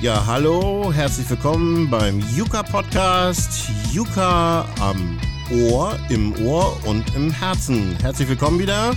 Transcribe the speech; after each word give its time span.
Ja, 0.00 0.24
hallo, 0.26 0.92
herzlich 0.92 1.28
willkommen 1.28 1.90
beim 1.90 2.22
Yuka 2.36 2.62
Podcast. 2.62 3.68
Yuka 3.92 4.64
am 4.78 5.18
Ohr, 5.50 5.98
im 6.08 6.32
Ohr 6.46 6.78
und 6.84 7.04
im 7.16 7.32
Herzen. 7.32 7.96
Herzlich 8.00 8.28
willkommen 8.28 8.60
wieder 8.60 8.92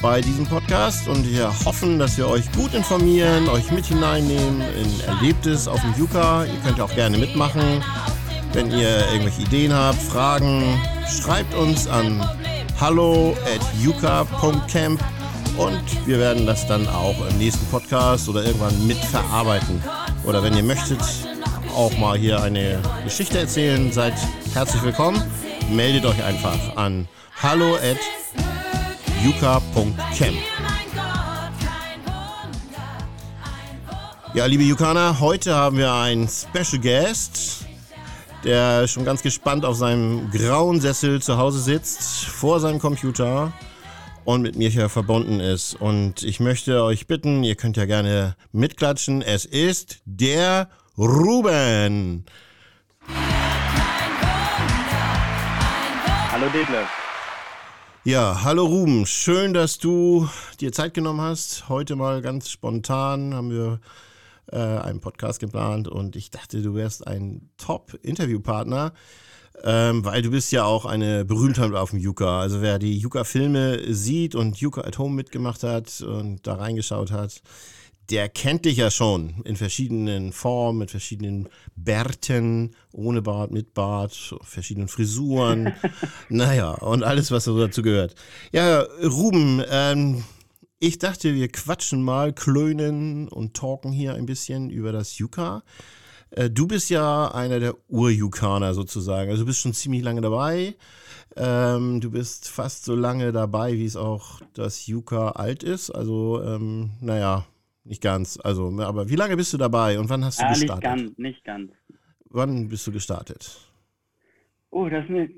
bei 0.00 0.20
diesem 0.20 0.46
Podcast 0.46 1.08
und 1.08 1.28
wir 1.28 1.48
hoffen, 1.64 1.98
dass 1.98 2.16
wir 2.16 2.28
euch 2.28 2.52
gut 2.52 2.72
informieren, 2.72 3.48
euch 3.48 3.72
mit 3.72 3.84
hineinnehmen 3.84 4.60
in 4.60 5.00
Erlebtes 5.08 5.66
auf 5.66 5.80
dem 5.80 5.92
Yuka. 5.98 6.44
Ihr 6.44 6.60
könnt 6.64 6.78
ja 6.78 6.84
auch 6.84 6.94
gerne 6.94 7.18
mitmachen. 7.18 7.82
Wenn 8.52 8.70
ihr 8.70 9.10
irgendwelche 9.10 9.42
Ideen 9.42 9.74
habt, 9.74 10.00
Fragen, 10.00 10.80
schreibt 11.08 11.52
uns 11.54 11.88
an 11.88 12.24
hallo 12.80 13.36
at 13.44 13.60
yuka.camp 13.82 15.02
und 15.56 16.06
wir 16.06 16.18
werden 16.18 16.46
das 16.46 16.66
dann 16.66 16.88
auch 16.88 17.16
im 17.28 17.38
nächsten 17.38 17.64
Podcast 17.66 18.28
oder 18.28 18.44
irgendwann 18.44 18.86
mitverarbeiten. 18.86 19.82
Oder 20.24 20.42
wenn 20.42 20.54
ihr 20.56 20.62
möchtet, 20.62 21.00
auch 21.74 21.96
mal 21.98 22.18
hier 22.18 22.42
eine 22.42 22.78
Geschichte 23.04 23.38
erzählen, 23.38 23.92
seid 23.92 24.14
herzlich 24.54 24.82
willkommen. 24.82 25.22
Meldet 25.70 26.04
euch 26.04 26.22
einfach 26.22 26.76
an 26.76 27.08
hallo 27.42 27.76
at. 27.76 27.98
Ja, 34.34 34.46
liebe 34.46 34.62
Yukaner, 34.62 35.20
heute 35.20 35.54
haben 35.54 35.76
wir 35.76 35.92
einen 35.92 36.28
Special 36.28 36.80
Guest, 36.80 37.66
der 38.44 38.88
schon 38.88 39.04
ganz 39.04 39.22
gespannt 39.22 39.64
auf 39.64 39.76
seinem 39.76 40.30
grauen 40.30 40.80
Sessel 40.80 41.20
zu 41.20 41.36
Hause 41.36 41.60
sitzt, 41.60 42.24
vor 42.24 42.60
seinem 42.60 42.78
Computer 42.78 43.52
und 44.24 44.42
mit 44.42 44.56
mir 44.56 44.68
hier 44.68 44.88
verbunden 44.88 45.40
ist. 45.40 45.74
Und 45.74 46.22
ich 46.22 46.40
möchte 46.40 46.82
euch 46.82 47.06
bitten, 47.06 47.42
ihr 47.44 47.54
könnt 47.54 47.76
ja 47.76 47.86
gerne 47.86 48.36
mitklatschen. 48.52 49.22
Es 49.22 49.44
ist 49.44 50.00
der 50.04 50.68
Ruben. 50.96 52.24
Hallo 56.32 56.46
Detlef. 56.52 56.88
Ja, 58.04 58.42
hallo 58.44 58.64
Ruben. 58.64 59.04
Schön, 59.04 59.52
dass 59.52 59.78
du 59.78 60.28
dir 60.60 60.72
Zeit 60.72 60.94
genommen 60.94 61.20
hast. 61.20 61.68
Heute 61.68 61.96
mal 61.96 62.22
ganz 62.22 62.48
spontan 62.48 63.34
haben 63.34 63.50
wir 63.50 63.80
äh, 64.50 64.56
einen 64.56 65.00
Podcast 65.00 65.38
geplant 65.40 65.86
und 65.86 66.16
ich 66.16 66.30
dachte, 66.30 66.62
du 66.62 66.74
wärst 66.74 67.06
ein 67.06 67.50
Top-Interviewpartner. 67.58 68.92
Ähm, 69.62 70.04
weil 70.04 70.22
du 70.22 70.30
bist 70.30 70.52
ja 70.52 70.64
auch 70.64 70.86
eine 70.86 71.24
Berühmtheit 71.24 71.74
auf 71.74 71.90
dem 71.90 71.98
Yuka. 71.98 72.40
Also 72.40 72.62
wer 72.62 72.78
die 72.78 72.98
Yuka-Filme 72.98 73.92
sieht 73.92 74.34
und 74.34 74.58
Yuka 74.58 74.82
at 74.82 74.98
Home 74.98 75.14
mitgemacht 75.14 75.62
hat 75.62 76.00
und 76.00 76.46
da 76.46 76.54
reingeschaut 76.54 77.10
hat, 77.10 77.42
der 78.10 78.28
kennt 78.28 78.64
dich 78.64 78.78
ja 78.78 78.90
schon 78.90 79.34
in 79.44 79.56
verschiedenen 79.56 80.32
Formen, 80.32 80.80
mit 80.80 80.90
verschiedenen 80.90 81.48
Bärten, 81.76 82.74
ohne 82.92 83.22
Bart, 83.22 83.52
mit 83.52 83.72
Bart, 83.72 84.34
verschiedenen 84.42 84.88
Frisuren. 84.88 85.74
naja, 86.28 86.72
und 86.72 87.04
alles, 87.04 87.30
was 87.30 87.44
dazu 87.44 87.82
gehört. 87.82 88.14
Ja, 88.52 88.80
Ruben, 89.02 89.62
ähm, 89.70 90.24
ich 90.80 90.98
dachte, 90.98 91.34
wir 91.34 91.48
quatschen 91.48 92.02
mal, 92.02 92.32
klönen 92.32 93.28
und 93.28 93.54
talken 93.54 93.92
hier 93.92 94.14
ein 94.14 94.26
bisschen 94.26 94.70
über 94.70 94.92
das 94.92 95.18
Yuka. 95.18 95.62
Äh, 96.30 96.50
du 96.50 96.66
bist 96.66 96.90
ja 96.90 97.32
einer 97.34 97.60
der 97.60 97.74
Urjukaner 97.88 98.74
sozusagen. 98.74 99.30
Also 99.30 99.42
du 99.42 99.46
bist 99.46 99.60
schon 99.60 99.74
ziemlich 99.74 100.02
lange 100.02 100.20
dabei. 100.20 100.74
Ähm, 101.36 102.00
du 102.00 102.10
bist 102.10 102.50
fast 102.50 102.84
so 102.84 102.94
lange 102.94 103.32
dabei, 103.32 103.74
wie 103.74 103.84
es 103.84 103.96
auch 103.96 104.40
das 104.54 104.86
Yuka 104.86 105.30
alt 105.30 105.62
ist. 105.62 105.90
Also, 105.90 106.42
ähm, 106.42 106.90
naja, 107.00 107.46
nicht 107.84 108.02
ganz. 108.02 108.38
Also, 108.42 108.72
aber 108.80 109.08
wie 109.08 109.16
lange 109.16 109.36
bist 109.36 109.52
du 109.52 109.56
dabei 109.58 109.98
und 109.98 110.08
wann 110.10 110.24
hast 110.24 110.40
du 110.40 110.44
ah, 110.44 110.50
gestartet? 110.50 110.82
Nicht 110.82 111.04
ganz, 111.04 111.18
nicht 111.18 111.44
ganz. 111.44 111.72
Wann 112.30 112.68
bist 112.68 112.86
du 112.86 112.92
gestartet? 112.92 113.60
Oh, 114.70 114.88
das 114.88 115.04
ist 115.04 115.10
eine 115.10 115.30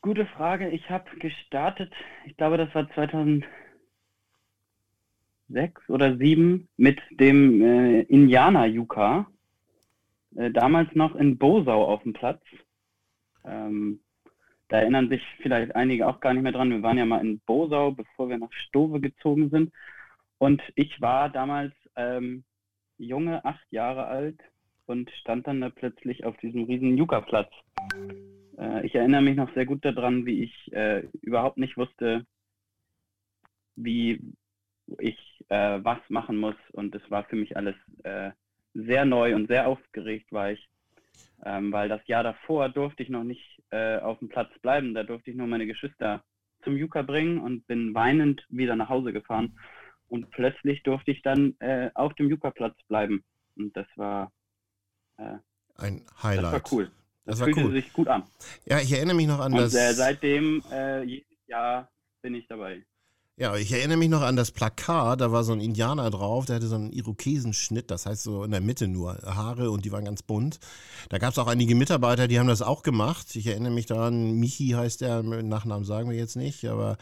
gute 0.00 0.26
Frage. 0.26 0.68
Ich 0.70 0.88
habe 0.90 1.04
gestartet, 1.18 1.92
ich 2.26 2.36
glaube, 2.36 2.58
das 2.58 2.72
war 2.74 2.88
2006 2.92 3.48
oder 5.88 6.10
2007 6.16 6.68
mit 6.76 7.00
dem 7.10 7.62
äh, 7.62 8.00
Indianer-Yuka. 8.02 9.26
Äh, 10.36 10.50
damals 10.50 10.94
noch 10.94 11.14
in 11.16 11.38
Bosau 11.38 11.84
auf 11.84 12.02
dem 12.02 12.12
Platz. 12.12 12.42
Ähm, 13.44 14.00
da 14.68 14.78
erinnern 14.78 15.08
sich 15.08 15.22
vielleicht 15.42 15.74
einige 15.76 16.08
auch 16.08 16.20
gar 16.20 16.32
nicht 16.32 16.42
mehr 16.42 16.52
dran. 16.52 16.70
Wir 16.70 16.82
waren 16.82 16.98
ja 16.98 17.04
mal 17.04 17.20
in 17.20 17.40
Bosau, 17.40 17.92
bevor 17.92 18.28
wir 18.28 18.38
nach 18.38 18.52
Stove 18.52 19.00
gezogen 19.00 19.50
sind. 19.50 19.72
Und 20.38 20.62
ich 20.74 21.00
war 21.00 21.28
damals 21.28 21.74
ähm, 21.96 22.44
junge, 22.98 23.44
acht 23.44 23.70
Jahre 23.70 24.06
alt 24.06 24.40
und 24.86 25.10
stand 25.20 25.46
dann 25.46 25.60
da 25.60 25.70
plötzlich 25.70 26.24
auf 26.24 26.36
diesem 26.38 26.64
riesen 26.64 26.96
Yucca-Platz. 26.96 27.52
Äh, 28.58 28.86
ich 28.86 28.94
erinnere 28.94 29.22
mich 29.22 29.36
noch 29.36 29.52
sehr 29.54 29.66
gut 29.66 29.84
daran, 29.84 30.26
wie 30.26 30.44
ich 30.44 30.72
äh, 30.72 31.06
überhaupt 31.20 31.58
nicht 31.58 31.76
wusste, 31.76 32.26
wie 33.76 34.20
ich 34.98 35.18
äh, 35.48 35.80
was 35.82 35.98
machen 36.08 36.38
muss. 36.38 36.56
Und 36.72 36.94
es 36.94 37.10
war 37.10 37.24
für 37.24 37.36
mich 37.36 37.56
alles 37.56 37.76
äh, 38.04 38.30
sehr 38.74 39.04
neu 39.04 39.34
und 39.34 39.48
sehr 39.48 39.68
aufgeregt 39.68 40.32
war 40.32 40.52
ich, 40.52 40.68
ähm, 41.44 41.72
weil 41.72 41.88
das 41.88 42.06
Jahr 42.06 42.22
davor 42.22 42.68
durfte 42.68 43.02
ich 43.02 43.08
noch 43.08 43.24
nicht 43.24 43.62
äh, 43.70 43.98
auf 43.98 44.18
dem 44.18 44.28
Platz 44.28 44.50
bleiben. 44.60 44.94
Da 44.94 45.02
durfte 45.02 45.30
ich 45.30 45.36
nur 45.36 45.46
meine 45.46 45.66
Geschwister 45.66 46.22
zum 46.62 46.76
Yuka 46.76 47.02
bringen 47.02 47.38
und 47.38 47.66
bin 47.66 47.94
weinend 47.94 48.44
wieder 48.48 48.76
nach 48.76 48.88
Hause 48.88 49.12
gefahren. 49.12 49.58
Und 50.08 50.30
plötzlich 50.30 50.82
durfte 50.82 51.10
ich 51.10 51.22
dann 51.22 51.56
äh, 51.60 51.90
auf 51.94 52.14
dem 52.14 52.28
Yuka-Platz 52.28 52.76
bleiben. 52.86 53.24
Und 53.56 53.76
das 53.76 53.86
war 53.96 54.30
äh, 55.16 55.38
ein 55.76 56.04
Highlight. 56.22 56.44
Das 56.44 56.52
war 56.52 56.72
cool. 56.72 56.84
Das, 57.24 57.38
das 57.38 57.40
war 57.40 57.46
fühlte 57.46 57.64
cool. 57.64 57.72
sich 57.72 57.92
gut 57.92 58.08
an. 58.08 58.24
Ja, 58.66 58.78
ich 58.78 58.92
erinnere 58.92 59.16
mich 59.16 59.26
noch 59.26 59.40
an 59.40 59.52
und, 59.52 59.60
das. 59.60 59.74
Äh, 59.74 59.92
seitdem, 59.94 60.62
äh, 60.70 61.02
jedes 61.02 61.38
Jahr 61.46 61.90
bin 62.20 62.34
ich 62.34 62.46
dabei. 62.46 62.84
Ja, 63.38 63.56
ich 63.56 63.72
erinnere 63.72 63.96
mich 63.96 64.10
noch 64.10 64.20
an 64.20 64.36
das 64.36 64.50
Plakat, 64.50 65.22
da 65.22 65.32
war 65.32 65.42
so 65.42 65.52
ein 65.54 65.60
Indianer 65.62 66.10
drauf, 66.10 66.44
der 66.44 66.56
hatte 66.56 66.66
so 66.66 66.74
einen 66.74 66.92
Irokesenschnitt, 66.92 67.90
das 67.90 68.04
heißt 68.04 68.22
so 68.22 68.44
in 68.44 68.50
der 68.50 68.60
Mitte 68.60 68.88
nur 68.88 69.14
Haare 69.24 69.70
und 69.70 69.86
die 69.86 69.90
waren 69.90 70.04
ganz 70.04 70.22
bunt. 70.22 70.60
Da 71.08 71.16
gab 71.16 71.32
es 71.32 71.38
auch 71.38 71.46
einige 71.46 71.74
Mitarbeiter, 71.74 72.28
die 72.28 72.38
haben 72.38 72.46
das 72.46 72.60
auch 72.60 72.82
gemacht. 72.82 73.34
Ich 73.34 73.46
erinnere 73.46 73.72
mich 73.72 73.86
daran, 73.86 74.32
Michi 74.34 74.68
heißt 74.68 75.00
der, 75.00 75.22
Nachnamen 75.22 75.86
sagen 75.86 76.10
wir 76.10 76.16
jetzt 76.16 76.36
nicht, 76.36 76.66
aber 76.66 76.98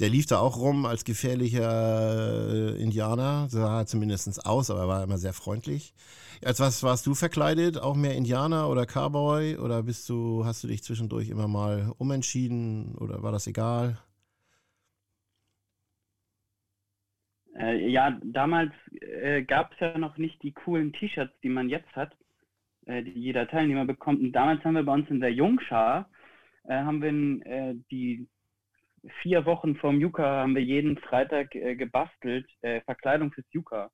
der 0.00 0.08
lief 0.08 0.24
da 0.24 0.38
auch 0.38 0.56
rum 0.56 0.86
als 0.86 1.04
gefährlicher 1.04 2.48
äh, 2.48 2.82
Indianer, 2.82 3.48
sah 3.50 3.84
zumindest 3.84 4.46
aus, 4.46 4.70
aber 4.70 4.80
er 4.80 4.88
war 4.88 5.04
immer 5.04 5.18
sehr 5.18 5.34
freundlich. 5.34 5.92
Als 6.42 6.58
was 6.58 6.82
warst 6.84 7.06
du 7.06 7.14
verkleidet? 7.14 7.78
Auch 7.78 7.94
mehr 7.96 8.14
Indianer 8.14 8.70
oder 8.70 8.86
Cowboy? 8.86 9.58
Oder 9.58 9.82
bist 9.82 10.08
du, 10.08 10.44
hast 10.46 10.64
du 10.64 10.68
dich 10.68 10.82
zwischendurch 10.82 11.28
immer 11.28 11.48
mal 11.48 11.92
umentschieden 11.98 12.94
oder 12.96 13.22
war 13.22 13.32
das 13.32 13.46
egal? 13.46 13.98
Äh, 17.66 17.88
ja, 17.88 18.16
damals 18.22 18.72
äh, 19.00 19.42
gab 19.42 19.72
es 19.72 19.80
ja 19.80 19.98
noch 19.98 20.18
nicht 20.18 20.40
die 20.42 20.52
coolen 20.52 20.92
T-Shirts, 20.92 21.34
die 21.42 21.48
man 21.48 21.68
jetzt 21.68 21.94
hat, 21.96 22.16
äh, 22.86 23.02
die 23.02 23.10
jeder 23.10 23.48
Teilnehmer 23.48 23.84
bekommt. 23.84 24.20
Und 24.20 24.32
damals 24.32 24.64
haben 24.64 24.74
wir 24.74 24.84
bei 24.84 24.94
uns 24.94 25.10
in 25.10 25.20
der 25.20 25.32
Jungschar, 25.32 26.08
äh, 26.64 26.74
haben 26.74 27.02
wir 27.02 27.46
äh, 27.46 27.74
die 27.90 28.28
vier 29.22 29.44
Wochen 29.46 29.74
vorm 29.76 30.00
Yuka, 30.00 30.42
haben 30.42 30.54
wir 30.54 30.62
jeden 30.62 30.96
Freitag 30.98 31.54
äh, 31.54 31.76
gebastelt, 31.76 32.46
Verkleidung 32.60 33.32
fürs 33.32 33.46
Yuka. 33.52 33.90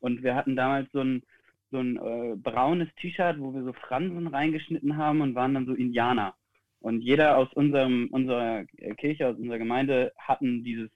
Und 0.00 0.22
wir 0.22 0.34
hatten 0.34 0.56
damals 0.56 0.90
so 0.92 1.00
ein, 1.00 1.22
so 1.70 1.78
ein 1.78 2.40
braunes 2.42 2.88
T-Shirt, 3.00 3.38
wo 3.38 3.52
wir 3.52 3.62
so 3.62 3.72
Fransen 3.72 4.26
reingeschnitten 4.28 4.96
haben 4.96 5.20
und 5.20 5.34
waren 5.34 5.54
dann 5.54 5.66
so 5.66 5.74
Indianer. 5.74 6.34
Und 6.80 7.00
jeder 7.02 7.36
aus 7.36 7.52
unserem, 7.54 8.08
unserer 8.10 8.64
Kirche, 8.96 9.28
aus 9.28 9.36
unserer 9.36 9.58
Gemeinde 9.58 10.12
hatten 10.18 10.64
dieses 10.64 10.90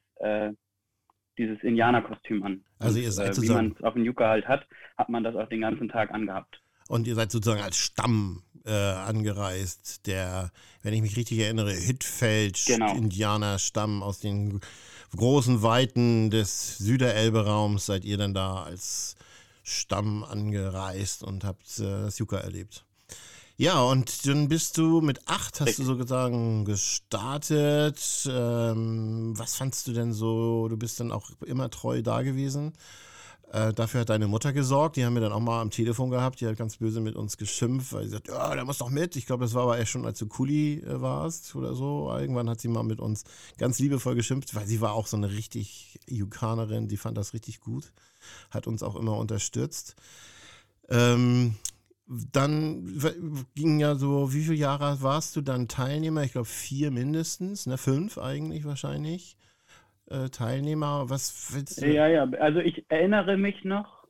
dieses 1.39 1.63
Indianerkostüm 1.63 2.43
an. 2.43 2.65
Also 2.79 2.99
ihr 2.99 3.13
seid 3.13 3.37
und, 3.39 3.45
äh, 3.45 3.49
Wie 3.49 3.53
man 3.53 3.75
es 3.79 3.83
auf 3.83 3.95
dem 3.95 4.05
Yucca 4.05 4.29
halt 4.29 4.47
hat, 4.47 4.67
hat 4.97 5.09
man 5.09 5.25
das 5.25 5.35
auch 5.35 5.49
den 5.49 5.61
ganzen 5.61 5.89
Tag 5.89 6.11
angehabt. 6.13 6.61
Und 6.89 7.07
ihr 7.07 7.15
seid 7.15 7.33
sozusagen 7.33 7.63
als 7.63 7.77
Stamm 7.77 8.43
äh, 8.65 8.71
angereist, 8.71 10.07
der, 10.07 10.51
wenn 10.83 10.95
ich 10.95 11.03
mich 11.03 11.17
richtig 11.17 11.39
erinnere, 11.39 11.73
Hittfeld, 11.73 12.63
genau. 12.67 12.95
Indianerstamm 12.95 14.03
aus 14.03 14.21
den 14.21 14.61
großen 15.17 15.63
Weiten 15.63 16.31
des 16.31 16.79
Süderelbe-Raums, 16.79 17.87
seid 17.87 18.05
ihr 18.05 18.19
dann 18.19 18.35
da 18.35 18.63
als 18.63 19.17
Stamm 19.63 20.25
angereist 20.25 21.23
und 21.23 21.45
habt 21.45 21.79
äh, 21.79 21.85
das 21.85 22.19
Yucca 22.19 22.39
erlebt. 22.39 22.85
Ja, 23.57 23.83
und 23.83 24.27
dann 24.27 24.49
bist 24.49 24.79
du 24.79 25.01
mit 25.01 25.29
acht, 25.29 25.61
hast 25.61 25.79
du 25.79 25.85
sozusagen 25.85 26.65
gestartet. 26.65 28.29
Ähm, 28.29 29.35
was 29.37 29.55
fandst 29.55 29.87
du 29.87 29.93
denn 29.93 30.13
so? 30.13 30.69
Du 30.69 30.77
bist 30.77 31.01
dann 31.01 31.13
auch 31.13 31.31
immer 31.43 31.71
treu 31.71 32.03
da 32.03 32.23
gewesen. 32.23 32.73
Äh, 33.53 33.75
dafür 33.75 34.01
hat 34.01 34.09
deine 34.09 34.29
Mutter 34.29 34.55
gesorgt. 34.55 34.97
Die 34.97 35.05
haben 35.05 35.13
wir 35.13 35.21
dann 35.21 35.33
auch 35.33 35.41
mal 35.41 35.61
am 35.61 35.71
Telefon 35.71 36.09
gehabt. 36.11 36.41
Die 36.41 36.47
hat 36.47 36.57
ganz 36.57 36.79
böse 36.79 37.03
mit 37.03 37.15
uns 37.15 37.37
geschimpft, 37.37 37.93
weil 37.93 38.05
sie 38.05 38.11
sagt, 38.13 38.29
ja, 38.29 38.55
der 38.55 38.65
muss 38.65 38.79
doch 38.79 38.89
mit. 38.89 39.15
Ich 39.17 39.27
glaube, 39.27 39.45
das 39.45 39.53
war 39.53 39.65
aber 39.65 39.77
erst 39.77 39.91
schon, 39.91 40.07
als 40.07 40.19
du 40.19 40.27
Kuli 40.27 40.81
äh, 40.81 41.03
warst 41.03 41.55
oder 41.55 41.75
so. 41.75 42.11
Irgendwann 42.17 42.49
hat 42.49 42.63
sie 42.63 42.69
mal 42.69 42.83
mit 42.83 42.99
uns 42.99 43.25
ganz 43.59 43.79
liebevoll 43.79 44.15
geschimpft, 44.15 44.55
weil 44.55 44.67
sie 44.67 44.81
war 44.81 44.95
auch 44.95 45.07
so 45.07 45.19
eine 45.19 45.31
richtig 45.31 46.01
Yukanerin. 46.09 46.89
Die 46.89 46.97
fand 46.97 47.19
das 47.19 47.35
richtig 47.35 47.61
gut. 47.61 47.93
Hat 48.51 48.67
uns 48.67 48.83
auch 48.83 48.97
immer 48.97 49.19
unterstützt. 49.19 49.97
Ähm, 50.89 51.57
dann 52.33 52.87
ging 53.55 53.81
ja 53.81 53.95
so, 53.95 54.33
wie 54.33 54.43
viele 54.43 54.57
Jahre 54.57 55.03
warst 55.03 55.37
du 55.37 55.41
dann 55.41 55.69
Teilnehmer? 55.69 56.23
Ich 56.23 56.33
glaube 56.33 56.47
vier 56.47 56.91
mindestens, 56.91 57.67
ne? 57.67 57.79
Fünf 57.79 58.19
eigentlich 58.19 58.65
wahrscheinlich. 58.65 59.37
Äh, 60.07 60.29
Teilnehmer. 60.29 61.09
Was 61.09 61.55
willst 61.55 61.81
du? 61.81 61.87
Ja, 61.87 62.07
ja, 62.07 62.25
also 62.41 62.61
ich 62.61 62.85
erinnere 62.91 63.37
mich 63.37 63.65
noch, 63.65 64.07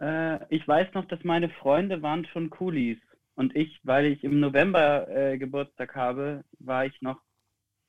äh, 0.00 0.38
ich 0.54 0.66
weiß 0.66 0.94
noch, 0.94 1.06
dass 1.06 1.22
meine 1.24 1.50
Freunde 1.50 2.02
waren 2.02 2.26
schon 2.26 2.50
Coolies. 2.50 2.98
Und 3.34 3.54
ich, 3.54 3.80
weil 3.82 4.06
ich 4.06 4.24
im 4.24 4.40
November 4.40 5.08
äh, 5.08 5.38
Geburtstag 5.38 5.94
habe, 5.94 6.44
war 6.58 6.86
ich 6.86 7.00
noch 7.02 7.20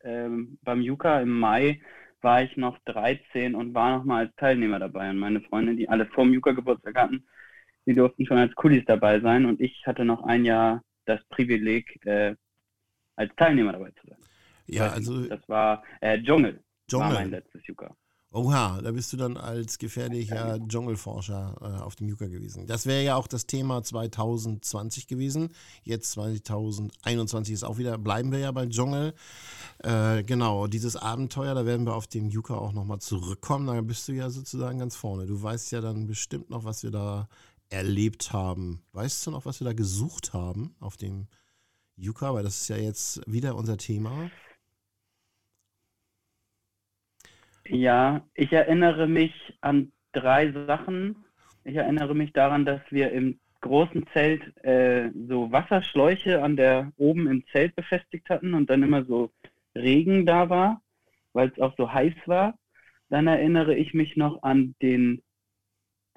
ähm, 0.04 0.58
beim 0.62 0.82
Juka 0.82 1.22
im 1.22 1.40
Mai 1.40 1.82
war 2.22 2.44
ich 2.44 2.58
noch 2.58 2.78
13 2.86 3.56
und 3.56 3.74
war 3.74 3.98
noch 3.98 4.04
mal 4.04 4.26
als 4.26 4.36
Teilnehmer 4.36 4.80
dabei. 4.80 5.10
Und 5.10 5.20
meine 5.20 5.42
Freunde, 5.42 5.76
die 5.76 5.88
alle 5.88 6.06
vor 6.08 6.24
dem 6.24 6.34
Juka 6.34 6.52
Geburtstag 6.52 6.96
hatten, 6.96 7.26
die 7.88 7.94
durften 7.94 8.26
schon 8.26 8.38
als 8.38 8.54
Coolies 8.56 8.84
dabei 8.86 9.20
sein. 9.22 9.46
Und 9.46 9.60
ich 9.62 9.82
hatte 9.88 10.06
noch 10.06 10.24
ein 10.24 10.46
Jahr 10.46 10.84
das 11.06 11.22
Privileg, 11.30 12.06
äh, 12.06 12.36
als 13.16 13.34
Teilnehmer 13.38 13.72
dabei 13.72 13.92
zu 13.92 14.08
sein. 14.08 14.20
Ja, 14.68 14.90
also. 14.90 15.26
Das 15.26 15.48
war 15.48 15.84
äh, 16.02 16.22
Dschungel. 16.22 16.60
Dschungel. 16.88 17.08
War 17.08 17.14
mein 17.14 17.32
letztes 17.32 17.66
Juka. 17.66 17.96
Oha, 18.34 18.82
da 18.82 18.92
bist 18.92 19.14
du 19.14 19.18
dann 19.18 19.38
als 19.38 19.78
gefährlicher 19.78 20.60
Dschungelforscher 20.68 21.56
äh, 21.62 21.82
auf 21.82 21.96
dem 21.96 22.10
Yucca 22.10 22.28
gewesen. 22.28 22.68
Das 22.68 22.86
wäre 22.86 23.02
ja 23.02 23.16
auch 23.16 23.28
das 23.28 23.48
Thema 23.48 23.82
2020 23.82 25.08
gewesen. 25.08 25.54
Jetzt 25.84 26.12
2021 26.12 27.54
ist 27.54 27.64
auch 27.64 27.78
wieder, 27.78 27.98
bleiben 27.98 28.34
wir 28.34 28.40
ja 28.40 28.52
bei 28.52 28.66
Dschungel. 28.66 29.14
Äh, 29.80 30.24
genau, 30.24 30.68
dieses 30.68 30.98
Abenteuer, 30.98 31.56
da 31.56 31.66
werden 31.66 31.86
wir 31.86 31.96
auf 31.96 32.08
dem 32.08 32.30
Yucca 32.30 32.56
auch 32.56 32.74
nochmal 32.74 33.00
zurückkommen. 33.00 33.68
Da 33.68 33.80
bist 33.80 34.10
du 34.10 34.12
ja 34.12 34.30
sozusagen 34.30 34.80
ganz 34.80 34.98
vorne. 34.98 35.26
Du 35.26 35.42
weißt 35.42 35.72
ja 35.72 35.80
dann 35.80 36.06
bestimmt 36.06 36.50
noch, 36.50 36.66
was 36.66 36.84
wir 36.84 36.92
da 36.92 37.30
erlebt 37.70 38.34
haben. 38.34 38.84
Weißt 38.94 39.26
du 39.26 39.32
noch, 39.32 39.46
was 39.46 39.60
wir 39.60 39.66
da 39.66 39.74
gesucht 39.74 40.34
haben 40.34 40.76
auf 40.80 40.98
dem 40.98 41.28
Yucca? 41.96 42.34
Weil 42.34 42.44
das 42.44 42.62
ist 42.62 42.68
ja 42.70 42.78
jetzt 42.78 43.22
wieder 43.32 43.56
unser 43.56 43.78
Thema. 43.78 44.30
Ja, 47.70 48.26
ich 48.34 48.54
erinnere 48.54 49.08
mich 49.08 49.34
an 49.62 49.92
drei 50.14 50.52
Sachen. 50.52 51.26
Ich 51.64 51.76
erinnere 51.76 52.16
mich 52.16 52.32
daran, 52.32 52.66
dass 52.66 52.82
wir 52.90 53.12
im 53.12 53.40
großen 53.62 54.06
Zelt 54.14 54.42
äh, 54.64 55.12
so 55.28 55.52
Wasserschläuche 55.52 56.42
an 56.42 56.56
der 56.56 56.94
oben 56.96 57.28
im 57.28 57.46
Zelt 57.48 57.76
befestigt 57.76 58.30
hatten 58.30 58.54
und 58.54 58.70
dann 58.70 58.84
immer 58.84 59.04
so 59.04 59.32
Regen 59.76 60.26
da 60.26 60.50
war, 60.50 60.82
weil 61.34 61.50
es 61.50 61.60
auch 61.60 61.76
so 61.78 61.92
heiß 61.92 62.14
war. 62.26 62.58
Dann 63.10 63.28
erinnere 63.28 63.76
ich 63.76 63.94
mich 63.94 64.16
noch 64.16 64.44
an 64.44 64.76
den 64.82 65.22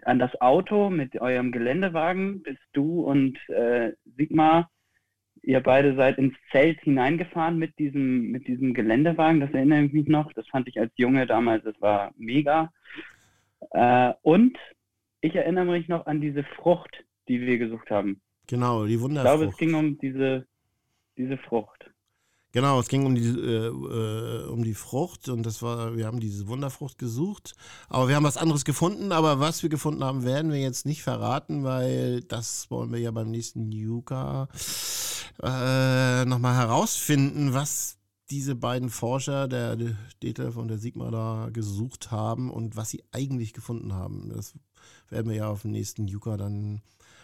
an 0.07 0.19
das 0.19 0.41
Auto 0.41 0.91
mit 0.91 1.21
eurem 1.21 1.53
Geländewagen, 1.53 2.43
bist 2.43 2.63
du 2.73 3.03
und 3.03 3.39
äh, 3.49 3.93
Sigmar 4.17 4.71
ihr 5.43 5.61
beide 5.61 5.95
seid 5.97 6.19
ins 6.19 6.35
Zelt 6.51 6.81
hineingefahren 6.81 7.59
mit 7.59 7.79
diesem, 7.79 8.31
mit 8.31 8.47
diesem 8.47 8.75
Geländewagen, 8.75 9.41
das 9.41 9.53
erinnere 9.53 9.85
ich 9.85 9.93
mich 9.93 10.07
noch. 10.07 10.33
Das 10.33 10.47
fand 10.49 10.69
ich 10.69 10.79
als 10.79 10.93
Junge 10.97 11.27
damals, 11.27 11.65
das 11.65 11.81
war 11.81 12.13
mega. 12.17 12.73
Äh, 13.71 14.13
und 14.23 14.59
ich 15.21 15.35
erinnere 15.35 15.67
mich 15.67 15.89
noch 15.89 16.07
an 16.07 16.21
diese 16.21 16.45
Frucht, 16.45 17.05
die 17.29 17.41
wir 17.41 17.59
gesucht 17.59 17.91
haben. 17.91 18.21
Genau, 18.49 18.87
die 18.87 19.01
Wunderfrucht. 19.01 19.35
Ich 19.35 19.39
glaube, 19.39 19.53
es 19.53 19.57
ging 19.57 19.75
um 19.75 19.99
diese, 19.99 20.47
diese 21.17 21.39
Frucht. 21.39 21.80
Genau, 22.53 22.81
es 22.81 22.89
ging 22.89 23.07
um 23.07 23.15
die, 23.15 23.29
äh, 23.29 23.67
äh, 23.69 24.47
um 24.49 24.65
die 24.65 24.75
Frucht 24.75 25.29
und 25.29 25.45
das 25.45 25.63
war, 25.63 25.97
wir 25.97 26.07
haben 26.07 26.19
diese 26.19 26.49
Wunderfrucht 26.49 26.99
gesucht, 26.99 27.55
aber 27.89 28.09
wir 28.09 28.17
haben 28.17 28.25
was 28.25 28.37
anderes 28.37 28.65
gefunden, 28.65 29.13
aber 29.13 29.39
was 29.39 29.63
wir 29.63 29.71
gefunden 29.71 30.03
haben, 30.03 30.25
werden 30.25 30.51
wir 30.51 30.61
jetzt 30.61 30.85
nicht 30.85 31.05
verraten, 31.05 31.63
weil 31.63 32.23
das 32.23 32.69
wollen 32.71 32.93
wir 32.93 32.99
ja 32.99 33.13
beim 33.13 33.31
nächsten 33.31 33.71
Yuka 33.71 34.49
äh, 35.41 36.25
nochmal 36.25 36.57
herausfinden, 36.57 37.55
was 37.55 37.99
diese 38.31 38.57
beiden 38.57 38.91
Forscher, 38.91 39.47
der 39.47 39.77
Detlef 40.23 40.57
und 40.57 40.69
der 40.69 40.79
Sigmar 40.79 41.11
da 41.11 41.51
gesucht 41.53 42.11
haben 42.11 42.51
und 42.51 42.77
was 42.77 42.91
sie 42.91 43.05
eigentlich 43.13 43.53
gefunden 43.53 43.93
haben. 43.93 44.29
Das 44.35 44.55
werden 45.09 45.31
wir 45.31 45.37
ja 45.37 45.49
auf 45.49 45.63
dem 45.63 45.73
nächsten 45.73 46.07
Yuka 46.09 46.37
dann 46.37 46.83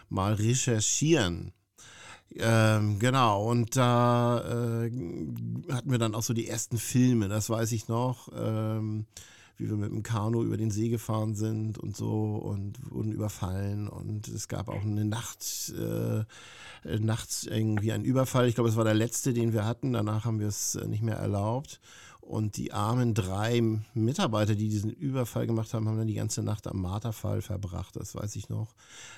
mal 0.08 0.34
recherchieren. 0.34 1.52
Ähm, 2.34 2.99
genau, 2.99 3.49
und 3.49 3.76
da 3.76 4.40
äh, 4.40 4.90
hatten 5.73 5.90
wir 5.90 5.99
dann 5.99 6.14
auch 6.14 6.23
so 6.23 6.34
die 6.34 6.49
ersten 6.49 6.78
Filme, 6.78 7.28
das 7.28 7.49
weiß 7.49 7.73
ich 7.73 7.88
noch, 7.88 8.28
ähm, 8.37 9.06
wie 9.56 9.69
wir 9.69 9.76
mit 9.76 9.91
dem 9.91 10.03
Kanu 10.03 10.43
über 10.43 10.56
den 10.56 10.70
See 10.70 10.88
gefahren 10.88 11.35
sind 11.35 11.79
und 11.79 11.97
so 11.97 12.37
und 12.37 12.79
wurden 12.91 13.12
überfallen 13.12 13.88
und 13.88 14.29
es 14.29 14.49
gab 14.49 14.69
auch 14.69 14.82
eine 14.82 15.05
Nacht, 15.05 15.73
äh, 15.79 16.25
nachts 16.99 17.44
irgendwie 17.44 17.93
einen 17.93 18.05
Überfall. 18.05 18.49
Ich 18.49 18.55
glaube, 18.55 18.70
es 18.70 18.76
war 18.76 18.85
der 18.85 18.94
letzte, 18.94 19.32
den 19.32 19.53
wir 19.53 19.64
hatten. 19.64 19.93
Danach 19.93 20.25
haben 20.25 20.41
wir 20.41 20.49
es 20.49 20.79
nicht 20.87 21.03
mehr 21.03 21.17
erlaubt. 21.17 21.81
Und 22.26 22.56
die 22.56 22.73
armen 22.73 23.14
drei 23.14 23.62
Mitarbeiter, 23.94 24.56
die 24.56 24.69
diesen 24.69 24.91
Überfall 24.91 25.47
gemacht 25.47 25.73
haben, 25.73 25.88
haben 25.88 25.97
dann 25.97 26.09
die 26.09 26.14
ganze 26.14 26.43
Nacht 26.43 26.67
am 26.67 26.82
Marterfall 26.82 27.41
verbracht. 27.41 27.94
Das 27.94 28.17
weiß 28.17 28.35
ich 28.35 28.49
noch. 28.49 28.75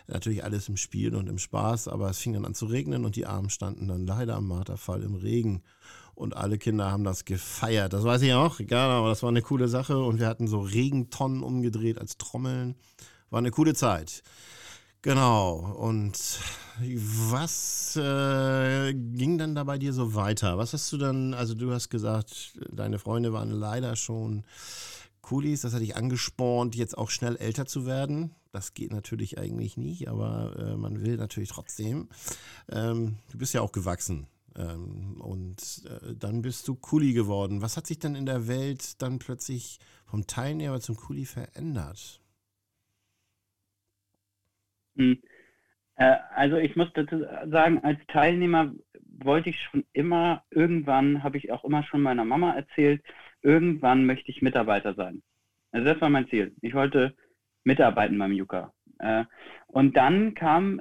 Natürlich 0.09 0.45
alles 0.45 0.69
im 0.69 0.77
Spiel 0.77 1.15
und 1.15 1.27
im 1.27 1.39
Spaß, 1.39 1.89
aber 1.89 2.11
es 2.11 2.19
fing 2.19 2.35
dann 2.35 2.45
an 2.45 2.55
zu 2.55 2.67
regnen 2.67 3.07
und 3.07 3.17
die 3.17 3.25
Armen 3.25 3.49
standen 3.49 3.89
dann 3.89 4.07
leider 4.07 4.37
am 4.37 4.47
Marterfall 4.47 5.03
im 5.03 5.15
Regen. 5.15 5.63
Und 6.19 6.37
alle 6.37 6.59
Kinder 6.59 6.91
haben 6.91 7.05
das 7.05 7.25
gefeiert. 7.25 7.93
Das 7.93 8.03
weiß 8.03 8.23
ich 8.23 8.33
auch. 8.33 8.59
Egal, 8.59 8.91
aber 8.91 9.09
das 9.09 9.23
war 9.23 9.29
eine 9.29 9.41
coole 9.41 9.69
Sache. 9.69 9.99
Und 10.01 10.19
wir 10.19 10.27
hatten 10.27 10.49
so 10.49 10.59
Regentonnen 10.59 11.45
umgedreht 11.45 11.97
als 11.97 12.17
Trommeln. 12.17 12.75
War 13.31 13.39
eine 13.39 13.53
coole 13.53 13.73
Zeit. 13.73 14.25
Genau. 15.03 15.77
Und 15.79 16.19
was 16.81 17.95
äh, 17.95 18.95
ging 18.95 19.39
dann 19.39 19.55
da 19.55 19.63
bei 19.63 19.79
dir 19.79 19.93
so 19.93 20.17
weiter? 20.17 20.59
Was 20.59 20.73
hast 20.73 20.93
du 20.93 20.97
dann, 20.97 21.35
also 21.35 21.55
du 21.55 21.73
hast 21.73 21.89
gesagt, 21.89 22.59
deine 22.69 22.99
Freunde 22.99 23.33
waren 23.33 23.53
leider 23.53 23.95
schon 23.95 24.43
Coolies, 25.23 25.61
das 25.61 25.73
hat 25.73 25.83
dich 25.83 25.95
angespornt, 25.95 26.75
jetzt 26.75 26.99
auch 26.99 27.11
schnell 27.11 27.37
älter 27.37 27.65
zu 27.67 27.87
werden. 27.87 28.35
Das 28.51 28.75
geht 28.75 28.93
natürlich 28.93 29.39
eigentlich 29.39 29.77
nicht, 29.77 30.09
aber 30.09 30.57
äh, 30.59 30.77
man 30.77 31.01
will 31.05 31.17
natürlich 31.17 31.51
trotzdem. 31.51 32.09
Ähm, 32.73 33.19
du 33.31 33.39
bist 33.39 33.55
ja 33.55 33.61
auch 33.61 33.71
gewachsen. 33.71 34.27
Ähm, 34.59 35.21
und 35.21 35.85
äh, 35.87 36.15
dann 36.19 36.43
bist 36.43 36.67
du 36.67 36.75
Kuli 36.75 37.13
geworden. 37.13 37.63
Was 37.63 37.77
hat 37.77 37.87
sich 37.87 38.01
denn 38.01 38.17
in 38.17 38.27
der 38.27 38.49
Welt 38.49 39.01
dann 39.01 39.21
plötzlich 39.21 39.79
vom 40.05 40.27
Teilnehmer 40.27 40.81
zum 40.81 40.97
Kuli 40.97 41.25
verändert? 41.27 42.21
Hm. 44.97 45.23
Äh, 45.95 46.17
also 46.35 46.57
ich 46.57 46.75
muss 46.75 46.89
dazu 46.95 47.21
sagen, 47.47 47.79
als 47.85 48.01
Teilnehmer 48.09 48.75
wollte 49.21 49.51
ich 49.51 49.61
schon 49.63 49.85
immer, 49.93 50.45
irgendwann 50.51 51.23
habe 51.23 51.39
ich 51.39 51.53
auch 51.53 51.65
immer 51.65 51.85
schon 51.85 52.03
meiner 52.03 52.25
Mama 52.25 52.55
erzählt, 52.55 53.03
irgendwann 53.43 54.07
möchte 54.07 54.31
ich 54.33 54.43
Mitarbeiter 54.43 54.95
sein. 54.95 55.23
Also 55.71 55.87
das 55.87 56.01
war 56.01 56.11
mein 56.11 56.29
Ziel. 56.29 56.55
Ich 56.63 56.75
wollte 56.75 57.15
mitarbeiten 57.63 58.19
beim 58.19 58.33
Yuka. 58.33 58.73
Äh, 58.99 59.25
und 59.69 59.97
dann 59.97 60.35
kam 60.35 60.81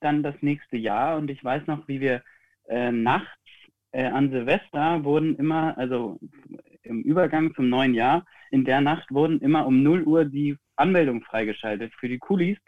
dann 0.00 0.22
das 0.22 0.36
nächste 0.40 0.76
Jahr 0.76 1.16
und 1.16 1.30
ich 1.30 1.42
weiß 1.42 1.66
noch, 1.66 1.88
wie 1.88 2.00
wir 2.00 2.22
nachts 2.68 3.30
an 3.92 4.30
Silvester 4.30 5.02
wurden 5.04 5.36
immer, 5.36 5.76
also 5.78 6.18
im 6.82 7.02
Übergang 7.02 7.54
zum 7.54 7.68
neuen 7.68 7.94
Jahr, 7.94 8.26
in 8.50 8.64
der 8.64 8.80
Nacht 8.80 9.10
wurden 9.10 9.40
immer 9.40 9.66
um 9.66 9.82
0 9.82 10.02
Uhr 10.04 10.24
die 10.24 10.56
Anmeldungen 10.76 11.22
freigeschaltet 11.22 11.94
für 11.94 12.08
die 12.08 12.18
Coolies 12.18 12.58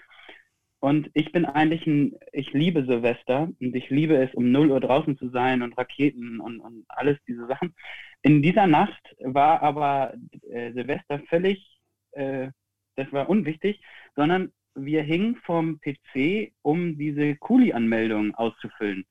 und 0.81 1.11
ich 1.13 1.31
bin 1.31 1.45
eigentlich 1.45 1.87
ein, 1.87 2.17
ich 2.33 2.53
liebe 2.55 2.87
Silvester 2.87 3.51
und 3.61 3.77
ich 3.77 3.91
liebe 3.91 4.17
es, 4.17 4.35
um 4.35 4.51
0 4.51 4.71
Uhr 4.71 4.81
draußen 4.81 5.17
zu 5.19 5.29
sein 5.29 5.61
und 5.61 5.77
Raketen 5.77 6.41
und, 6.41 6.59
und 6.61 6.85
alles 6.89 7.19
diese 7.29 7.47
Sachen. 7.47 7.75
In 8.23 8.41
dieser 8.43 8.67
Nacht 8.67 9.15
war 9.21 9.63
aber 9.63 10.15
äh, 10.51 10.73
Silvester 10.73 11.21
völlig, 11.29 11.81
äh, 12.13 12.49
das 12.97 13.13
war 13.13 13.29
unwichtig, 13.29 13.83
sondern 14.17 14.53
wir 14.75 15.03
hingen 15.03 15.37
vom 15.45 15.81
PC, 15.81 16.53
um 16.63 16.97
diese 16.97 17.37
Kuli-Anmeldung 17.37 18.35
auszufüllen. 18.35 19.05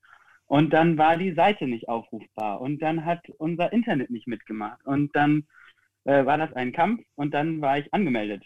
Und 0.50 0.74
dann 0.74 0.98
war 0.98 1.16
die 1.16 1.34
Seite 1.34 1.68
nicht 1.68 1.88
aufrufbar 1.88 2.60
und 2.60 2.82
dann 2.82 3.06
hat 3.06 3.22
unser 3.38 3.72
Internet 3.72 4.10
nicht 4.10 4.28
mitgemacht 4.28 4.84
und 4.84 5.16
dann 5.16 5.46
äh, 6.06 6.26
war 6.26 6.40
das 6.40 6.52
ein 6.54 6.72
Kampf 6.72 7.06
und 7.14 7.36
dann 7.36 7.62
war 7.62 7.78
ich 7.78 7.94
angemeldet. 7.94 8.44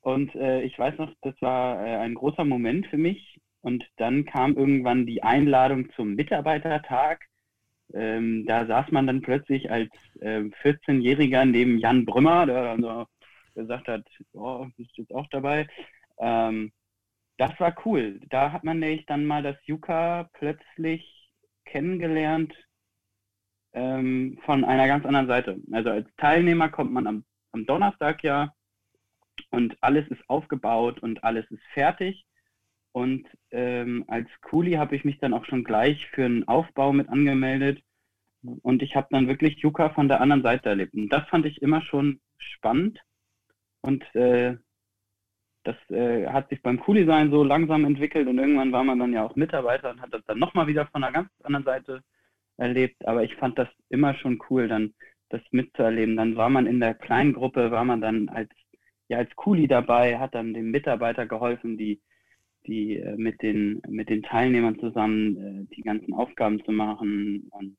Und 0.00 0.32
äh, 0.36 0.62
ich 0.62 0.78
weiß 0.78 0.96
noch, 0.98 1.12
das 1.22 1.34
war 1.40 1.84
äh, 1.84 1.96
ein 1.96 2.14
großer 2.14 2.44
Moment 2.44 2.86
für 2.86 2.98
mich. 2.98 3.40
Und 3.62 3.84
dann 3.96 4.26
kam 4.26 4.54
irgendwann 4.54 5.06
die 5.06 5.24
Einladung 5.24 5.90
zum 5.96 6.14
Mitarbeitertag. 6.14 7.24
Ähm, 7.92 8.46
da 8.46 8.66
saß 8.66 8.92
man 8.92 9.08
dann 9.08 9.22
plötzlich 9.22 9.72
als 9.72 9.90
äh, 10.20 10.42
14-Jähriger 10.62 11.46
neben 11.46 11.78
Jan 11.78 12.04
Brümmer, 12.04 12.46
der 12.46 12.76
dann 12.76 13.06
gesagt 13.56 13.88
hat, 13.88 14.04
oh, 14.34 14.66
bist 14.76 14.96
jetzt 14.98 15.12
auch 15.12 15.26
dabei. 15.30 15.66
Ähm, 16.18 16.70
das 17.38 17.58
war 17.58 17.74
cool. 17.84 18.20
Da 18.28 18.52
hat 18.52 18.62
man 18.62 18.78
nämlich 18.78 19.04
dann 19.06 19.24
mal 19.24 19.42
das 19.42 19.56
Yuka 19.66 20.30
plötzlich 20.34 21.13
kennengelernt 21.64 22.54
ähm, 23.72 24.38
von 24.44 24.64
einer 24.64 24.86
ganz 24.86 25.04
anderen 25.04 25.26
Seite. 25.26 25.60
Also 25.72 25.90
als 25.90 26.08
Teilnehmer 26.16 26.68
kommt 26.68 26.92
man 26.92 27.06
am, 27.06 27.24
am 27.52 27.66
Donnerstag 27.66 28.22
ja 28.22 28.54
und 29.50 29.76
alles 29.80 30.06
ist 30.08 30.22
aufgebaut 30.28 31.00
und 31.00 31.24
alles 31.24 31.50
ist 31.50 31.62
fertig. 31.72 32.24
Und 32.92 33.26
ähm, 33.50 34.04
als 34.06 34.28
Kuli 34.42 34.74
habe 34.74 34.94
ich 34.94 35.04
mich 35.04 35.18
dann 35.18 35.34
auch 35.34 35.44
schon 35.46 35.64
gleich 35.64 36.06
für 36.10 36.24
einen 36.24 36.46
Aufbau 36.46 36.92
mit 36.92 37.08
angemeldet. 37.08 37.82
Und 38.62 38.82
ich 38.82 38.94
habe 38.94 39.08
dann 39.10 39.26
wirklich 39.26 39.58
Yuka 39.58 39.90
von 39.90 40.06
der 40.06 40.20
anderen 40.20 40.42
Seite 40.42 40.68
erlebt. 40.68 40.94
Und 40.94 41.08
das 41.08 41.26
fand 41.28 41.46
ich 41.46 41.60
immer 41.60 41.82
schon 41.82 42.20
spannend. 42.38 43.00
Und 43.80 44.04
äh, 44.14 44.56
das 45.64 45.76
äh, 45.90 46.26
hat 46.26 46.48
sich 46.50 46.62
beim 46.62 46.78
Q-Design 46.78 47.30
so 47.30 47.42
langsam 47.42 47.84
entwickelt 47.84 48.28
und 48.28 48.38
irgendwann 48.38 48.72
war 48.72 48.84
man 48.84 48.98
dann 48.98 49.12
ja 49.12 49.24
auch 49.24 49.34
Mitarbeiter 49.34 49.90
und 49.90 50.00
hat 50.00 50.12
das 50.12 50.24
dann 50.26 50.38
nochmal 50.38 50.66
wieder 50.66 50.86
von 50.86 51.02
einer 51.02 51.12
ganz 51.12 51.30
anderen 51.42 51.64
Seite 51.64 52.02
erlebt. 52.56 53.06
Aber 53.06 53.24
ich 53.24 53.34
fand 53.36 53.58
das 53.58 53.68
immer 53.88 54.14
schon 54.14 54.40
cool, 54.50 54.68
dann 54.68 54.94
das 55.30 55.42
mitzuerleben. 55.50 56.16
Dann 56.16 56.36
war 56.36 56.50
man 56.50 56.66
in 56.66 56.80
der 56.80 56.94
kleinen 56.94 57.32
Gruppe, 57.32 57.70
war 57.70 57.84
man 57.84 58.00
dann 58.00 58.28
als, 58.28 58.50
ja, 59.08 59.18
als 59.18 59.34
Kuli 59.36 59.66
dabei, 59.66 60.18
hat 60.18 60.34
dann 60.34 60.54
dem 60.54 60.70
Mitarbeiter 60.70 61.26
geholfen, 61.26 61.78
die, 61.78 62.00
die 62.66 62.98
äh, 62.98 63.16
mit, 63.16 63.42
den, 63.42 63.82
mit 63.88 64.10
den 64.10 64.22
Teilnehmern 64.22 64.78
zusammen 64.78 65.36
äh, 65.70 65.74
die 65.74 65.82
ganzen 65.82 66.14
Aufgaben 66.14 66.62
zu 66.64 66.72
machen 66.72 67.48
und 67.50 67.76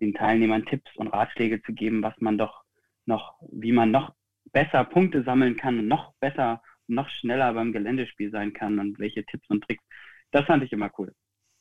den 0.00 0.14
Teilnehmern 0.14 0.64
Tipps 0.66 0.90
und 0.96 1.08
Ratschläge 1.08 1.62
zu 1.62 1.72
geben, 1.72 2.02
was 2.02 2.14
man 2.20 2.38
doch 2.38 2.62
noch, 3.06 3.36
wie 3.50 3.72
man 3.72 3.90
noch 3.90 4.14
besser 4.52 4.84
Punkte 4.84 5.22
sammeln 5.22 5.56
kann 5.56 5.78
und 5.78 5.88
noch 5.88 6.12
besser, 6.20 6.62
noch 6.88 7.08
schneller 7.08 7.52
beim 7.52 7.72
Geländespiel 7.72 8.30
sein 8.30 8.52
kann 8.52 8.78
und 8.78 8.98
welche 8.98 9.24
Tipps 9.24 9.48
und 9.48 9.64
Tricks. 9.64 9.84
Das 10.30 10.46
fand 10.46 10.62
ich 10.62 10.72
immer 10.72 10.90
cool. 10.98 11.14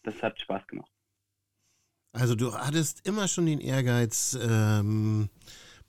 Das 0.03 0.21
hat 0.23 0.39
Spaß 0.39 0.65
gemacht. 0.67 0.91
Also 2.13 2.35
du 2.35 2.53
hattest 2.53 3.07
immer 3.07 3.27
schon 3.27 3.45
den 3.45 3.59
Ehrgeiz, 3.59 4.37
ähm, 4.41 5.29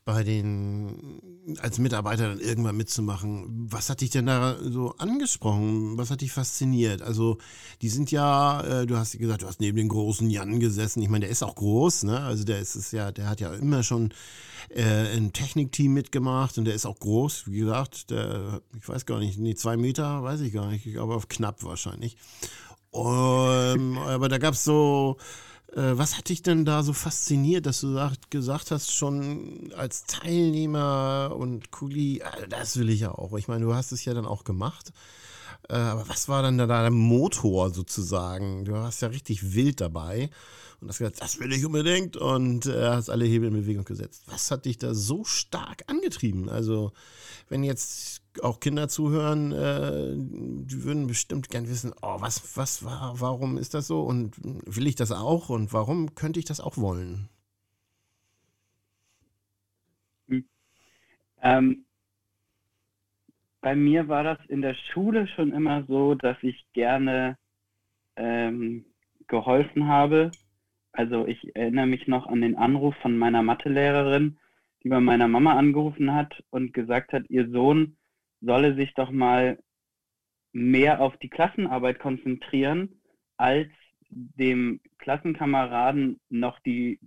bei 0.09 0.25
den, 0.25 1.21
als 1.61 1.79
Mitarbeiter 1.79 2.31
dann 2.31 2.41
irgendwann 2.41 2.79
mitzumachen. 2.79 3.67
Was 3.71 3.91
hat 3.91 4.00
dich 4.00 4.09
denn 4.09 4.25
da 4.25 4.57
so 4.59 4.95
angesprochen? 4.97 5.99
Was 5.99 6.11
hat 6.11 6.23
dich 6.23 6.33
fasziniert? 6.33 7.03
Also, 7.03 7.37
die 7.83 7.91
sind 7.91 8.11
ja, 8.11 8.62
äh, 8.62 8.87
du 8.87 8.97
hast 8.97 9.19
gesagt, 9.19 9.43
du 9.43 9.47
hast 9.47 9.61
neben 9.61 9.77
den 9.77 9.91
großen 9.91 10.31
Jan 10.31 10.61
gesessen. 10.61 11.03
Ich 11.03 11.11
meine, 11.11 11.27
der 11.27 11.31
ist 11.31 11.43
auch 11.43 11.57
groß, 11.57 12.05
ne? 12.05 12.21
Also, 12.21 12.45
der 12.45 12.59
ist 12.59 12.75
es 12.75 12.91
ja, 12.91 13.12
der 13.12 13.29
hat 13.29 13.41
ja 13.41 13.53
immer 13.53 13.83
schon 13.83 14.15
äh, 14.75 15.15
im 15.15 15.35
Technikteam 15.35 15.93
mitgemacht 15.93 16.57
und 16.57 16.65
der 16.65 16.75
ist 16.75 16.87
auch 16.87 16.99
groß. 16.99 17.43
Wie 17.49 17.59
gesagt, 17.59 18.09
der, 18.09 18.62
ich 18.79 18.88
weiß 18.88 19.05
gar 19.05 19.19
nicht, 19.19 19.38
nee, 19.38 19.57
zwei 19.57 19.77
Meter, 19.77 20.23
weiß 20.23 20.41
ich 20.41 20.55
gar 20.55 20.71
nicht, 20.71 20.87
ich 20.87 20.95
glaube 20.95 21.15
auf 21.15 21.29
knapp 21.29 21.62
wahrscheinlich. 21.65 22.17
Um, 22.93 23.99
aber 23.99 24.31
da 24.31 24.38
gab 24.38 24.55
es 24.55 24.65
so, 24.65 25.19
was 25.75 26.17
hat 26.17 26.31
dich 26.31 26.43
denn 26.43 26.65
da 26.65 26.83
so 26.83 26.93
fasziniert, 26.93 27.67
dass 27.67 27.81
du 27.81 27.93
sagt, 27.93 28.31
gesagt 28.31 28.71
hast, 28.71 28.93
schon 28.93 29.71
als 29.77 30.05
Teilnehmer 30.05 31.35
und 31.37 31.71
Kuli, 31.71 32.19
äh, 32.19 32.49
das 32.49 32.79
will 32.79 32.89
ich 32.89 33.01
ja 33.01 33.13
auch. 33.13 33.37
Ich 33.37 33.49
meine, 33.49 33.65
du 33.65 33.75
hast 33.75 33.93
es 33.93 34.05
ja 34.05 34.15
dann 34.15 34.27
auch 34.27 34.45
gemacht. 34.45 34.93
Äh, 35.69 35.75
aber 35.75 36.09
was 36.09 36.29
war 36.29 36.43
dann 36.43 36.59
da 36.59 36.67
der 36.67 36.91
Motor 36.91 37.71
sozusagen? 37.71 38.65
Du 38.65 38.73
warst 38.73 39.03
ja 39.03 39.09
richtig 39.09 39.55
wild 39.55 39.81
dabei 39.81 40.31
und 40.81 40.88
hast 40.88 40.99
gesagt, 40.99 41.21
das 41.21 41.41
will 41.41 41.53
ich 41.53 41.65
unbedingt 41.65 42.17
und 42.17 42.67
äh, 42.67 42.88
hast 42.88 43.11
alle 43.11 43.25
Hebel 43.25 43.49
in 43.49 43.55
Bewegung 43.55 43.85
gesetzt. 43.85 44.23
Was 44.27 44.50
hat 44.50 44.65
dich 44.65 44.79
da 44.79 44.95
so 44.95 45.25
stark 45.25 45.85
angetrieben? 45.88 46.49
Also, 46.49 46.93
wenn 47.49 47.65
jetzt 47.65 48.23
auch 48.43 48.61
Kinder 48.61 48.88
zuhören, 48.88 49.53
äh, 49.53 50.15
die 50.17 50.85
würden 50.85 51.07
bestimmt 51.07 51.49
gern 51.49 51.69
wissen, 51.69 51.93
oh, 52.03 52.21
was, 52.21 52.57
was 52.57 52.85
war, 52.85 53.21
warum 53.21 53.59
ist 53.59 53.75
das 53.75 53.87
so 53.87 54.03
und 54.03 54.37
will 54.38 54.87
ich 54.87 54.95
das 54.95 55.11
auch 55.12 55.49
und 55.49 55.73
warum 55.73 56.15
könnte 56.15 56.38
ich 56.38 56.47
das 56.47 56.61
auch 56.61 56.77
wollen? 56.77 57.29
Hm. 60.29 60.45
Ähm, 61.43 61.85
bei 63.61 63.75
mir 63.75 64.09
war 64.09 64.23
das 64.25 64.38
in 64.49 64.62
der 64.62 64.75
Schule 64.75 65.27
schon 65.29 65.53
immer 65.53 65.85
so, 65.85 66.15
dass 66.15 66.37
ich 66.43 66.65
gerne 66.73 67.37
ähm, 68.17 68.85
geholfen 69.27 69.88
habe. 69.88 70.31
Also 70.93 71.27
ich 71.27 71.55
erinnere 71.55 71.87
mich 71.87 72.07
noch 72.07 72.27
an 72.27 72.41
den 72.41 72.57
Anruf 72.57 72.95
von 72.97 73.17
meiner 73.19 73.43
Mathelehrerin, 73.43 74.38
die 74.83 74.88
bei 74.88 75.00
meiner 75.00 75.29
Mama 75.29 75.57
angerufen 75.57 76.15
hat 76.15 76.43
und 76.50 76.73
gesagt 76.73 77.12
hat, 77.12 77.29
ihr 77.29 77.50
Sohn 77.50 77.97
solle 78.41 78.75
sich 78.75 78.95
doch 78.95 79.11
mal 79.11 79.59
mehr 80.53 81.00
auf 81.00 81.17
die 81.19 81.29
Klassenarbeit 81.29 81.99
konzentrieren, 81.99 83.00
als 83.37 83.69
dem 84.11 84.81
Klassenkameraden 84.99 86.21
noch 86.31 86.59
die 86.61 87.00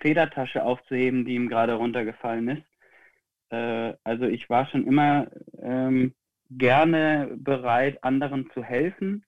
Federtasche 0.00 0.64
aufzuheben, 0.64 1.24
die 1.24 1.34
ihm 1.34 1.48
gerade 1.48 1.74
runtergefallen 1.74 2.48
ist. 2.48 2.66
Äh, 3.50 3.94
also 4.04 4.24
ich 4.24 4.48
war 4.48 4.66
schon 4.66 4.86
immer 4.86 5.28
ähm, 5.58 6.14
gerne 6.50 7.36
bereit, 7.36 8.02
anderen 8.02 8.50
zu 8.52 8.62
helfen. 8.62 9.24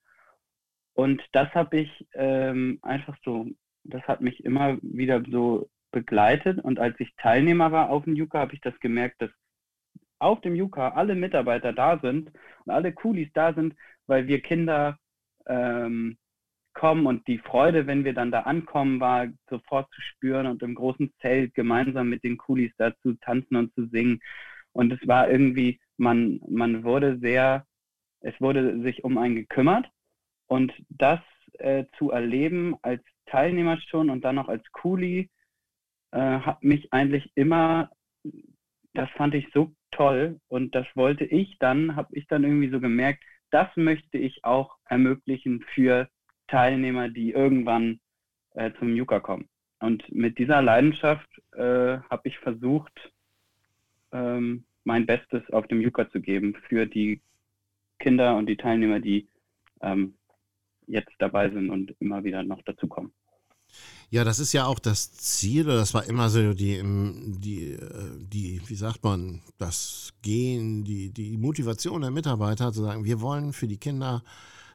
Und 0.95 1.23
das 1.33 1.49
habe 1.55 1.79
ich 1.79 2.07
ähm, 2.15 2.79
einfach 2.83 3.17
so, 3.25 3.47
das 3.85 4.03
hat 4.03 4.21
mich 4.21 4.45
immer 4.45 4.79
wieder 4.83 5.23
so 5.31 5.71
begleitet. 5.91 6.59
Und 6.63 6.79
als 6.79 6.99
ich 7.01 7.15
Teilnehmer 7.17 7.73
war 7.73 7.91
auf 7.91 8.05
dem 8.05 8.17
Yuka, 8.17 8.41
habe 8.41 8.55
ich 8.55 8.61
das 8.61 8.79
gemerkt, 8.81 9.23
dass 9.23 9.31
auf 10.19 10.41
dem 10.41 10.55
Yuka 10.55 10.91
alle 10.91 11.15
Mitarbeiter 11.15 11.73
da 11.73 11.99
sind 11.99 12.31
und 12.65 12.73
alle 12.73 12.93
Coolies 12.93 13.31
da 13.35 13.55
sind, 13.55 13.75
weil 14.07 14.27
wir 14.29 14.41
Kinder 14.41 14.99
ähm, 15.47 16.17
kommen 16.75 17.07
und 17.07 17.27
die 17.27 17.39
Freude, 17.39 17.87
wenn 17.87 18.05
wir 18.05 18.15
dann 18.15 18.31
da 18.31 18.41
ankommen, 18.41 19.01
war 19.01 19.29
sofort 19.49 19.93
zu 19.95 20.01
spüren 20.01 20.47
und 20.47 20.63
im 20.63 20.75
großen 20.75 21.13
Zelt 21.21 21.55
gemeinsam 21.55 22.09
mit 22.09 22.25
den 22.25 22.37
Coolies 22.37 22.73
da 22.79 22.97
zu 23.01 23.15
tanzen 23.15 23.57
und 23.57 23.75
zu 23.75 23.87
singen. 23.87 24.21
Und 24.73 24.93
es 24.93 25.07
war 25.07 25.31
irgendwie, 25.31 25.81
man, 25.97 26.41
man 26.49 26.85
wurde 26.85 27.19
sehr, 27.19 27.67
es 28.21 28.39
wurde 28.41 28.81
sich 28.83 29.05
um 29.05 29.19
einen 29.19 29.35
gekümmert 29.35 29.91
und 30.47 30.73
das 30.89 31.21
äh, 31.59 31.85
zu 31.99 32.11
erleben 32.11 32.77
als 32.83 33.03
Teilnehmer 33.27 33.79
schon 33.81 34.11
und 34.11 34.25
dann 34.25 34.37
noch 34.37 34.49
als 34.49 34.65
Coolie 34.73 35.29
äh, 36.13 36.19
hat 36.19 36.63
mich 36.63 36.93
eigentlich 36.93 37.31
immer, 37.35 37.91
das 38.95 39.11
fand 39.11 39.35
ich 39.35 39.49
so 39.53 39.73
toll 39.91 40.41
und 40.49 40.75
das 40.75 40.87
wollte 40.95 41.25
ich 41.25 41.59
dann, 41.59 41.97
habe 41.97 42.15
ich 42.17 42.27
dann 42.27 42.45
irgendwie 42.45 42.71
so 42.71 42.81
gemerkt, 42.81 43.23
das 43.51 43.69
möchte 43.77 44.19
ich 44.19 44.45
auch 44.45 44.77
ermöglichen 44.85 45.65
für 45.75 46.09
Teilnehmer, 46.53 47.09
die 47.09 47.31
irgendwann 47.31 47.99
äh, 48.55 48.71
zum 48.79 48.95
Yuka 48.95 49.21
kommen. 49.21 49.49
Und 49.81 50.05
mit 50.13 50.39
dieser 50.39 50.61
Leidenschaft 50.61 51.29
äh, 51.53 51.99
habe 52.11 52.23
ich 52.25 52.39
versucht, 52.39 52.93
ähm, 54.13 54.65
mein 54.85 55.07
Bestes 55.07 55.43
auf 55.51 55.67
dem 55.69 55.81
Yuka 55.81 56.11
zu 56.11 56.21
geben 56.21 56.55
für 56.69 56.87
die 56.87 57.21
Kinder 57.99 58.37
und 58.37 58.47
die 58.47 58.57
Teilnehmer, 58.57 59.01
die 59.01 59.29
ähm, 59.81 60.15
jetzt 60.87 61.13
dabei 61.19 61.49
sind 61.51 61.71
und 61.71 61.95
immer 62.01 62.23
wieder 62.23 62.43
noch 62.43 62.63
dazukommen. 62.63 63.13
Ja, 64.11 64.23
das 64.23 64.39
ist 64.39 64.53
ja 64.53 64.67
auch 64.67 64.79
das 64.79 65.15
Ziel, 65.15 65.65
das 65.65 65.95
war 65.95 66.07
immer 66.07 66.29
so 66.29 66.53
die, 66.53 66.83
die, 66.83 67.79
die, 68.19 68.61
wie 68.67 68.75
sagt 68.75 69.03
man, 69.03 69.41
das 69.57 70.13
Gehen, 70.21 70.85
die, 70.85 71.11
die 71.11 71.39
Motivation 71.39 72.03
der 72.03 72.11
Mitarbeiter 72.11 72.73
zu 72.73 72.83
sagen, 72.83 73.05
wir 73.05 73.23
wollen 73.23 73.55
für 73.55 73.67
die 73.67 73.79
Kinder 73.79 74.23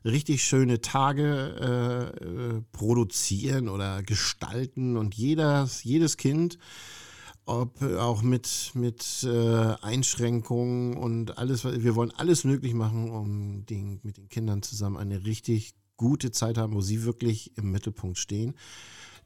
richtig 0.07 0.43
schöne 0.43 0.81
Tage 0.81 2.13
äh, 2.19 2.61
produzieren 2.75 3.69
oder 3.69 4.01
gestalten. 4.03 4.97
Und 4.97 5.15
jedes, 5.15 5.83
jedes 5.83 6.17
Kind, 6.17 6.57
ob 7.45 7.81
auch 7.81 8.21
mit, 8.21 8.71
mit 8.73 9.23
äh, 9.23 9.75
Einschränkungen 9.81 10.97
und 10.97 11.37
alles, 11.37 11.63
wir 11.63 11.95
wollen 11.95 12.11
alles 12.17 12.43
möglich 12.43 12.73
machen, 12.73 13.09
um 13.09 13.65
den, 13.65 13.99
mit 14.03 14.17
den 14.17 14.29
Kindern 14.29 14.61
zusammen 14.61 14.97
eine 14.97 15.25
richtig 15.25 15.75
gute 15.95 16.31
Zeit 16.31 16.57
haben, 16.57 16.73
wo 16.73 16.81
sie 16.81 17.03
wirklich 17.03 17.57
im 17.57 17.71
Mittelpunkt 17.71 18.17
stehen. 18.17 18.55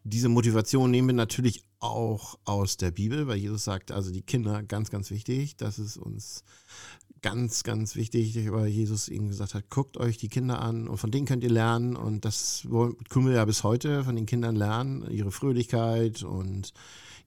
Diese 0.04 0.30
Motivation 0.30 0.90
nehmen 0.90 1.10
wir 1.10 1.14
natürlich 1.14 1.64
auch 1.80 2.40
aus 2.44 2.78
der 2.78 2.92
Bibel, 2.92 3.28
weil 3.28 3.38
Jesus 3.38 3.64
sagt, 3.64 3.92
also 3.92 4.12
die 4.12 4.24
Kinder, 4.24 4.64
ganz, 4.64 4.90
ganz 4.90 5.12
wichtig, 5.12 5.58
das 5.58 5.78
ist 5.78 5.98
uns 5.98 6.44
ganz, 7.22 7.63
ganz 7.63 7.96
wichtig, 7.96 8.51
weil 8.51 8.68
Jesus 8.68 9.10
ihnen 9.10 9.28
gesagt 9.28 9.54
hat, 9.54 9.70
guckt 9.70 9.98
euch 9.98 10.18
die 10.18 10.30
Kinder 10.30 10.62
an 10.62 10.88
und 10.88 10.98
von 10.98 11.12
denen 11.12 11.25
könnt 11.25 11.44
ihr 11.44 11.51
lernen 11.51 11.96
und 11.96 12.25
das 12.25 12.68
können 13.10 13.28
wir 13.28 13.34
ja 13.34 13.46
bis 13.46 13.63
heute 13.63 14.04
von 14.04 14.16
den 14.16 14.25
Kindern 14.25 14.56
lernen, 14.56 15.10
ihre 15.10 15.32
Fröhlichkeit 15.32 16.24
und 16.24 16.74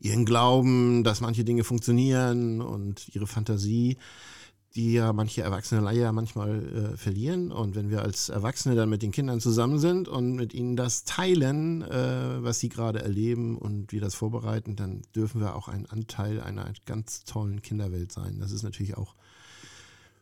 ihren 0.00 0.24
Glauben, 0.24 1.04
dass 1.04 1.20
manche 1.20 1.44
Dinge 1.44 1.64
funktionieren 1.64 2.60
und 2.60 3.08
ihre 3.14 3.26
Fantasie 3.26 3.96
die 4.74 4.94
ja 4.94 5.12
manche 5.12 5.42
Erwachsene 5.42 5.80
leider 5.80 6.10
manchmal 6.12 6.94
äh, 6.94 6.96
verlieren. 6.96 7.52
Und 7.52 7.76
wenn 7.76 7.90
wir 7.90 8.02
als 8.02 8.28
Erwachsene 8.28 8.74
dann 8.74 8.88
mit 8.88 9.02
den 9.02 9.12
Kindern 9.12 9.40
zusammen 9.40 9.78
sind 9.78 10.08
und 10.08 10.34
mit 10.34 10.52
ihnen 10.52 10.74
das 10.74 11.04
teilen, 11.04 11.82
äh, 11.82 12.42
was 12.42 12.58
sie 12.58 12.68
gerade 12.68 13.00
erleben 13.00 13.56
und 13.56 13.92
wir 13.92 14.00
das 14.00 14.14
vorbereiten, 14.14 14.74
dann 14.74 15.02
dürfen 15.14 15.40
wir 15.40 15.54
auch 15.54 15.68
ein 15.68 15.86
Anteil 15.86 16.40
einer 16.40 16.72
ganz 16.86 17.24
tollen 17.24 17.62
Kinderwelt 17.62 18.10
sein. 18.10 18.38
Das 18.40 18.50
ist 18.50 18.64
natürlich 18.64 18.96
auch 18.96 19.14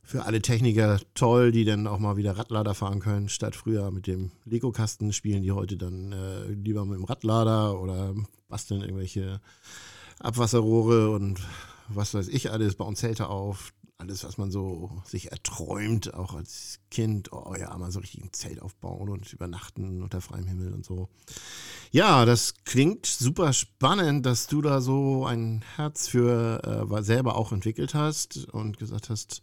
für 0.03 0.25
alle 0.25 0.43
Techniker 0.43 1.01
toll, 1.15 1.53
die 1.53 1.65
dann 1.65 1.87
auch 1.87 1.99
mal 1.99 2.17
wieder 2.17 2.37
Radlader 2.37 2.75
fahren 2.75 3.01
können, 3.01 3.29
statt 3.29 3.55
früher 3.55 3.91
mit 3.91 4.07
dem 4.07 4.33
Lego-Kasten 4.45 5.13
spielen 5.13 5.43
die 5.43 5.53
heute 5.53 5.77
dann 5.77 6.13
äh, 6.13 6.49
lieber 6.49 6.85
mit 6.85 6.99
dem 6.99 7.05
Radlader 7.05 7.81
oder 7.81 8.15
basteln 8.49 8.83
irgendwelche 8.83 9.41
Abwasserrohre 10.19 11.11
und 11.11 11.41
was 11.89 12.15
weiß 12.15 12.29
ich 12.29 12.51
alles, 12.51 12.75
bauen 12.75 12.97
Zelte 12.97 13.29
auf 13.29 13.73
alles, 14.03 14.25
was 14.25 14.37
man 14.37 14.51
so 14.51 14.91
sich 15.05 15.31
erträumt, 15.31 16.13
auch 16.13 16.35
als 16.35 16.81
Kind, 16.91 17.33
oh 17.33 17.55
ja, 17.59 17.77
mal 17.79 17.93
so 17.93 18.01
richtig 18.01 18.25
ein 18.25 18.33
Zelt 18.33 18.61
aufbauen 18.61 19.09
und 19.09 19.33
übernachten 19.33 20.03
unter 20.03 20.21
freiem 20.21 20.47
Himmel 20.47 20.73
und 20.73 20.85
so. 20.85 21.09
Ja, 21.93 22.25
das 22.25 22.55
klingt 22.65 23.07
super 23.07 23.53
spannend, 23.53 24.27
dass 24.27 24.49
du 24.49 24.61
da 24.61 24.81
so 24.81 25.25
ein 25.25 25.63
Herz 25.77 26.09
für 26.09 26.89
äh, 26.91 27.03
selber 27.03 27.37
auch 27.37 27.53
entwickelt 27.53 27.95
hast 27.95 28.49
und 28.49 28.77
gesagt 28.77 29.09
hast, 29.09 29.41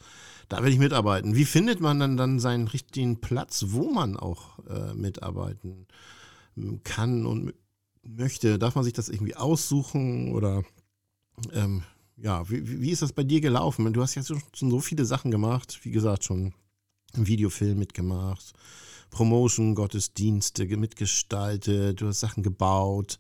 da 0.50 0.62
will 0.62 0.74
ich 0.74 0.80
mitarbeiten. 0.80 1.36
Wie 1.36 1.46
findet 1.46 1.80
man 1.80 2.00
dann, 2.00 2.18
dann 2.18 2.40
seinen 2.40 2.68
richtigen 2.68 3.22
Platz, 3.22 3.66
wo 3.70 3.90
man 3.90 4.18
auch 4.18 4.60
äh, 4.68 4.94
mitarbeiten 4.94 5.88
kann 6.84 7.26
und 7.26 7.54
möchte? 8.04 8.60
Darf 8.60 8.76
man 8.76 8.84
sich 8.84 8.94
das 8.94 9.08
irgendwie 9.08 9.38
aussuchen 9.38 10.34
oder 10.34 10.64
ähm, 11.54 11.84
ja, 12.22 12.50
wie, 12.50 12.82
wie 12.82 12.92
ist 12.92 13.02
das 13.02 13.14
bei 13.14 13.24
dir 13.24 13.42
gelaufen? 13.42 13.92
Du 13.94 14.02
hast 14.02 14.16
ja 14.16 14.24
schon 14.24 14.42
so 14.54 14.80
viele 14.80 15.06
Sachen 15.06 15.32
gemacht, 15.32 15.80
wie 15.84 15.92
gesagt, 15.92 16.24
schon 16.24 16.54
einen 17.14 17.28
Videofilm 17.28 17.78
mitgemacht, 17.80 18.54
Promotion, 19.10 19.76
Gottesdienste 19.76 20.66
mitgestaltet, 20.78 22.02
du 22.02 22.08
hast 22.08 22.20
Sachen 22.20 22.44
gebaut 22.44 23.20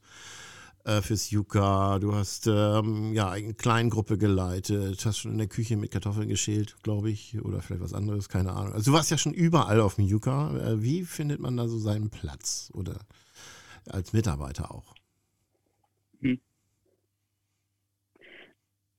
äh, 0.83 1.01
fürs 1.01 1.31
Yuka, 1.31 1.99
du 1.99 2.13
hast 2.13 2.47
ähm, 2.47 3.13
ja 3.13 3.29
eine 3.29 3.53
Kleingruppe 3.53 4.17
geleitet, 4.17 5.05
hast 5.05 5.17
schon 5.17 5.31
in 5.31 5.37
der 5.37 5.47
Küche 5.47 5.77
mit 5.77 5.91
Kartoffeln 5.91 6.29
geschält, 6.29 6.75
glaube 6.83 7.09
ich, 7.09 7.41
oder 7.41 7.61
vielleicht 7.61 7.83
was 7.83 7.93
anderes, 7.93 8.29
keine 8.29 8.53
Ahnung. 8.53 8.73
Also 8.73 8.91
du 8.91 8.97
warst 8.97 9.11
ja 9.11 9.17
schon 9.17 9.33
überall 9.33 9.81
auf 9.81 9.95
dem 9.95 10.05
Yuka. 10.05 10.55
Äh, 10.57 10.83
wie 10.83 11.03
findet 11.03 11.39
man 11.39 11.57
da 11.57 11.67
so 11.67 11.79
seinen 11.79 12.09
Platz 12.09 12.71
oder 12.73 12.99
als 13.87 14.13
Mitarbeiter 14.13 14.71
auch? 14.71 14.93
Hm. 16.21 16.39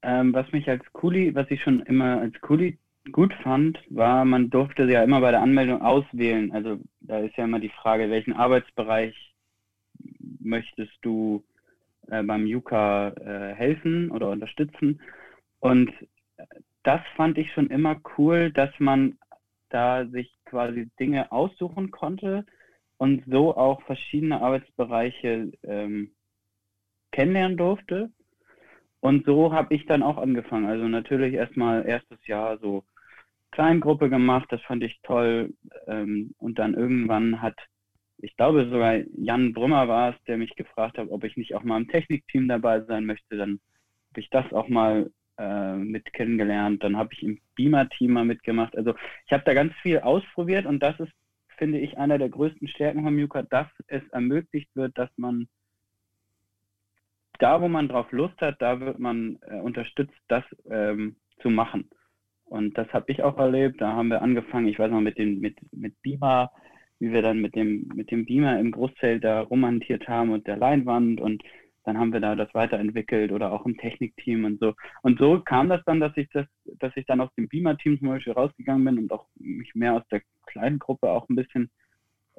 Ähm, 0.03 0.33
was 0.33 0.51
mich 0.53 0.69
als 0.69 0.83
Kuli, 0.93 1.35
was 1.35 1.51
ich 1.51 1.63
schon 1.63 1.81
immer 1.83 2.21
als 2.21 2.39
Kuli 2.41 2.79
gut 3.13 3.35
fand, 3.43 3.79
war, 3.91 4.25
man 4.25 4.51
durfte 4.51 4.85
ja 4.85 5.03
immer 5.03 5.21
bei 5.21 5.31
der 5.31 5.43
Anmeldung 5.43 5.83
auswählen. 5.83 6.53
Also 6.53 6.79
da 7.01 7.19
ist 7.19 7.37
ja 7.37 7.45
immer 7.45 7.61
die 7.61 7.71
Frage, 7.71 8.11
welchen 8.11 8.33
Arbeitsbereich 8.33 9.15
möchtest 10.41 10.97
du 11.03 11.45
äh, 12.09 12.23
beim 12.23 12.47
Yuka 12.47 13.09
äh, 13.09 13.55
helfen 13.55 14.11
oder 14.11 14.31
unterstützen. 14.31 15.01
Und 15.61 15.93
das 16.83 17.01
fand 17.17 17.39
ich 17.39 17.53
schon 17.53 17.69
immer 17.69 18.01
cool, 18.17 18.51
dass 18.51 18.71
man 18.79 19.19
da 19.69 20.07
sich 20.07 20.33
quasi 20.45 20.91
Dinge 20.99 21.31
aussuchen 21.31 21.91
konnte 21.91 22.45
und 22.97 23.25
so 23.27 23.57
auch 23.57 23.83
verschiedene 23.83 24.41
Arbeitsbereiche 24.41 25.53
ähm, 25.63 26.11
kennenlernen 27.13 27.57
durfte. 27.57 28.11
Und 29.01 29.25
so 29.25 29.53
habe 29.53 29.75
ich 29.75 29.87
dann 29.87 30.03
auch 30.03 30.19
angefangen. 30.19 30.67
Also 30.67 30.87
natürlich 30.87 31.35
erstmal 31.35 31.87
erstes 31.87 32.25
Jahr 32.27 32.59
so 32.59 32.85
Kleingruppe 33.51 34.11
gemacht, 34.11 34.47
das 34.51 34.61
fand 34.63 34.83
ich 34.83 35.01
toll. 35.03 35.55
Ähm, 35.87 36.35
und 36.39 36.59
dann 36.59 36.75
irgendwann 36.75 37.41
hat, 37.41 37.57
ich 38.19 38.37
glaube 38.37 38.69
sogar 38.71 38.99
Jan 39.17 39.53
Brümmer 39.55 39.89
war 39.89 40.11
es, 40.11 40.25
der 40.25 40.37
mich 40.37 40.55
gefragt 40.55 40.99
hat, 40.99 41.09
ob 41.11 41.25
ich 41.25 41.37
nicht 41.37 41.55
auch 41.55 41.65
mal 41.65 41.79
im 41.79 41.89
Technikteam 41.89 42.47
dabei 42.47 42.83
sein 42.83 43.07
möchte. 43.07 43.37
Dann 43.37 43.61
habe 44.11 44.21
ich 44.21 44.31
das 44.31 44.53
auch 44.53 44.69
mal 44.69 45.11
äh, 45.39 45.77
mit 45.77 46.13
kennengelernt. 46.13 46.85
Dann 46.85 46.97
habe 46.97 47.11
ich 47.15 47.23
im 47.23 47.41
Beamer-Team 47.57 48.13
mal 48.13 48.25
mitgemacht. 48.27 48.77
Also 48.77 48.95
ich 49.27 49.33
habe 49.33 49.45
da 49.45 49.55
ganz 49.55 49.73
viel 49.83 50.01
ausprobiert 50.01 50.67
und 50.67 50.81
das 50.83 51.01
ist, 51.01 51.13
finde 51.57 51.79
ich, 51.79 51.97
einer 51.97 52.19
der 52.19 52.29
größten 52.29 52.69
Stärken 52.69 53.03
von 53.03 53.17
Muka, 53.17 53.43
dass 53.43 53.69
es 53.87 54.07
ermöglicht 54.11 54.69
wird, 54.75 54.97
dass 54.99 55.11
man 55.17 55.49
da, 57.41 57.61
wo 57.61 57.69
man 57.69 57.89
drauf 57.89 58.11
Lust 58.13 58.41
hat, 58.41 58.61
da 58.61 58.81
wird 58.81 58.99
man 58.99 59.39
äh, 59.43 59.61
unterstützt, 59.61 60.17
das 60.29 60.45
ähm, 60.71 61.17
zu 61.41 61.51
machen. 61.51 61.91
Und 62.45 62.77
das 62.77 62.93
habe 62.93 63.11
ich 63.13 63.23
auch 63.23 63.39
erlebt. 63.39 63.81
Da 63.81 63.93
haben 63.93 64.09
wir 64.09 64.23
angefangen, 64.23 64.69
ich 64.69 64.79
weiß 64.79 64.91
noch, 64.91 65.01
mit 65.01 65.19
dem, 65.19 65.41
mit, 65.41 65.57
mit 65.73 66.01
Beamer, 66.03 66.51
wie 66.99 67.13
wir 67.13 67.23
dann 67.23 67.41
mit 67.41 67.55
dem, 67.55 67.89
mit 67.95 68.11
dem 68.11 68.27
Beamer 68.27 68.59
im 68.59 68.73
Großzelt 68.73 69.25
da 69.25 69.41
romantiert 69.41 70.09
haben 70.09 70.31
und 70.31 70.47
der 70.47 70.57
Leinwand 70.57 71.21
und 71.21 71.43
dann 71.85 71.99
haben 71.99 72.13
wir 72.13 72.21
da 72.21 72.37
das 72.37 72.53
weiterentwickelt 72.53 73.33
oder 73.33 73.53
auch 73.53 73.65
im 73.65 73.79
Technikteam 73.79 74.45
und 74.45 74.61
so. 74.61 74.75
Und 75.03 75.19
so 75.19 75.41
kam 75.41 75.69
das 75.69 75.83
dann, 75.87 75.99
dass 75.99 76.15
ich 76.17 76.29
das, 76.31 76.47
dass 76.79 76.95
ich 76.97 77.07
dann 77.07 77.21
aus 77.21 77.33
dem 77.37 77.49
Beamer-Team 77.49 77.99
zum 77.99 78.09
Beispiel 78.09 78.35
rausgegangen 78.35 78.85
bin 78.85 78.99
und 78.99 79.13
auch 79.13 79.27
mich 79.37 79.75
mehr 79.75 79.95
aus 79.95 80.07
der 80.11 80.21
kleinen 80.47 80.79
Gruppe 80.79 81.11
auch 81.11 81.29
ein 81.29 81.37
bisschen 81.37 81.71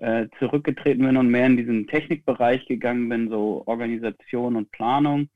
äh, 0.02 0.28
zurückgetreten 0.40 1.06
bin 1.06 1.16
und 1.16 1.30
mehr 1.30 1.46
in 1.46 1.58
diesen 1.58 1.86
Technikbereich 1.86 2.66
gegangen 2.66 3.08
bin, 3.08 3.30
so 3.30 3.64
Organisation 3.68 4.56
und 4.56 4.72
Planung. 4.72 5.30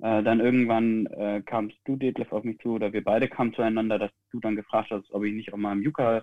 Äh, 0.00 0.22
dann 0.22 0.40
irgendwann 0.40 1.06
äh, 1.06 1.42
kamst 1.44 1.78
du, 1.86 1.96
Detlef, 1.96 2.30
auf 2.30 2.44
mich 2.44 2.58
zu 2.58 2.74
oder 2.74 2.92
wir 2.92 3.02
beide 3.02 3.26
kamen 3.26 3.54
zueinander, 3.54 3.98
dass 3.98 4.10
du 4.30 4.40
dann 4.40 4.54
gefragt 4.54 4.90
hast, 4.90 5.10
ob 5.12 5.24
ich 5.24 5.32
nicht 5.32 5.52
auch 5.54 5.56
mal 5.56 5.72
im 5.72 5.82
Yuka 5.82 6.22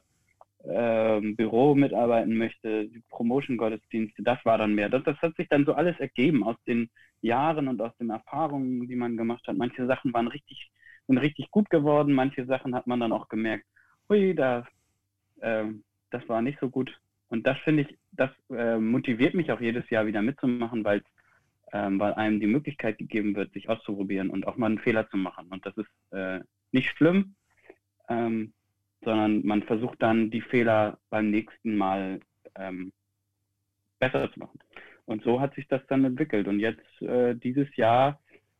äh, 0.65 1.19
Büro 1.19 1.73
mitarbeiten 1.73 2.37
möchte, 2.37 2.87
die 2.87 3.01
Promotion-Gottesdienste, 3.09 4.21
das 4.21 4.37
war 4.45 4.59
dann 4.59 4.75
mehr. 4.75 4.89
Das, 4.89 5.03
das 5.03 5.17
hat 5.17 5.35
sich 5.35 5.49
dann 5.49 5.65
so 5.65 5.73
alles 5.73 5.99
ergeben 5.99 6.43
aus 6.43 6.57
den 6.67 6.91
Jahren 7.21 7.67
und 7.67 7.81
aus 7.81 7.97
den 7.97 8.11
Erfahrungen, 8.11 8.87
die 8.87 8.95
man 8.95 9.17
gemacht 9.17 9.47
hat. 9.47 9.57
Manche 9.57 9.87
Sachen 9.87 10.13
waren 10.13 10.27
richtig, 10.27 10.69
sind 11.07 11.17
richtig 11.17 11.49
gut 11.49 11.71
geworden, 11.71 12.13
manche 12.13 12.45
Sachen 12.45 12.75
hat 12.75 12.85
man 12.85 12.99
dann 12.99 13.11
auch 13.11 13.29
gemerkt, 13.29 13.65
hui, 14.09 14.35
da, 14.35 14.67
äh, 15.41 15.65
das 16.11 16.29
war 16.29 16.43
nicht 16.43 16.59
so 16.59 16.69
gut. 16.69 16.95
Und 17.33 17.47
das 17.47 17.57
finde 17.63 17.81
ich, 17.81 17.97
das 18.11 18.29
äh, 18.51 18.77
motiviert 18.77 19.33
mich 19.33 19.51
auch 19.51 19.59
jedes 19.59 19.89
Jahr 19.89 20.05
wieder 20.05 20.21
mitzumachen, 20.21 20.83
weil 20.83 21.01
ähm, 21.71 21.99
weil 21.99 22.13
einem 22.13 22.39
die 22.39 22.45
Möglichkeit 22.45 22.99
gegeben 22.99 23.35
wird, 23.35 23.51
sich 23.53 23.69
auszuprobieren 23.69 24.29
und 24.29 24.45
auch 24.45 24.55
mal 24.55 24.67
einen 24.67 24.77
Fehler 24.77 25.09
zu 25.09 25.17
machen. 25.17 25.47
Und 25.49 25.65
das 25.65 25.75
ist 25.75 25.89
äh, 26.11 26.41
nicht 26.71 26.91
schlimm, 26.95 27.33
ähm, 28.07 28.53
sondern 29.03 29.43
man 29.47 29.63
versucht 29.63 29.99
dann 30.03 30.29
die 30.29 30.41
Fehler 30.41 30.99
beim 31.09 31.31
nächsten 31.31 31.75
Mal 31.75 32.19
ähm, 32.53 32.93
besser 33.97 34.31
zu 34.31 34.39
machen. 34.39 34.59
Und 35.05 35.23
so 35.23 35.41
hat 35.41 35.55
sich 35.55 35.67
das 35.67 35.81
dann 35.87 36.05
entwickelt. 36.05 36.47
Und 36.47 36.59
jetzt 36.59 37.01
äh, 37.01 37.33
dieses 37.33 37.75
Jahr 37.75 38.19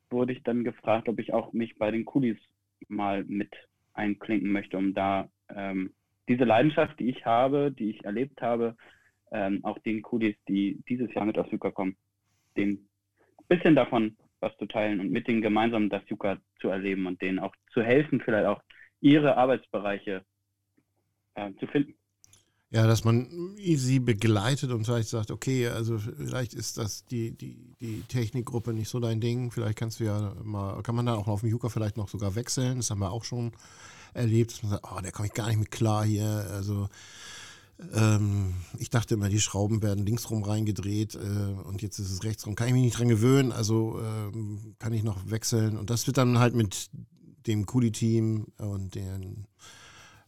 wurde 0.09 0.33
ich 0.33 0.41
dann 0.41 0.63
gefragt, 0.63 1.07
ob 1.09 1.19
ich 1.19 1.31
auch 1.31 1.53
mich 1.53 1.77
bei 1.77 1.91
den 1.91 2.05
Kulis 2.05 2.39
mal 2.87 3.23
mit 3.25 3.53
einklinken 3.93 4.51
möchte, 4.51 4.79
um 4.79 4.95
da 4.95 5.29
ähm, 5.49 5.93
diese 6.27 6.43
Leidenschaft, 6.43 6.99
die 6.99 7.09
ich 7.09 7.25
habe, 7.25 7.71
die 7.71 7.91
ich 7.91 8.03
erlebt 8.03 8.41
habe, 8.41 8.75
ähm, 9.31 9.59
auch 9.63 9.79
den 9.79 10.01
Kudis, 10.01 10.35
die 10.47 10.81
dieses 10.87 11.13
Jahr 11.13 11.25
mit 11.25 11.37
aus 11.37 11.51
Yucca 11.51 11.71
kommen, 11.71 11.97
den 12.55 12.87
bisschen 13.47 13.75
davon 13.75 14.15
was 14.39 14.55
zu 14.57 14.65
teilen 14.65 14.99
und 14.99 15.11
mit 15.11 15.27
denen 15.27 15.41
gemeinsam 15.41 15.89
das 15.89 16.03
Yucca 16.07 16.37
zu 16.59 16.69
erleben 16.69 17.07
und 17.07 17.21
denen 17.21 17.39
auch 17.39 17.55
zu 17.71 17.81
helfen, 17.81 18.21
vielleicht 18.23 18.45
auch 18.45 18.61
ihre 18.99 19.37
Arbeitsbereiche 19.37 20.23
äh, 21.35 21.51
zu 21.59 21.67
finden. 21.67 21.95
Ja, 22.69 22.87
dass 22.87 23.03
man 23.03 23.55
sie 23.57 23.99
begleitet 23.99 24.71
und 24.71 24.85
vielleicht 24.85 25.07
sagt, 25.07 25.29
okay, 25.29 25.67
also 25.67 25.99
vielleicht 25.99 26.55
ist 26.55 26.79
das 26.79 27.05
die, 27.05 27.37
die, 27.37 27.75
die 27.79 28.01
Technikgruppe 28.07 28.73
nicht 28.73 28.89
so 28.89 28.99
dein 28.99 29.21
Ding. 29.21 29.51
Vielleicht 29.51 29.77
kannst 29.77 29.99
du 29.99 30.05
ja 30.05 30.33
mal, 30.43 30.81
kann 30.81 30.95
man 30.95 31.05
da 31.05 31.13
auch 31.13 31.27
auf 31.27 31.41
dem 31.41 31.49
Yucca 31.49 31.69
vielleicht 31.69 31.97
noch 31.97 32.07
sogar 32.07 32.35
wechseln. 32.35 32.77
Das 32.77 32.89
haben 32.89 33.01
wir 33.01 33.11
auch 33.11 33.25
schon 33.25 33.51
erlebt, 34.13 34.51
dass 34.51 34.63
man 34.63 34.71
sagt, 34.71 34.85
oh, 34.91 35.01
der 35.01 35.11
komme 35.11 35.27
ich 35.27 35.33
gar 35.33 35.47
nicht 35.47 35.59
mit 35.59 35.71
klar 35.71 36.05
hier. 36.05 36.47
Also 36.51 36.89
ähm, 37.93 38.53
ich 38.77 38.89
dachte 38.89 39.15
immer, 39.15 39.29
die 39.29 39.41
Schrauben 39.41 39.81
werden 39.81 40.05
linksrum 40.05 40.43
reingedreht 40.43 41.15
äh, 41.15 41.19
und 41.63 41.81
jetzt 41.81 41.99
ist 41.99 42.11
es 42.11 42.23
rechtsrum. 42.23 42.55
Kann 42.55 42.67
ich 42.67 42.73
mich 42.73 42.83
nicht 42.83 42.99
dran 42.99 43.09
gewöhnen, 43.09 43.51
also 43.51 43.99
ähm, 43.99 44.75
kann 44.79 44.93
ich 44.93 45.03
noch 45.03 45.29
wechseln. 45.29 45.77
Und 45.77 45.89
das 45.89 46.07
wird 46.07 46.17
dann 46.17 46.39
halt 46.39 46.55
mit 46.55 46.89
dem 47.47 47.65
Kuli-Team 47.65 48.47
und 48.57 48.95
dem 48.95 49.45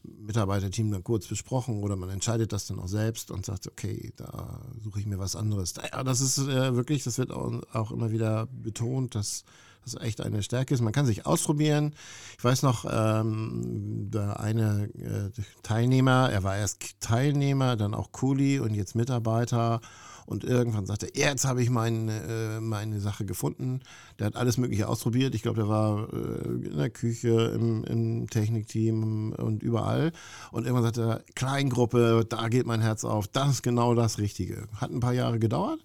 Mitarbeiterteam 0.03 0.91
dann 0.91 1.03
kurz 1.03 1.27
besprochen 1.27 1.81
oder 1.81 1.95
man 1.95 2.09
entscheidet 2.09 2.51
das 2.51 2.67
dann 2.67 2.79
auch 2.79 2.87
selbst 2.87 3.31
und 3.31 3.45
sagt, 3.45 3.67
okay, 3.67 4.13
da 4.15 4.61
suche 4.83 4.99
ich 4.99 5.05
mir 5.05 5.19
was 5.19 5.35
anderes. 5.35 5.73
Ja, 5.91 6.03
das 6.03 6.21
ist 6.21 6.37
äh, 6.37 6.75
wirklich, 6.75 7.03
das 7.03 7.17
wird 7.17 7.31
auch, 7.31 7.61
auch 7.73 7.91
immer 7.91 8.11
wieder 8.11 8.47
betont, 8.47 9.15
dass 9.15 9.43
das 9.85 10.01
echt 10.01 10.21
eine 10.21 10.43
Stärke 10.43 10.73
ist. 10.73 10.81
Man 10.81 10.93
kann 10.93 11.05
sich 11.05 11.25
ausprobieren. 11.25 11.93
Ich 12.37 12.43
weiß 12.43 12.63
noch, 12.63 12.85
ähm, 12.89 14.09
der 14.11 14.39
eine 14.39 14.89
äh, 14.95 15.41
Teilnehmer, 15.63 16.29
er 16.31 16.43
war 16.43 16.57
erst 16.57 16.99
Teilnehmer, 16.99 17.75
dann 17.75 17.93
auch 17.93 18.11
Kuli 18.11 18.59
und 18.59 18.73
jetzt 18.73 18.95
Mitarbeiter. 18.95 19.81
Und 20.25 20.43
irgendwann 20.43 20.87
sagte 20.87 21.05
er, 21.05 21.29
jetzt 21.29 21.45
habe 21.45 21.61
ich 21.61 21.69
mein, 21.69 22.09
äh, 22.09 22.59
meine 22.59 22.99
Sache 22.99 23.25
gefunden. 23.25 23.81
Der 24.17 24.27
hat 24.27 24.35
alles 24.35 24.57
Mögliche 24.57 24.87
ausprobiert. 24.87 25.35
Ich 25.35 25.43
glaube, 25.43 25.57
der 25.57 25.69
war 25.69 26.11
äh, 26.11 26.67
in 26.67 26.77
der 26.77 26.89
Küche, 26.89 27.51
im, 27.53 27.83
im, 27.83 28.27
Technikteam 28.27 29.33
und 29.33 29.61
überall. 29.61 30.11
Und 30.51 30.65
irgendwann 30.65 30.83
sagte 30.83 31.01
er, 31.01 31.23
Kleingruppe, 31.35 32.25
da 32.27 32.47
geht 32.49 32.65
mein 32.65 32.81
Herz 32.81 33.03
auf. 33.03 33.27
Das 33.27 33.49
ist 33.49 33.61
genau 33.61 33.93
das 33.93 34.17
Richtige. 34.17 34.67
Hat 34.75 34.89
ein 34.89 34.99
paar 34.99 35.13
Jahre 35.13 35.37
gedauert. 35.37 35.79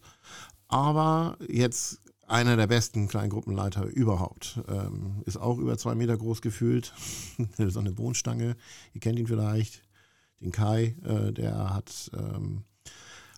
Aber 0.69 1.37
jetzt 1.47 2.01
einer 2.31 2.57
der 2.57 2.66
besten 2.66 3.09
Kleingruppenleiter 3.09 3.85
überhaupt. 3.85 4.61
Ähm, 4.69 5.23
ist 5.27 5.37
auch 5.37 5.59
über 5.59 5.77
zwei 5.79 5.95
Meter 5.95 6.16
groß 6.16 6.43
gefühlt. 6.43 6.93
so 7.59 7.81
eine 7.81 7.93
Bohnenstange. 7.93 8.57
Ihr 8.95 9.01
kennt 9.01 9.19
ihn 9.19 9.27
vielleicht. 9.27 9.83
Den 10.40 10.53
Kai, 10.53 10.97
äh, 11.05 11.33
der 11.33 11.75
hat 11.75 12.11
ähm, 12.14 12.64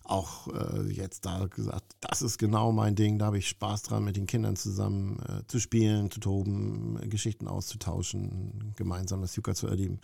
auch 0.05 0.49
äh, 0.49 0.91
jetzt 0.91 1.25
da 1.27 1.47
gesagt, 1.47 1.97
das 2.01 2.23
ist 2.23 2.39
genau 2.39 2.73
mein 2.73 2.95
Ding, 2.95 3.19
da 3.19 3.27
habe 3.27 3.39
ich 3.39 3.49
Spaß 3.49 3.83
dran, 3.83 4.05
mit 4.05 4.17
den 4.17 4.27
Kindern 4.27 4.57
zusammen 4.57 5.19
äh, 5.29 5.47
zu 5.47 5.59
spielen, 5.59 6.11
zu 6.11 6.21
toben, 6.21 6.99
Geschichten 7.09 7.49
auszutauschen, 7.49 8.75
gemeinsam 8.77 9.21
das 9.21 9.35
Yucca 9.37 9.55
zu 9.55 9.67
erleben. 9.67 10.01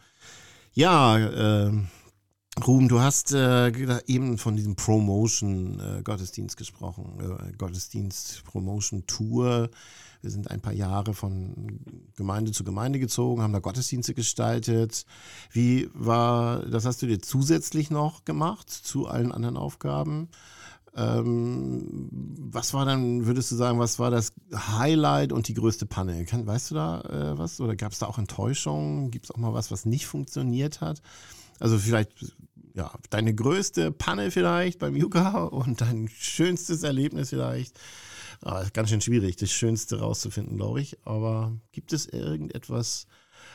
Ja, 0.73 1.19
äh, 1.19 1.73
Ruben, 2.67 2.89
du 2.89 3.01
hast 3.01 3.33
äh, 3.33 3.71
eben 4.07 4.39
von 4.39 4.57
diesem 4.57 4.75
Promotion-Gottesdienst 4.75 6.57
äh, 6.57 6.59
gesprochen, 6.59 7.21
äh, 7.21 7.53
Gottesdienst-Promotion-Tour. 7.57 9.71
Wir 10.21 10.31
sind 10.31 10.51
ein 10.51 10.61
paar 10.61 10.73
Jahre 10.73 11.15
von 11.15 11.79
Gemeinde 12.17 12.51
zu 12.53 12.65
Gemeinde 12.65 12.99
gezogen, 12.99 13.43
haben 13.43 13.53
da 13.53 13.61
Gottesdienste 13.61 14.15
gestaltet. 14.15 15.05
Wie 15.51 15.89
war, 15.95 16.67
das 16.67 16.85
hast 16.85 17.01
du 17.03 17.07
dir 17.07 17.21
zusätzlich 17.21 17.91
noch 17.91 18.25
gemacht 18.25 18.69
zu 18.71 19.07
allen 19.07 19.31
anderen 19.31 19.57
Aufgaben? 19.57 20.29
Ähm, 20.97 22.09
was 22.51 22.75
war 22.75 22.85
dann, 22.85 23.27
würdest 23.27 23.53
du 23.53 23.57
sagen, 23.57 23.79
was 23.79 24.01
war 24.01 24.11
das 24.11 24.33
Highlight 24.53 25.33
und 25.33 25.47
die 25.47 25.55
größte 25.55 25.87
Panne? 25.87 26.25
Kann, 26.25 26.45
weißt 26.47 26.73
du 26.73 26.75
da 26.75 27.01
äh, 27.03 27.39
was? 27.39 27.61
Oder 27.61 27.77
gab 27.77 27.93
es 27.93 28.01
da 28.01 28.07
auch 28.07 28.19
Enttäuschungen? 28.19 29.13
Gibt 29.13 29.27
es 29.27 29.31
auch 29.31 29.37
mal 29.37 29.53
was, 29.53 29.71
was 29.71 29.85
nicht 29.85 30.07
funktioniert 30.07 30.81
hat? 30.81 31.01
Also 31.61 31.79
vielleicht, 31.79 32.11
ja, 32.79 32.93
deine 33.11 33.35
größte 33.35 33.93
Panne 33.93 34.31
vielleicht 34.31 34.79
beim 34.79 34.97
Yuga 34.97 35.45
und 35.45 35.81
dein 35.81 36.09
schönstes 36.09 36.85
Erlebnis 36.85 37.31
vielleicht. 37.31 37.79
Ah, 38.41 38.65
ganz 38.73 38.91
schön 38.91 39.01
schwierig, 39.01 39.37
das 39.37 39.53
Schönste 39.53 39.99
rauszufinden, 39.99 40.57
glaube 40.57 40.81
ich. 40.81 40.97
Aber 41.05 41.53
gibt 41.73 41.93
es 41.93 42.07
irgendetwas, 42.07 43.09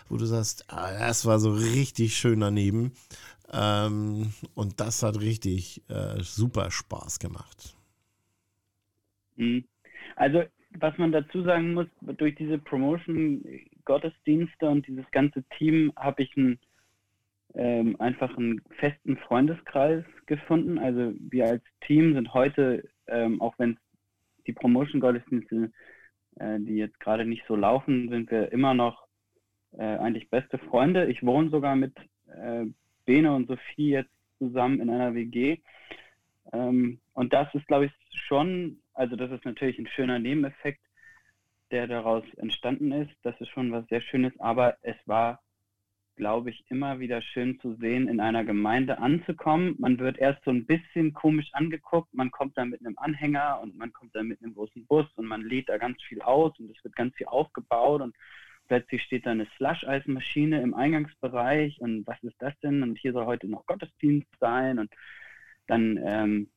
wo 0.09 0.17
du 0.17 0.25
sagst, 0.25 0.65
ah, 0.67 0.91
das 0.99 1.25
war 1.25 1.39
so 1.39 1.53
richtig 1.53 2.17
schön 2.17 2.41
daneben 2.41 2.91
ähm, 3.53 4.33
und 4.55 4.81
das 4.81 5.03
hat 5.03 5.21
richtig 5.21 5.89
äh, 5.89 6.21
super 6.21 6.69
Spaß 6.69 7.19
gemacht? 7.19 7.77
Mhm. 9.37 9.63
Also, 10.15 10.43
was 10.79 10.97
man 10.97 11.13
dazu 11.13 11.43
sagen 11.43 11.73
muss, 11.73 11.87
durch 12.01 12.35
diese 12.35 12.57
Promotion-Gottesdienste 12.57 14.67
und 14.67 14.85
dieses 14.87 15.09
ganze 15.11 15.43
Team 15.57 15.93
habe 15.95 16.23
ich 16.23 16.35
einen, 16.35 16.59
ähm, 17.55 17.95
einfach 17.99 18.35
einen 18.37 18.61
festen 18.79 19.17
Freundeskreis 19.17 20.03
gefunden. 20.25 20.79
Also 20.79 21.13
wir 21.19 21.45
als 21.45 21.63
Team 21.81 22.13
sind 22.13 22.33
heute, 22.33 22.87
ähm, 23.07 23.41
auch 23.41 23.57
wenn 23.59 23.77
die 24.47 24.53
Promotion-Gottesdienste, 24.53 25.71
äh, 26.37 26.59
die 26.59 26.75
jetzt 26.75 26.99
gerade 26.99 27.25
nicht 27.25 27.43
so 27.47 27.55
laufen, 27.55 28.09
sind 28.09 28.31
wir 28.31 28.51
immer 28.51 28.73
noch 28.73 29.07
äh, 29.73 29.83
eigentlich 29.83 30.29
beste 30.29 30.57
Freunde. 30.57 31.05
Ich 31.05 31.23
wohne 31.23 31.49
sogar 31.49 31.75
mit 31.75 31.95
äh, 32.27 32.65
Bene 33.05 33.33
und 33.33 33.47
Sophie 33.47 33.89
jetzt 33.89 34.11
zusammen 34.39 34.79
in 34.79 34.89
einer 34.89 35.13
WG. 35.13 35.59
Ähm, 36.51 36.99
und 37.13 37.33
das 37.33 37.53
ist, 37.53 37.67
glaube 37.67 37.85
ich, 37.85 37.91
schon, 38.27 38.79
also 38.93 39.15
das 39.15 39.31
ist 39.31 39.45
natürlich 39.45 39.77
ein 39.79 39.87
schöner 39.87 40.19
Nebeneffekt, 40.19 40.81
der 41.71 41.87
daraus 41.87 42.23
entstanden 42.37 42.91
ist. 42.91 43.11
Das 43.23 43.39
ist 43.39 43.49
schon 43.49 43.71
was 43.71 43.87
sehr 43.87 44.01
Schönes, 44.01 44.33
aber 44.39 44.77
es 44.81 44.95
war 45.05 45.41
glaube 46.15 46.49
ich, 46.49 46.63
immer 46.69 46.99
wieder 46.99 47.21
schön 47.21 47.59
zu 47.59 47.75
sehen, 47.75 48.07
in 48.07 48.19
einer 48.19 48.43
Gemeinde 48.43 48.99
anzukommen. 48.99 49.75
Man 49.79 49.99
wird 49.99 50.17
erst 50.17 50.43
so 50.43 50.51
ein 50.51 50.65
bisschen 50.65 51.13
komisch 51.13 51.49
angeguckt, 51.53 52.13
man 52.13 52.31
kommt 52.31 52.57
da 52.57 52.65
mit 52.65 52.79
einem 52.81 52.97
Anhänger 52.97 53.59
und 53.61 53.77
man 53.77 53.91
kommt 53.93 54.15
da 54.15 54.23
mit 54.23 54.41
einem 54.41 54.53
großen 54.53 54.85
Bus 54.85 55.07
und 55.15 55.25
man 55.25 55.41
lädt 55.41 55.69
da 55.69 55.77
ganz 55.77 56.01
viel 56.03 56.21
aus 56.21 56.57
und 56.59 56.69
es 56.75 56.83
wird 56.83 56.95
ganz 56.95 57.15
viel 57.15 57.27
aufgebaut 57.27 58.01
und 58.01 58.15
plötzlich 58.67 59.03
steht 59.03 59.25
da 59.25 59.31
eine 59.31 59.47
Slush-Eismaschine 59.57 60.61
im 60.61 60.73
Eingangsbereich 60.73 61.81
und 61.81 62.05
was 62.07 62.21
ist 62.23 62.35
das 62.39 62.57
denn? 62.59 62.83
Und 62.83 62.97
hier 62.97 63.13
soll 63.13 63.25
heute 63.25 63.47
noch 63.47 63.65
Gottesdienst 63.65 64.29
sein 64.39 64.79
und 64.79 64.91
dann 65.67 65.99
ähm, 66.03 66.49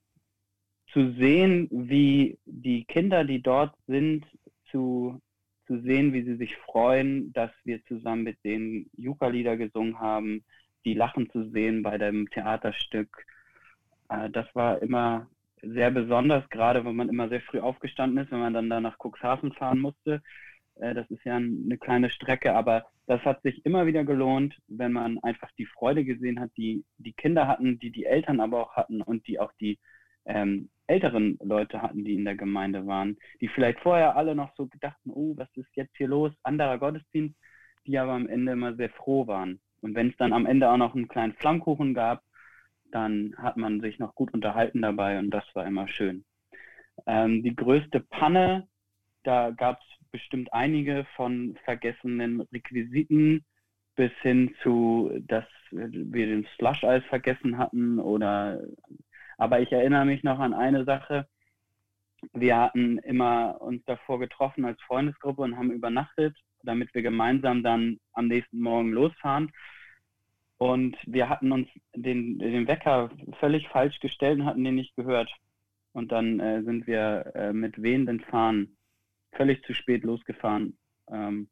zu 0.93 1.13
sehen, 1.15 1.69
wie 1.71 2.39
die 2.45 2.85
Kinder, 2.85 3.25
die 3.25 3.43
dort 3.43 3.75
sind, 3.87 4.25
zu 4.71 5.21
zu 5.67 5.81
sehen, 5.81 6.13
wie 6.13 6.23
sie 6.23 6.37
sich 6.37 6.57
freuen, 6.57 7.33
dass 7.33 7.51
wir 7.65 7.85
zusammen 7.87 8.23
mit 8.23 8.43
denen 8.45 8.91
Yuka-Lieder 8.97 9.57
gesungen 9.57 9.99
haben, 9.99 10.45
die 10.85 10.95
lachen 10.95 11.29
zu 11.31 11.51
sehen 11.51 11.83
bei 11.83 11.99
dem 11.99 12.31
Theaterstück. 12.31 13.27
Äh, 14.09 14.31
das 14.31 14.47
war 14.55 14.81
immer 14.83 15.29
sehr 15.63 15.91
besonders, 15.91 16.49
gerade 16.51 16.85
wenn 16.85 16.97
man 16.97 17.09
immer 17.09 17.29
sehr 17.29 17.41
früh 17.41 17.61
aufgestanden 17.61 18.25
ist, 18.25 18.31
wenn 18.31 18.41
man 18.41 18.55
dann 18.55 18.71
da 18.71 18.81
nach 18.81 18.99
Cuxhaven 18.99 19.53
fahren 19.53 19.81
musste. 19.81 20.23
Äh, 20.77 20.95
das 20.95 21.11
ist 21.11 21.25
ja 21.25 21.37
eine 21.37 21.79
kleine 21.79 22.11
Strecke, 22.11 22.55
aber 22.55 22.87
das 23.07 23.21
hat 23.25 23.43
sich 23.43 23.65
immer 23.65 23.87
wieder 23.87 24.05
gelohnt, 24.05 24.57
wenn 24.69 24.93
man 24.93 25.19
einfach 25.21 25.51
die 25.59 25.67
Freude 25.67 26.05
gesehen 26.05 26.41
hat, 26.41 26.51
die 26.57 26.85
die 26.99 27.13
Kinder 27.13 27.47
hatten, 27.47 27.79
die 27.79 27.91
die 27.91 28.05
Eltern 28.05 28.41
aber 28.41 28.61
auch 28.61 28.77
hatten 28.77 29.01
und 29.03 29.27
die 29.27 29.39
auch 29.39 29.53
die 29.61 29.79
ähm, 30.27 30.69
älteren 30.87 31.39
Leute 31.43 31.83
hatten, 31.83 32.05
die 32.05 32.15
in 32.15 32.25
der 32.25 32.37
Gemeinde 32.37 32.87
waren, 32.87 33.17
die 33.41 33.49
vielleicht 33.49 33.81
vorher 33.81 34.17
alle 34.17 34.35
noch 34.35 34.55
so 34.57 34.67
gedachten, 34.67 35.11
oh, 35.11 35.35
was 35.37 35.49
ist 35.57 35.75
jetzt 35.75 35.97
hier 35.97 36.09
los, 36.09 36.33
anderer 36.43 36.79
Gottesdienst, 36.79 37.35
die 37.87 37.99
aber 37.99 38.13
am 38.13 38.29
Ende 38.29 38.53
immer 38.53 38.75
sehr 38.75 38.91
froh 38.91 39.27
waren. 39.27 39.61
Und 39.81 39.95
wenn 39.95 40.11
es 40.11 40.17
dann 40.17 40.33
am 40.33 40.47
Ende 40.47 40.71
auch 40.71 40.77
noch 40.77 40.95
einen 40.95 41.09
kleinen 41.09 41.35
Flammkuchen 41.35 41.95
gab, 41.95 42.23
dann 42.93 43.35
hat 43.37 43.57
man 43.57 43.81
sich 43.81 43.99
noch 43.99 44.15
gut 44.15 44.33
unterhalten 44.33 44.83
dabei 44.83 45.19
und 45.19 45.31
das 45.31 45.45
war 45.55 45.67
immer 45.67 45.89
schön. 45.89 46.25
Ähm, 47.07 47.43
die 47.43 47.55
größte 47.55 48.01
Panne, 48.01 48.69
da 49.23 49.51
gab 49.51 49.81
es 49.81 50.11
bestimmt 50.11 50.53
einige 50.53 51.07
von 51.17 51.59
vergessenen 51.65 52.41
Requisiten 52.53 53.45
bis 53.97 54.13
hin 54.23 54.55
zu, 54.63 55.11
dass 55.27 55.45
wir 55.71 56.27
den 56.27 56.47
Slush-Eis 56.57 57.05
vergessen 57.05 57.59
hatten 57.59 57.99
oder 57.99 58.61
aber 59.37 59.61
ich 59.61 59.73
erinnere 59.73 60.05
mich 60.05 60.23
noch 60.23 60.39
an 60.39 60.55
eine 60.55 60.85
Sache. 60.85 61.29
Wir 62.33 62.57
hatten 62.57 62.99
immer 62.99 63.61
uns 63.61 63.85
davor 63.85 64.19
getroffen 64.19 64.65
als 64.65 64.81
Freundesgruppe 64.83 65.43
und 65.43 65.57
haben 65.57 65.71
übernachtet, 65.71 66.37
damit 66.63 66.95
wir 66.95 67.03
gemeinsam 67.03 67.63
dann 67.63 67.99
am 68.13 68.29
nächsten 68.29 68.61
Morgen 68.61 68.93
losfahren. 68.93 69.53
Und 70.59 70.97
wir 71.07 71.29
hatten 71.29 71.53
uns 71.53 71.69
den, 71.95 72.39
den 72.39 72.67
Wecker 72.67 73.11
völlig 73.41 73.69
falsch 73.69 74.01
gestellt 74.01 74.41
und 74.41 74.47
hatten 74.47 74.65
den 74.65 74.77
nicht 74.77 74.97
gehört. 74.97 75.31
Und 75.93 76.13
dann 76.13 76.41
äh, 76.41 76.63
sind 76.63 76.87
wir 76.87 77.33
äh, 77.35 77.53
mit 77.53 77.81
wehenden 77.81 78.21
Fahnen 78.21 78.77
völlig 79.33 79.63
zu 79.65 79.75
spät 79.75 80.03
losgefahren. 80.03 80.79
Ähm, 81.11 81.49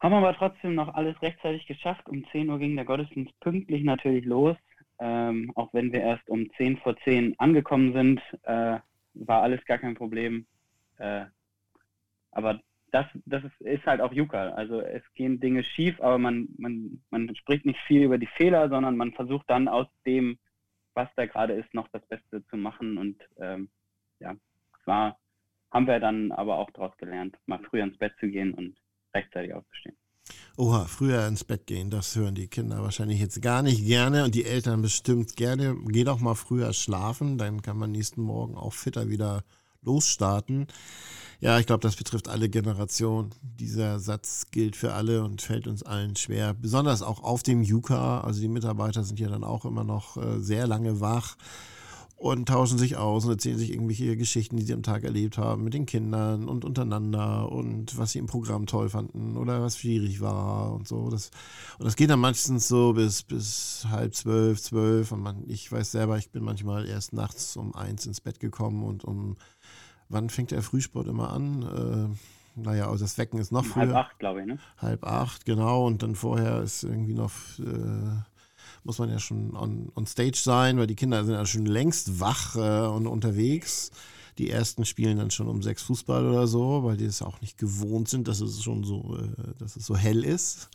haben 0.00 0.14
aber 0.14 0.34
trotzdem 0.34 0.74
noch 0.74 0.94
alles 0.94 1.20
rechtzeitig 1.22 1.66
geschafft. 1.66 2.08
Um 2.08 2.24
10 2.30 2.48
Uhr 2.50 2.58
ging 2.58 2.76
der 2.76 2.84
Gottesdienst 2.84 3.38
pünktlich 3.40 3.82
natürlich 3.82 4.24
los. 4.24 4.56
Ähm, 5.00 5.52
auch 5.54 5.72
wenn 5.72 5.92
wir 5.92 6.00
erst 6.00 6.28
um 6.28 6.50
10 6.56 6.78
vor 6.78 6.96
10 7.04 7.38
angekommen 7.38 7.92
sind, 7.92 8.20
äh, 8.42 8.78
war 9.14 9.42
alles 9.42 9.64
gar 9.64 9.78
kein 9.78 9.94
Problem. 9.94 10.46
Äh, 10.98 11.26
aber 12.32 12.60
das, 12.90 13.06
das 13.26 13.42
ist, 13.60 13.86
halt 13.86 14.00
auch 14.00 14.12
Yuka. 14.12 14.50
Also 14.50 14.80
es 14.80 15.02
gehen 15.14 15.40
Dinge 15.40 15.62
schief, 15.62 16.00
aber 16.00 16.18
man, 16.18 16.48
man, 16.58 17.02
man 17.10 17.34
spricht 17.36 17.66
nicht 17.66 17.80
viel 17.86 18.02
über 18.02 18.18
die 18.18 18.28
Fehler, 18.36 18.68
sondern 18.68 18.96
man 18.96 19.12
versucht 19.12 19.48
dann 19.50 19.68
aus 19.68 19.86
dem, 20.06 20.38
was 20.94 21.08
da 21.16 21.26
gerade 21.26 21.52
ist, 21.52 21.72
noch 21.74 21.88
das 21.88 22.04
Beste 22.06 22.44
zu 22.46 22.56
machen. 22.56 22.98
Und 22.98 23.22
ähm, 23.38 23.68
ja, 24.20 24.34
zwar 24.84 25.18
haben 25.70 25.86
wir 25.86 26.00
dann 26.00 26.32
aber 26.32 26.56
auch 26.56 26.70
daraus 26.70 26.96
gelernt, 26.96 27.36
mal 27.46 27.60
früher 27.68 27.84
ins 27.84 27.98
Bett 27.98 28.14
zu 28.18 28.28
gehen 28.28 28.54
und 28.54 28.76
rechtzeitig 29.14 29.52
aufzustehen. 29.52 29.96
Oha, 30.58 30.86
früher 30.86 31.24
ins 31.28 31.44
Bett 31.44 31.68
gehen, 31.68 31.88
das 31.88 32.16
hören 32.16 32.34
die 32.34 32.48
Kinder 32.48 32.82
wahrscheinlich 32.82 33.20
jetzt 33.20 33.40
gar 33.42 33.62
nicht 33.62 33.86
gerne 33.86 34.24
und 34.24 34.34
die 34.34 34.44
Eltern 34.44 34.82
bestimmt 34.82 35.36
gerne. 35.36 35.76
Geh 35.86 36.02
doch 36.02 36.18
mal 36.18 36.34
früher 36.34 36.72
schlafen, 36.72 37.38
dann 37.38 37.62
kann 37.62 37.78
man 37.78 37.92
nächsten 37.92 38.22
Morgen 38.22 38.56
auch 38.56 38.72
fitter 38.72 39.08
wieder 39.08 39.44
losstarten. 39.82 40.66
Ja, 41.38 41.60
ich 41.60 41.66
glaube, 41.66 41.82
das 41.82 41.94
betrifft 41.94 42.26
alle 42.26 42.48
Generationen. 42.48 43.30
Dieser 43.40 44.00
Satz 44.00 44.46
gilt 44.50 44.74
für 44.74 44.94
alle 44.94 45.22
und 45.22 45.42
fällt 45.42 45.68
uns 45.68 45.84
allen 45.84 46.16
schwer. 46.16 46.54
Besonders 46.54 47.02
auch 47.02 47.22
auf 47.22 47.44
dem 47.44 47.62
Yuka. 47.62 48.22
Also 48.22 48.40
die 48.40 48.48
Mitarbeiter 48.48 49.04
sind 49.04 49.20
ja 49.20 49.28
dann 49.28 49.44
auch 49.44 49.64
immer 49.64 49.84
noch 49.84 50.16
äh, 50.16 50.40
sehr 50.40 50.66
lange 50.66 51.00
wach 51.00 51.36
und 52.18 52.48
tauschen 52.48 52.78
sich 52.78 52.96
aus 52.96 53.24
und 53.24 53.30
erzählen 53.30 53.58
sich 53.58 53.72
irgendwelche 53.72 54.16
Geschichten, 54.16 54.56
die 54.56 54.64
sie 54.64 54.74
am 54.74 54.82
Tag 54.82 55.04
erlebt 55.04 55.38
haben 55.38 55.62
mit 55.62 55.72
den 55.72 55.86
Kindern 55.86 56.48
und 56.48 56.64
untereinander 56.64 57.50
und 57.50 57.96
was 57.96 58.10
sie 58.10 58.18
im 58.18 58.26
Programm 58.26 58.66
toll 58.66 58.88
fanden 58.88 59.36
oder 59.36 59.62
was 59.62 59.78
schwierig 59.78 60.20
war 60.20 60.74
und 60.74 60.88
so. 60.88 61.10
Das, 61.10 61.30
und 61.78 61.84
das 61.84 61.94
geht 61.94 62.10
dann 62.10 62.18
meistens 62.18 62.66
so 62.66 62.92
bis, 62.92 63.22
bis 63.22 63.86
halb 63.88 64.16
zwölf, 64.16 64.60
zwölf 64.60 65.12
und 65.12 65.22
man, 65.22 65.44
ich 65.46 65.70
weiß 65.70 65.92
selber, 65.92 66.18
ich 66.18 66.30
bin 66.30 66.42
manchmal 66.42 66.88
erst 66.88 67.12
nachts 67.12 67.56
um 67.56 67.72
eins 67.76 68.04
ins 68.04 68.20
Bett 68.20 68.40
gekommen 68.40 68.82
und 68.82 69.04
um, 69.04 69.36
wann 70.08 70.28
fängt 70.28 70.50
der 70.50 70.62
Frühsport 70.62 71.06
immer 71.06 71.30
an? 71.30 71.62
Äh, 71.62 72.60
naja, 72.60 72.90
also 72.90 73.04
das 73.04 73.16
Wecken 73.16 73.38
ist 73.38 73.52
noch 73.52 73.64
früher. 73.64 73.94
Halb 73.94 73.94
acht, 73.94 74.18
glaube 74.18 74.40
ich, 74.40 74.46
ne? 74.46 74.58
Halb 74.78 75.04
acht, 75.04 75.44
genau. 75.44 75.86
Und 75.86 76.02
dann 76.02 76.16
vorher 76.16 76.62
ist 76.62 76.82
irgendwie 76.82 77.14
noch 77.14 77.30
äh, 77.60 78.22
muss 78.84 78.98
man 78.98 79.10
ja 79.10 79.18
schon 79.18 79.56
on, 79.56 79.90
on 79.94 80.06
stage 80.06 80.38
sein, 80.38 80.78
weil 80.78 80.86
die 80.86 80.94
Kinder 80.94 81.24
sind 81.24 81.34
ja 81.34 81.46
schon 81.46 81.66
längst 81.66 82.20
wach 82.20 82.56
äh, 82.56 82.86
und 82.86 83.06
unterwegs. 83.06 83.90
Die 84.38 84.50
ersten 84.50 84.84
spielen 84.84 85.18
dann 85.18 85.30
schon 85.30 85.48
um 85.48 85.62
sechs 85.62 85.82
Fußball 85.82 86.24
oder 86.26 86.46
so, 86.46 86.84
weil 86.84 86.96
die 86.96 87.06
es 87.06 87.22
auch 87.22 87.40
nicht 87.40 87.58
gewohnt 87.58 88.08
sind, 88.08 88.28
dass 88.28 88.40
es 88.40 88.62
schon 88.62 88.84
so, 88.84 89.18
äh, 89.18 89.54
dass 89.58 89.76
es 89.76 89.84
so 89.84 89.96
hell 89.96 90.24
ist. 90.24 90.68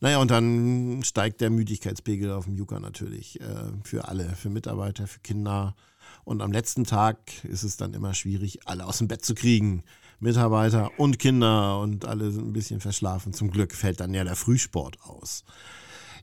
Naja, 0.00 0.18
und 0.18 0.30
dann 0.30 1.02
steigt 1.04 1.40
der 1.40 1.50
Müdigkeitspegel 1.50 2.32
auf 2.32 2.46
dem 2.46 2.56
Yucca 2.56 2.80
natürlich 2.80 3.40
äh, 3.40 3.44
für 3.84 4.08
alle, 4.08 4.34
für 4.34 4.48
Mitarbeiter, 4.48 5.06
für 5.06 5.20
Kinder. 5.20 5.76
Und 6.24 6.42
am 6.42 6.52
letzten 6.52 6.84
Tag 6.84 7.18
ist 7.44 7.62
es 7.62 7.76
dann 7.76 7.92
immer 7.92 8.14
schwierig, 8.14 8.66
alle 8.66 8.86
aus 8.86 8.98
dem 8.98 9.08
Bett 9.08 9.24
zu 9.24 9.34
kriegen. 9.34 9.84
Mitarbeiter 10.18 10.90
und 10.98 11.18
Kinder 11.18 11.80
und 11.80 12.04
alle 12.06 12.30
sind 12.30 12.48
ein 12.48 12.52
bisschen 12.52 12.80
verschlafen. 12.80 13.32
Zum 13.32 13.50
Glück 13.50 13.72
fällt 13.72 14.00
dann 14.00 14.14
ja 14.14 14.24
der 14.24 14.36
Frühsport 14.36 15.00
aus. 15.02 15.44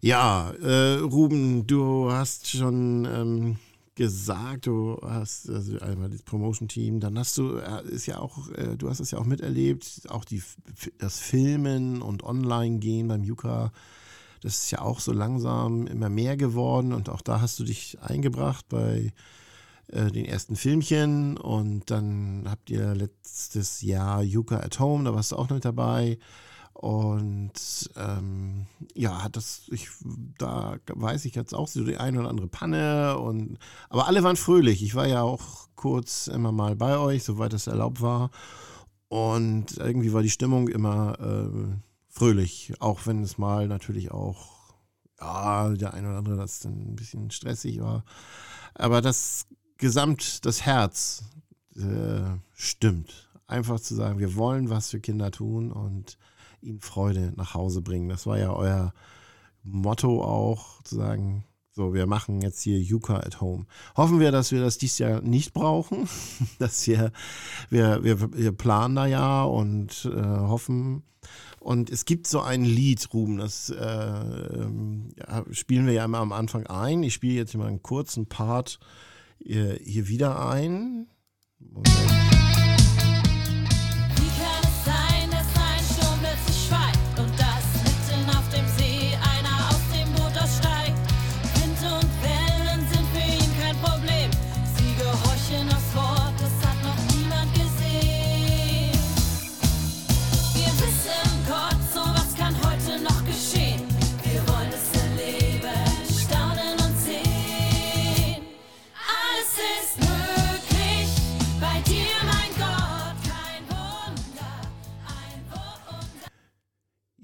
Ja, 0.01 0.51
äh, 0.61 0.99
Ruben, 0.99 1.65
du 1.65 2.11
hast 2.11 2.47
schon 2.49 3.07
ähm, 3.11 3.57
gesagt, 3.95 4.67
du 4.67 4.97
hast 5.01 5.49
also 5.49 5.79
einmal 5.79 6.09
das 6.09 6.21
Promotion-Team, 6.21 6.99
dann 6.99 7.17
hast 7.17 7.37
du, 7.37 7.57
äh, 7.57 7.83
ist 7.89 8.05
ja 8.05 8.19
auch, 8.19 8.49
äh, 8.51 8.77
du 8.77 8.89
hast 8.89 8.99
es 8.99 9.11
ja 9.11 9.17
auch 9.17 9.25
miterlebt, 9.25 10.03
auch 10.09 10.23
die, 10.23 10.43
das 10.99 11.19
Filmen 11.19 12.01
und 12.03 12.23
Online-Gehen 12.23 13.07
beim 13.07 13.23
Yuka, 13.23 13.71
das 14.41 14.59
ist 14.59 14.71
ja 14.71 14.81
auch 14.81 14.99
so 14.99 15.11
langsam 15.11 15.87
immer 15.87 16.09
mehr 16.09 16.37
geworden 16.37 16.93
und 16.93 17.09
auch 17.09 17.21
da 17.21 17.41
hast 17.41 17.59
du 17.59 17.63
dich 17.63 17.97
eingebracht 17.99 18.69
bei 18.69 19.11
äh, 19.87 20.11
den 20.11 20.25
ersten 20.25 20.55
Filmchen 20.55 21.37
und 21.37 21.89
dann 21.89 22.43
habt 22.47 22.69
ihr 22.69 22.93
letztes 22.93 23.81
Jahr 23.81 24.21
Yuka 24.21 24.57
at 24.57 24.79
Home, 24.79 25.05
da 25.05 25.15
warst 25.15 25.31
du 25.31 25.37
auch 25.37 25.49
noch 25.49 25.55
mit 25.55 25.65
dabei. 25.65 26.19
Und 26.77 27.89
ähm, 27.95 28.67
ja, 28.93 29.23
hat 29.23 29.35
das, 29.35 29.63
ich, 29.71 29.89
da 30.37 30.77
weiß 30.87 31.25
ich 31.25 31.33
jetzt 31.33 31.55
auch 31.55 31.67
so 31.67 31.83
die 31.83 31.97
eine 31.97 32.19
oder 32.19 32.29
andere 32.29 32.47
Panne 32.47 33.17
und 33.17 33.57
aber 33.89 34.05
alle 34.05 34.21
waren 34.21 34.35
fröhlich. 34.35 34.83
Ich 34.83 34.93
war 34.93 35.07
ja 35.07 35.23
auch 35.23 35.69
kurz 35.75 36.27
immer 36.27 36.51
mal 36.51 36.75
bei 36.75 36.99
euch, 36.99 37.23
soweit 37.23 37.53
es 37.53 37.65
erlaubt 37.65 37.99
war. 37.99 38.29
Und 39.07 39.77
irgendwie 39.77 40.13
war 40.13 40.21
die 40.21 40.29
Stimmung 40.29 40.67
immer 40.67 41.19
äh, 41.19 41.79
fröhlich, 42.09 42.73
auch 42.77 43.07
wenn 43.07 43.23
es 43.23 43.39
mal 43.39 43.67
natürlich 43.67 44.11
auch, 44.11 44.75
ja, 45.19 45.69
der 45.69 45.95
eine 45.95 46.09
oder 46.09 46.17
andere 46.19 46.37
das 46.37 46.59
dann 46.59 46.91
ein 46.91 46.95
bisschen 46.95 47.31
stressig 47.31 47.81
war. 47.81 48.03
Aber 48.75 49.01
das 49.01 49.47
Gesamt, 49.79 50.45
das 50.45 50.63
Herz 50.63 51.23
äh, 51.75 52.37
stimmt. 52.53 53.29
Einfach 53.47 53.79
zu 53.79 53.95
sagen, 53.95 54.19
wir 54.19 54.35
wollen 54.35 54.69
was 54.69 54.91
für 54.91 54.99
Kinder 54.99 55.31
tun 55.31 55.71
und 55.71 56.19
ihnen 56.67 56.81
Freude 56.81 57.33
nach 57.35 57.53
Hause 57.53 57.81
bringen. 57.81 58.09
Das 58.09 58.25
war 58.25 58.37
ja 58.37 58.51
euer 58.53 58.93
Motto 59.63 60.23
auch, 60.23 60.81
zu 60.83 60.95
sagen, 60.95 61.43
so, 61.77 61.93
wir 61.93 62.07
machen 62.07 62.41
jetzt 62.41 62.61
hier 62.61 62.79
Yuka 62.79 63.17
at 63.17 63.39
Home. 63.39 63.67
Hoffen 63.95 64.19
wir, 64.19 64.31
dass 64.31 64.51
wir 64.51 64.61
das 64.61 64.79
dieses 64.79 64.97
Jahr 64.97 65.21
nicht 65.21 65.53
brauchen. 65.53 66.09
dass 66.59 66.87
wir, 66.87 67.11
wir, 67.69 68.03
wir, 68.03 68.33
wir 68.33 68.51
planen 68.51 68.95
da 68.95 69.05
ja 69.05 69.43
und 69.43 70.09
äh, 70.11 70.21
hoffen. 70.21 71.03
Und 71.59 71.91
es 71.91 72.05
gibt 72.05 72.25
so 72.27 72.41
ein 72.41 72.63
Lied, 72.63 73.13
Ruben, 73.13 73.37
das 73.37 73.69
äh, 73.69 73.77
ja, 73.77 75.45
spielen 75.51 75.85
wir 75.85 75.93
ja 75.93 76.05
immer 76.05 76.19
am 76.19 76.31
Anfang 76.31 76.65
ein. 76.65 77.03
Ich 77.03 77.13
spiele 77.13 77.35
jetzt 77.35 77.55
mal 77.55 77.67
einen 77.67 77.83
kurzen 77.83 78.25
Part 78.25 78.79
hier, 79.37 79.79
äh, 79.79 79.83
hier 79.83 80.07
wieder 80.07 80.49
ein. 80.49 81.07
Moment. 81.59 82.36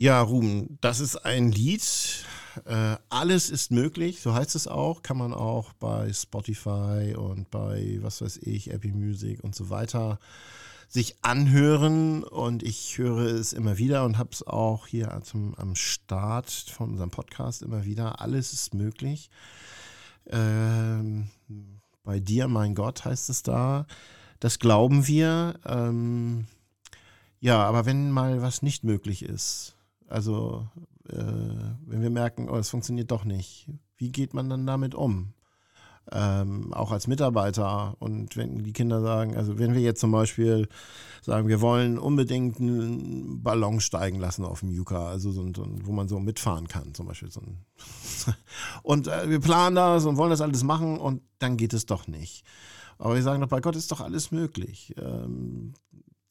Ja, 0.04 0.22
Ruben, 0.22 0.80
das 0.82 1.00
ist 1.00 1.16
ein 1.16 1.54
Lied. 1.54 2.26
Äh, 2.66 2.98
alles 3.08 3.50
ist 3.50 3.72
möglich, 3.72 4.20
so 4.20 4.34
heißt 4.34 4.54
es 4.54 4.68
auch. 4.68 5.02
Kann 5.02 5.16
man 5.16 5.34
auch 5.34 5.72
bei 5.72 6.12
Spotify 6.12 7.16
und 7.18 7.50
bei, 7.50 8.00
was 8.02 8.22
weiß 8.22 8.40
ich, 8.44 8.72
Apple 8.72 8.92
Music 8.92 9.42
und 9.46 9.56
so 9.56 9.70
weiter 9.70 10.20
sich 10.90 11.16
anhören. 11.22 12.26
Und 12.26 12.64
ich 12.64 12.98
höre 12.98 13.28
es 13.28 13.54
immer 13.54 13.78
wieder 13.78 14.04
und 14.04 14.18
habe 14.18 14.32
es 14.34 14.46
auch 14.46 14.88
hier 14.88 15.22
zum, 15.24 15.56
am 15.56 15.74
Start 15.74 16.52
von 16.52 16.90
unserem 16.90 17.10
Podcast 17.10 17.62
immer 17.62 17.86
wieder. 17.86 18.20
Alles 18.20 18.52
ist 18.52 18.74
möglich. 18.74 19.30
Ähm, 20.28 21.30
bei 22.04 22.20
dir, 22.20 22.50
mein 22.50 22.76
Gott, 22.76 23.06
heißt 23.06 23.30
es 23.30 23.42
da. 23.42 23.88
Das 24.42 24.60
glauben 24.60 25.08
wir. 25.08 25.62
Ähm, 25.66 26.48
ja, 27.40 27.64
aber 27.64 27.86
wenn 27.86 28.12
mal 28.12 28.42
was 28.42 28.64
nicht 28.64 28.84
möglich 28.84 29.24
ist, 29.24 29.78
also 30.08 30.68
äh, 31.10 31.16
wenn 31.86 32.02
wir 32.02 32.10
merken, 32.10 32.50
oh, 32.50 32.58
es 32.58 32.70
funktioniert 32.70 33.12
doch 33.12 33.26
nicht, 33.26 33.68
wie 33.98 34.12
geht 34.12 34.34
man 34.34 34.50
dann 34.50 34.66
damit 34.66 34.96
um? 34.96 35.34
Ähm, 36.12 36.74
auch 36.74 36.92
als 36.92 37.08
Mitarbeiter 37.08 37.96
und 38.00 38.36
wenn 38.36 38.62
die 38.62 38.74
Kinder 38.74 39.02
sagen, 39.02 39.38
also 39.38 39.58
wenn 39.58 39.74
wir 39.74 39.80
jetzt 39.80 40.02
zum 40.02 40.12
Beispiel 40.12 40.68
sagen, 41.22 41.48
wir 41.48 41.62
wollen 41.62 41.98
unbedingt 41.98 42.60
einen 42.60 43.42
Ballon 43.42 43.80
steigen 43.80 44.20
lassen 44.20 44.44
auf 44.44 44.60
dem 44.60 44.70
Yuka, 44.70 45.08
also 45.08 45.32
so, 45.32 45.50
so, 45.56 45.66
wo 45.84 45.94
man 45.94 46.10
so 46.10 46.20
mitfahren 46.20 46.68
kann, 46.68 46.94
zum 46.94 47.08
Beispiel 47.08 47.32
so 47.32 47.40
ein 47.40 47.66
und 48.84 49.08
äh, 49.08 49.30
wir 49.30 49.40
planen 49.40 49.78
das 49.78 50.04
und 50.04 50.18
wollen 50.18 50.32
das 50.32 50.42
alles 50.42 50.64
machen 50.64 51.00
und 51.00 51.22
dann 51.40 51.56
geht 51.56 51.74
es 51.74 51.86
doch 51.86 52.06
nicht. 52.08 52.44
Aber 52.98 53.16
wir 53.16 53.24
sagen 53.24 53.42
doch, 53.42 53.50
bei 53.50 53.62
Gott 53.62 53.76
ist 53.76 53.92
doch 53.92 54.02
alles 54.02 54.32
möglich. 54.32 54.94
Ähm, 54.98 55.74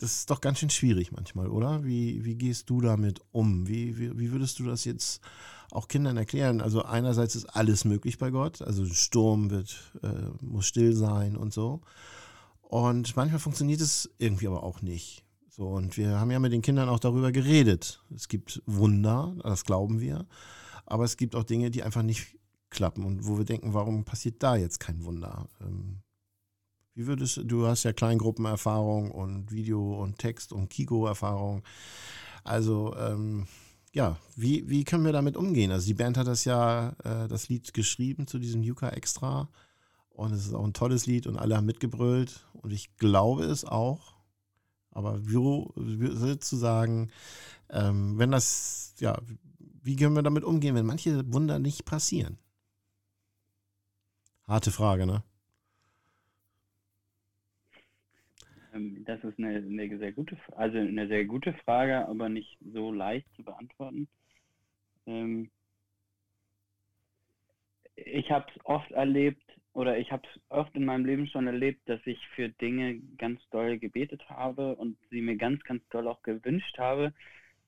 das 0.02 0.16
ist 0.16 0.30
doch 0.30 0.40
ganz 0.40 0.58
schön 0.58 0.70
schwierig 0.70 1.12
manchmal, 1.12 1.48
oder? 1.48 1.84
Wie, 1.84 2.24
wie 2.24 2.34
gehst 2.34 2.68
du 2.68 2.80
damit 2.80 3.20
um? 3.30 3.68
Wie, 3.68 3.98
wie, 3.98 4.18
wie 4.18 4.32
würdest 4.32 4.58
du 4.58 4.64
das 4.64 4.84
jetzt 4.84 5.20
auch 5.70 5.86
Kindern 5.86 6.16
erklären? 6.16 6.60
Also 6.60 6.82
einerseits 6.82 7.36
ist 7.36 7.46
alles 7.46 7.84
möglich 7.84 8.18
bei 8.18 8.30
Gott, 8.30 8.62
also 8.62 8.84
Sturm 8.86 9.50
wird, 9.50 9.92
äh, 10.02 10.44
muss 10.44 10.66
still 10.66 10.92
sein 10.92 11.36
und 11.36 11.52
so. 11.52 11.82
Und 12.62 13.14
manchmal 13.14 13.38
funktioniert 13.38 13.80
es 13.80 14.10
irgendwie 14.18 14.48
aber 14.48 14.64
auch 14.64 14.82
nicht. 14.82 15.24
So, 15.48 15.68
und 15.68 15.96
wir 15.96 16.18
haben 16.18 16.32
ja 16.32 16.40
mit 16.40 16.52
den 16.52 16.62
Kindern 16.62 16.88
auch 16.88 16.98
darüber 16.98 17.30
geredet. 17.30 18.02
Es 18.12 18.26
gibt 18.26 18.60
Wunder, 18.66 19.36
das 19.44 19.64
glauben 19.64 20.00
wir. 20.00 20.26
Aber 20.84 21.04
es 21.04 21.16
gibt 21.16 21.36
auch 21.36 21.44
Dinge, 21.44 21.70
die 21.70 21.84
einfach 21.84 22.02
nicht 22.02 22.38
klappen 22.70 23.04
und 23.04 23.26
wo 23.26 23.38
wir 23.38 23.44
denken, 23.44 23.72
warum 23.72 24.04
passiert 24.04 24.42
da 24.42 24.56
jetzt 24.56 24.80
kein 24.80 25.04
Wunder? 25.04 25.48
Ähm, 25.60 26.02
wie 26.94 27.06
würdest 27.06 27.40
du, 27.44 27.66
hast 27.66 27.84
ja 27.84 27.92
Kleingruppenerfahrung 27.92 29.10
und 29.10 29.50
Video 29.52 30.00
und 30.02 30.18
Text 30.18 30.52
und 30.52 30.68
Kiko-Erfahrung. 30.68 31.62
Also, 32.44 32.94
ähm, 32.96 33.46
ja, 33.92 34.18
wie, 34.36 34.68
wie 34.68 34.84
können 34.84 35.04
wir 35.04 35.12
damit 35.12 35.36
umgehen? 35.36 35.70
Also 35.70 35.86
die 35.86 35.94
Band 35.94 36.16
hat 36.16 36.26
das 36.26 36.44
ja, 36.44 36.90
äh, 37.04 37.28
das 37.28 37.48
Lied 37.48 37.74
geschrieben 37.74 38.26
zu 38.26 38.38
diesem 38.38 38.62
Yuka 38.62 38.88
Extra. 38.90 39.48
Und 40.08 40.32
es 40.32 40.46
ist 40.46 40.54
auch 40.54 40.64
ein 40.64 40.72
tolles 40.74 41.06
Lied 41.06 41.26
und 41.26 41.38
alle 41.38 41.56
haben 41.56 41.66
mitgebrüllt. 41.66 42.46
Und 42.52 42.72
ich 42.72 42.96
glaube 42.96 43.44
es 43.44 43.64
auch. 43.64 44.14
Aber 44.90 45.26
wie 45.26 46.38
zu 46.38 46.56
sagen, 46.56 47.10
ähm, 47.70 48.18
wenn 48.18 48.30
das, 48.30 48.94
ja, 48.98 49.18
wie 49.82 49.96
können 49.96 50.14
wir 50.14 50.22
damit 50.22 50.44
umgehen, 50.44 50.74
wenn 50.74 50.86
manche 50.86 51.32
Wunder 51.32 51.58
nicht 51.58 51.84
passieren? 51.84 52.38
Harte 54.46 54.70
Frage, 54.70 55.06
ne? 55.06 55.22
Ähm, 57.74 58.61
das 58.72 59.22
ist 59.24 59.38
eine, 59.38 59.56
eine, 59.56 59.98
sehr 59.98 60.12
gute, 60.12 60.36
also 60.56 60.78
eine 60.78 61.08
sehr 61.08 61.24
gute 61.24 61.52
Frage, 61.64 62.06
aber 62.08 62.28
nicht 62.28 62.58
so 62.72 62.92
leicht 62.92 63.26
zu 63.36 63.42
beantworten. 63.42 64.08
Ähm, 65.06 65.50
ich 67.96 68.30
habe 68.30 68.46
es 68.54 68.64
oft 68.64 68.90
erlebt 68.92 69.42
oder 69.74 69.98
ich 69.98 70.10
habe 70.12 70.22
es 70.32 70.40
oft 70.48 70.74
in 70.74 70.84
meinem 70.84 71.04
Leben 71.04 71.26
schon 71.26 71.46
erlebt, 71.46 71.88
dass 71.88 72.00
ich 72.06 72.18
für 72.34 72.48
Dinge 72.48 73.00
ganz 73.18 73.40
doll 73.50 73.78
gebetet 73.78 74.28
habe 74.28 74.76
und 74.76 74.96
sie 75.10 75.20
mir 75.20 75.36
ganz, 75.36 75.62
ganz 75.64 75.86
doll 75.88 76.08
auch 76.08 76.22
gewünscht 76.22 76.78
habe, 76.78 77.12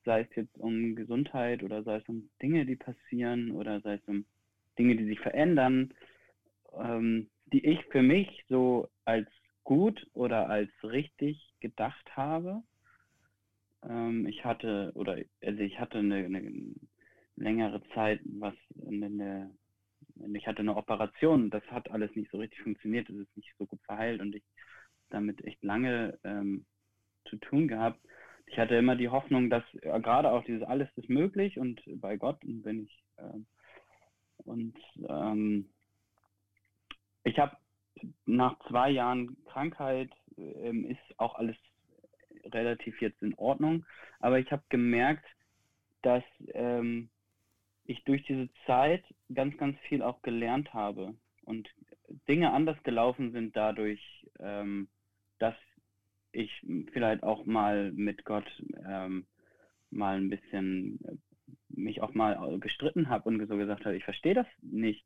sei 0.03 0.21
es 0.21 0.35
jetzt 0.35 0.57
um 0.57 0.95
Gesundheit 0.95 1.63
oder 1.63 1.83
sei 1.83 1.97
es 1.97 2.07
um 2.07 2.29
Dinge, 2.41 2.65
die 2.65 2.75
passieren 2.75 3.51
oder 3.51 3.81
sei 3.81 3.95
es 3.95 4.07
um 4.07 4.25
Dinge, 4.77 4.95
die 4.95 5.05
sich 5.05 5.19
verändern, 5.19 5.93
ähm, 6.77 7.27
die 7.47 7.65
ich 7.65 7.83
für 7.85 8.01
mich 8.01 8.43
so 8.49 8.89
als 9.05 9.27
gut 9.65 10.07
oder 10.13 10.47
als 10.49 10.71
richtig 10.83 11.53
gedacht 11.59 12.15
habe. 12.15 12.63
Ähm, 13.83 14.25
ich 14.27 14.45
hatte, 14.45 14.91
oder 14.95 15.17
also 15.43 15.59
ich 15.59 15.79
hatte 15.79 15.97
eine, 15.97 16.23
eine 16.25 16.75
längere 17.35 17.81
Zeit 17.93 18.21
was 18.23 18.53
eine, 18.87 19.51
ich 20.33 20.47
hatte 20.47 20.59
eine 20.59 20.77
Operation, 20.77 21.49
das 21.49 21.63
hat 21.65 21.91
alles 21.91 22.15
nicht 22.15 22.31
so 22.31 22.37
richtig 22.37 22.61
funktioniert, 22.61 23.09
es 23.09 23.17
ist 23.17 23.37
nicht 23.37 23.53
so 23.57 23.65
gut 23.65 23.81
verheilt 23.83 24.21
und 24.21 24.33
ich 24.33 24.43
damit 25.09 25.43
echt 25.43 25.61
lange 25.63 26.17
ähm, 26.23 26.65
zu 27.25 27.37
tun 27.37 27.67
gehabt. 27.67 27.99
ich 28.45 28.57
hatte 28.57 28.75
immer 28.75 28.95
die 28.95 29.09
Hoffnung, 29.09 29.49
dass 29.49 29.63
äh, 29.81 29.99
gerade 29.99 30.31
auch 30.31 30.45
dieses 30.45 30.63
alles 30.63 30.89
ist 30.95 31.09
möglich 31.09 31.59
und 31.59 31.81
bei 31.99 32.15
Gott 32.17 32.39
bin 32.41 32.83
ich 32.83 33.03
äh, 33.17 33.39
und 34.45 34.77
ähm, 35.09 35.69
ich 37.23 37.39
habe 37.39 37.57
nach 38.25 38.57
zwei 38.67 38.89
Jahren 38.89 39.37
Krankheit 39.45 40.11
ähm, 40.37 40.85
ist 40.85 41.19
auch 41.19 41.35
alles 41.35 41.55
relativ 42.53 43.01
jetzt 43.01 43.21
in 43.21 43.33
Ordnung, 43.35 43.85
aber 44.19 44.39
ich 44.39 44.51
habe 44.51 44.63
gemerkt, 44.69 45.25
dass 46.01 46.23
ähm, 46.53 47.09
ich 47.85 48.03
durch 48.03 48.23
diese 48.23 48.49
Zeit 48.65 49.03
ganz, 49.33 49.57
ganz 49.57 49.77
viel 49.87 50.01
auch 50.01 50.21
gelernt 50.21 50.73
habe. 50.73 51.15
Und 51.43 51.69
Dinge 52.27 52.51
anders 52.51 52.81
gelaufen 52.83 53.31
sind 53.31 53.55
dadurch, 53.55 54.01
ähm, 54.39 54.87
dass 55.39 55.55
ich 56.31 56.51
vielleicht 56.91 57.23
auch 57.23 57.45
mal 57.45 57.91
mit 57.91 58.25
Gott 58.25 58.45
ähm, 58.87 59.25
mal 59.89 60.17
ein 60.17 60.29
bisschen 60.29 60.99
äh, 61.05 61.15
mich 61.69 62.01
auch 62.01 62.13
mal 62.13 62.59
gestritten 62.59 63.09
habe 63.09 63.29
und 63.29 63.47
so 63.47 63.57
gesagt 63.57 63.85
habe, 63.85 63.95
ich 63.95 64.03
verstehe 64.03 64.33
das 64.33 64.47
nicht, 64.61 65.05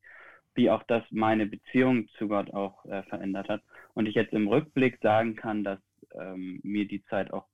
wie 0.56 0.70
auch 0.70 0.84
das 0.84 1.04
meine 1.12 1.46
Beziehung 1.46 2.08
zu 2.18 2.28
Gott 2.28 2.54
auch 2.54 2.86
äh, 2.86 3.04
verändert 3.04 3.50
hat. 3.50 3.62
Und 3.94 4.08
ich 4.08 4.16
jetzt 4.16 4.34
im 4.34 4.48
Rückblick 4.48 5.00
sagen 5.02 5.36
kann, 5.36 5.64
dass 5.64 5.80
ähm, 6.20 6.60
mir 6.64 6.88
die 6.88 7.04
Zeit 7.06 7.32
auch, 7.32 7.46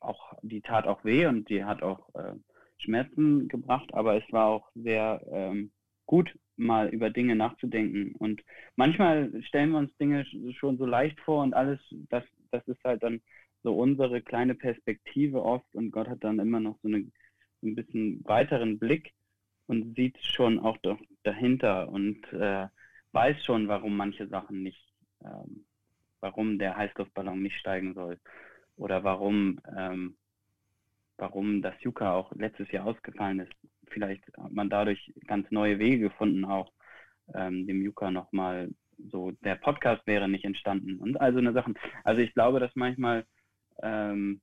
auch, 0.00 0.34
die 0.42 0.60
tat 0.60 0.86
auch 0.86 1.04
weh 1.04 1.26
und 1.26 1.48
die 1.48 1.64
hat 1.64 1.82
auch 1.82 2.14
äh, 2.14 2.34
Schmerzen 2.78 3.48
gebracht, 3.48 3.92
aber 3.92 4.16
es 4.16 4.32
war 4.32 4.46
auch 4.46 4.70
sehr 4.74 5.20
ähm, 5.30 5.72
gut, 6.06 6.36
mal 6.56 6.88
über 6.88 7.10
Dinge 7.10 7.36
nachzudenken. 7.36 8.14
Und 8.16 8.42
manchmal 8.76 9.42
stellen 9.44 9.70
wir 9.70 9.78
uns 9.78 9.96
Dinge 9.98 10.24
schon 10.58 10.78
so 10.78 10.86
leicht 10.86 11.18
vor 11.20 11.42
und 11.42 11.54
alles, 11.54 11.80
das, 12.08 12.24
das 12.50 12.66
ist 12.66 12.82
halt 12.84 13.02
dann 13.02 13.20
so 13.62 13.74
unsere 13.74 14.22
kleine 14.22 14.54
Perspektive 14.54 15.42
oft 15.42 15.74
und 15.74 15.90
Gott 15.90 16.08
hat 16.08 16.22
dann 16.24 16.38
immer 16.38 16.60
noch 16.60 16.78
so 16.82 16.88
eine, 16.88 17.10
ein 17.62 17.74
bisschen 17.74 18.24
weiteren 18.24 18.78
Blick 18.78 19.12
und 19.68 19.94
sieht 19.94 20.18
schon 20.24 20.58
auch 20.58 20.76
doch 20.78 20.98
dahinter 21.22 21.88
und 21.88 22.20
äh, 22.32 22.66
weiß 23.12 23.44
schon, 23.44 23.68
warum 23.68 23.96
manche 23.96 24.26
Sachen 24.26 24.62
nicht, 24.62 24.82
ähm, 25.24 25.64
warum 26.20 26.58
der 26.58 26.76
Heißluftballon 26.76 27.40
nicht 27.40 27.56
steigen 27.58 27.94
soll 27.94 28.18
oder 28.76 29.04
warum 29.04 29.60
ähm, 29.76 30.16
warum 31.18 31.60
das 31.60 31.74
Yuka 31.82 32.14
auch 32.14 32.32
letztes 32.32 32.70
Jahr 32.70 32.86
ausgefallen 32.86 33.40
ist. 33.40 33.52
Vielleicht 33.88 34.24
hat 34.36 34.52
man 34.52 34.70
dadurch 34.70 35.12
ganz 35.26 35.50
neue 35.50 35.78
Wege 35.78 35.98
gefunden, 35.98 36.44
auch 36.44 36.72
ähm, 37.34 37.66
dem 37.66 37.82
Yuka 37.82 38.10
nochmal 38.10 38.70
so, 39.10 39.32
der 39.42 39.56
Podcast 39.56 40.06
wäre 40.06 40.28
nicht 40.28 40.44
entstanden 40.44 40.98
und 40.98 41.20
all 41.20 41.32
so 41.32 41.38
eine 41.38 41.52
Sachen. 41.52 41.78
Also 42.04 42.20
ich 42.20 42.32
glaube, 42.34 42.60
dass 42.60 42.74
manchmal, 42.74 43.26
ähm, 43.82 44.40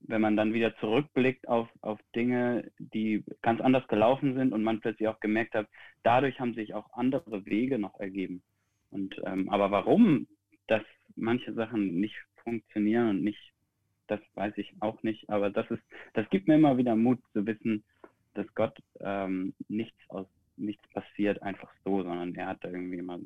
wenn 0.00 0.20
man 0.20 0.36
dann 0.36 0.52
wieder 0.52 0.76
zurückblickt 0.78 1.48
auf, 1.48 1.68
auf 1.80 1.98
Dinge, 2.14 2.70
die 2.78 3.24
ganz 3.42 3.60
anders 3.60 3.86
gelaufen 3.88 4.34
sind 4.34 4.52
und 4.52 4.62
man 4.62 4.80
plötzlich 4.80 5.08
auch 5.08 5.20
gemerkt 5.20 5.54
hat, 5.54 5.68
dadurch 6.02 6.40
haben 6.40 6.54
sich 6.54 6.74
auch 6.74 6.92
andere 6.92 7.46
Wege 7.46 7.78
noch 7.78 7.98
ergeben. 8.00 8.42
Und 8.90 9.20
ähm, 9.24 9.48
aber 9.48 9.70
warum, 9.70 10.26
dass 10.66 10.82
manche 11.16 11.52
Sachen 11.54 12.00
nicht 12.00 12.16
funktionieren 12.42 13.08
und 13.08 13.22
nicht 13.22 13.52
das 14.08 14.20
weiß 14.34 14.52
ich 14.58 14.74
auch 14.80 15.02
nicht, 15.02 15.30
aber 15.30 15.48
das 15.48 15.70
ist, 15.70 15.82
das 16.12 16.28
gibt 16.28 16.46
mir 16.46 16.56
immer 16.56 16.76
wieder 16.76 16.96
Mut 16.96 17.20
zu 17.32 17.46
wissen, 17.46 17.82
dass 18.34 18.46
Gott 18.54 18.76
ähm, 19.00 19.54
nichts 19.68 19.98
aus 20.08 20.26
nichts 20.56 20.86
passiert 20.88 21.42
einfach 21.42 21.72
so, 21.84 22.02
sondern 22.02 22.34
er 22.34 22.46
hat 22.48 22.64
da 22.64 22.68
irgendwie 22.68 22.98
immer 22.98 23.18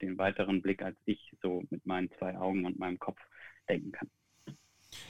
den 0.00 0.16
weiteren 0.18 0.62
Blick, 0.62 0.82
als 0.82 0.96
ich 1.04 1.32
so 1.42 1.62
mit 1.70 1.84
meinen 1.84 2.10
zwei 2.12 2.36
Augen 2.38 2.64
und 2.64 2.78
meinem 2.78 2.98
Kopf 2.98 3.20
denken 3.68 3.92
kann. 3.92 4.10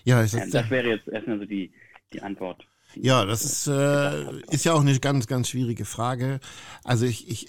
Ja, 0.05 0.23
das, 0.23 0.33
das 0.33 0.71
wäre 0.71 0.89
jetzt 0.89 1.09
erstmal 1.09 1.39
so 1.39 1.45
die, 1.45 1.73
die 2.13 2.23
Antwort. 2.23 2.67
Ja, 2.97 3.25
das 3.25 3.45
ist, 3.45 3.69
äh, 3.69 4.41
ist 4.51 4.65
ja 4.65 4.73
auch 4.73 4.81
eine 4.81 4.99
ganz, 4.99 5.27
ganz 5.27 5.49
schwierige 5.49 5.85
Frage. 5.85 6.41
Also 6.83 7.07
ich, 7.07 7.29
ich 7.29 7.49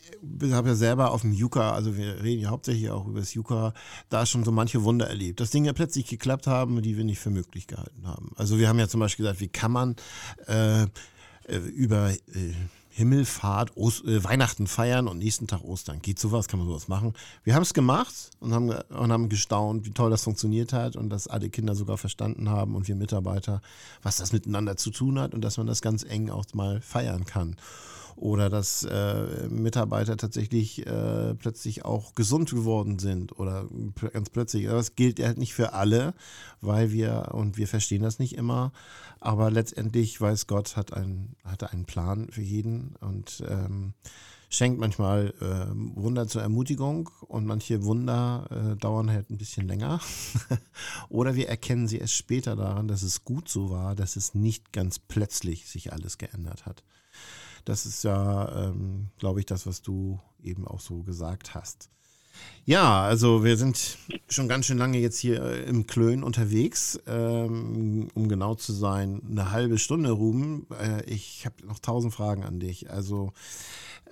habe 0.51 0.69
ja 0.69 0.75
selber 0.75 1.11
auf 1.11 1.21
dem 1.21 1.33
Yuka, 1.33 1.71
also 1.71 1.97
wir 1.97 2.21
reden 2.21 2.43
ja 2.43 2.49
hauptsächlich 2.49 2.91
auch 2.91 3.07
über 3.07 3.19
das 3.19 3.33
Yuka, 3.33 3.73
da 4.09 4.25
schon 4.25 4.43
so 4.43 4.51
manche 4.51 4.83
Wunder 4.83 5.07
erlebt, 5.07 5.39
dass 5.39 5.49
Dinge 5.49 5.73
plötzlich 5.73 6.05
geklappt 6.05 6.45
haben, 6.45 6.81
die 6.83 6.95
wir 6.95 7.03
nicht 7.03 7.19
für 7.19 7.31
möglich 7.31 7.65
gehalten 7.65 8.05
haben. 8.05 8.31
Also 8.35 8.59
wir 8.59 8.67
haben 8.67 8.77
ja 8.77 8.87
zum 8.87 8.99
Beispiel 8.99 9.23
gesagt, 9.23 9.41
wie 9.41 9.47
kann 9.47 9.71
man 9.71 9.95
äh, 10.47 10.83
äh 10.83 10.87
über 11.75 12.11
äh, 12.11 12.17
Himmelfahrt, 12.93 13.75
Ost, 13.77 14.06
äh, 14.06 14.23
Weihnachten 14.23 14.67
feiern 14.67 15.08
und 15.08 15.17
nächsten 15.17 15.47
Tag 15.47 15.63
Ostern. 15.63 16.01
Geht 16.01 16.19
sowas, 16.19 16.47
kann 16.47 16.60
man 16.60 16.67
sowas 16.67 16.88
machen. 16.88 17.13
Wir 17.43 17.56
haben 17.56 17.63
es 17.63 17.73
gemacht 17.73 18.13
und 18.39 18.54
haben, 18.54 18.69
und 18.69 19.12
haben 19.12 19.30
gestaunt, 19.30 19.86
wie 19.86 19.91
toll 19.91 20.10
das 20.10 20.23
funktioniert 20.23 20.73
hat 20.73 20.95
und 20.95 21.10
dass 21.10 21.27
alle 21.27 21.49
Kinder 21.49 21.73
sogar 21.73 21.97
verstanden 21.97 22.49
haben 22.49 22.75
und 22.75 22.88
wir 22.88 22.95
Mitarbeiter, 22.95 23.62
was 24.04 24.17
das 24.17 24.34
miteinander 24.34 24.75
zu 24.75 24.91
tun 24.91 25.19
hat 25.19 25.34
und 25.34 25.41
dass 25.41 25.58
man 25.58 25.67
das 25.67 25.82
ganz 25.82 26.04
eng 26.04 26.30
auch 26.30 26.45
mal 26.54 26.82
feiern 26.82 27.25
kann 27.25 27.56
oder 28.21 28.51
dass 28.51 28.84
äh, 28.84 29.47
Mitarbeiter 29.49 30.15
tatsächlich 30.15 30.86
äh, 30.86 31.34
plötzlich 31.34 31.86
auch 31.86 32.13
gesund 32.13 32.51
geworden 32.51 32.99
sind 32.99 33.38
oder 33.39 33.67
ganz 34.13 34.29
plötzlich. 34.29 34.67
Aber 34.67 34.77
das 34.77 34.95
gilt 34.95 35.19
halt 35.19 35.39
nicht 35.39 35.55
für 35.55 35.73
alle, 35.73 36.13
weil 36.62 36.91
wir, 36.91 37.29
und 37.34 37.57
wir 37.57 37.67
verstehen 37.67 38.03
das 38.03 38.19
nicht 38.19 38.38
immer, 38.38 38.71
aber 39.19 39.49
letztendlich 39.49 40.21
weiß 40.21 40.45
Gott, 40.45 40.77
hat, 40.77 40.93
ein, 40.93 41.36
hat 41.43 41.73
einen 41.73 41.86
Plan 41.86 42.27
für 42.29 42.43
jeden 42.43 42.95
und 43.01 43.43
ähm, 43.49 43.95
schenkt 44.49 44.79
manchmal 44.79 45.34
äh, 45.41 45.73
Wunder 45.73 46.27
zur 46.27 46.43
Ermutigung 46.43 47.10
und 47.27 47.47
manche 47.47 47.84
Wunder 47.84 48.45
äh, 48.51 48.75
dauern 48.75 49.10
halt 49.10 49.31
ein 49.31 49.38
bisschen 49.38 49.67
länger. 49.67 49.99
Oder 51.10 51.36
wir 51.36 51.49
erkennen 51.49 51.88
sie 51.88 51.97
erst 51.97 52.13
später 52.13 52.55
daran, 52.55 52.88
dass 52.88 53.01
es 53.01 53.23
gut 53.23 53.49
so 53.49 53.71
war, 53.71 53.95
dass 53.95 54.15
es 54.15 54.36
nicht 54.36 54.73
ganz 54.73 54.99
plötzlich 54.99 55.67
sich 55.67 55.91
alles 55.91 56.19
geändert 56.19 56.67
hat. 56.67 56.84
Das 57.65 57.86
ist 57.86 58.04
ja, 58.04 58.67
ähm, 58.67 59.10
glaube 59.19 59.39
ich, 59.39 59.45
das, 59.45 59.65
was 59.65 59.82
du 59.82 60.19
eben 60.43 60.67
auch 60.67 60.80
so 60.80 61.04
gesagt 61.04 61.56
hast. 61.56 61.89
Ja, 62.65 63.02
also 63.02 63.43
wir 63.43 63.58
sind 63.58 63.97
schon 64.30 64.47
ganz 64.47 64.65
schön 64.65 64.78
lange 64.78 65.00
jetzt 65.00 65.19
hier 65.19 65.41
äh, 65.41 65.63
im 65.63 65.88
Klön 65.88 66.24
unterwegs. 66.24 67.00
Ähm, 67.08 68.08
um 68.13 68.30
genau 68.30 68.56
zu 68.56 68.74
sein, 68.74 69.21
eine 69.30 69.52
halbe 69.52 69.78
Stunde, 69.78 70.12
Ruben. 70.12 70.67
Äh, 70.80 71.04
ich 71.06 71.45
habe 71.45 71.65
noch 71.65 71.80
tausend 71.80 72.13
Fragen 72.13 72.43
an 72.43 72.60
dich. 72.60 72.89
Also 72.89 73.34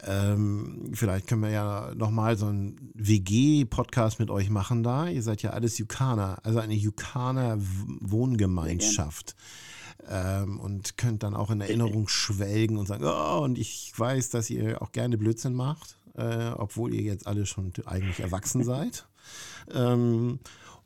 ähm, 0.06 0.92
vielleicht 0.94 1.28
können 1.28 1.42
wir 1.42 1.52
ja 1.52 1.94
nochmal 1.96 2.38
so 2.38 2.48
einen 2.48 2.92
WG-Podcast 2.96 4.20
mit 4.20 4.30
euch 4.30 4.50
machen 4.50 4.84
da. 4.84 5.08
Ihr 5.08 5.24
seid 5.24 5.42
ja 5.42 5.52
alles 5.52 5.78
Yukaner, 5.78 6.40
also 6.44 6.60
eine 6.60 6.74
Yukaner 6.74 7.58
Wohngemeinschaft 7.60 9.36
ähm, 10.08 10.60
und 10.60 10.98
könnt 10.98 11.24
dann 11.24 11.36
auch 11.36 11.52
in 11.52 11.62
Erinnerung 11.62 12.08
schwelgen 12.08 12.78
und 12.78 12.88
sagen, 12.88 13.06
oh, 13.06 13.44
und 13.44 13.58
ich 13.58 13.94
weiß, 13.96 14.30
dass 14.30 14.50
ihr 14.50 14.82
auch 14.82 14.92
gerne 14.92 15.18
Blödsinn 15.18 15.54
macht, 15.54 15.98
äh, 16.16 16.50
obwohl 16.50 16.94
ihr 16.94 17.02
jetzt 17.02 17.28
alle 17.28 17.46
schon 17.46 17.74
eigentlich 17.86 18.20
erwachsen 18.20 18.64
seid. 18.64 19.08
Ähm, 19.72 20.40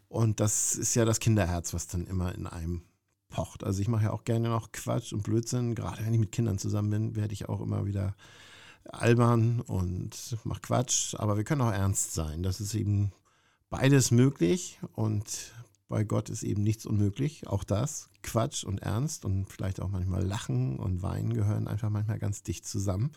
und 0.10 0.40
das 0.40 0.76
ist 0.76 0.96
ja 0.96 1.06
das 1.06 1.20
Kinderherz, 1.20 1.74
was 1.74 1.88
dann 1.88 2.06
immer 2.06 2.36
in 2.36 2.48
einem 2.48 2.84
pocht. 3.30 3.64
Also 3.64 3.82
ich 3.82 3.88
mache 3.88 4.06
ja 4.06 4.12
auch 4.12 4.24
gerne 4.24 4.50
noch 4.50 4.72
Quatsch 4.72 5.12
und 5.12 5.24
Blödsinn. 5.24 5.76
Gerade 5.76 6.06
wenn 6.06 6.14
ich 6.14 6.20
mit 6.20 6.32
Kindern 6.32 6.60
zusammen 6.60 6.92
bin, 6.92 7.16
werde 7.16 7.34
ich 7.34 7.50
auch 7.50 7.62
immer 7.62 7.86
wieder 7.86 8.16
albern 8.84 9.62
und 9.62 10.38
mache 10.44 10.62
Quatsch. 10.62 11.16
Aber 11.16 11.38
wir 11.38 11.44
können 11.44 11.62
auch 11.62 11.72
ernst 11.72 12.14
sein. 12.14 12.44
Das 12.44 12.62
ist 12.62 12.76
eben 12.76 13.12
beides 13.70 14.12
möglich 14.12 14.80
und 14.94 15.52
bei 15.88 16.04
Gott 16.04 16.30
ist 16.30 16.44
eben 16.44 16.64
nichts 16.64 16.86
unmöglich. 16.86 17.48
Auch 17.48 17.64
das, 17.64 18.10
Quatsch 18.22 18.64
und 18.64 18.82
Ernst 18.82 19.26
und 19.26 19.46
vielleicht 19.46 19.82
auch 19.82 19.90
manchmal 19.90 20.24
Lachen 20.24 20.80
und 20.80 21.02
Weinen 21.02 21.34
gehören 21.34 21.68
einfach 21.68 21.90
manchmal 21.90 22.20
ganz 22.20 22.44
dicht 22.44 22.66
zusammen. 22.66 23.12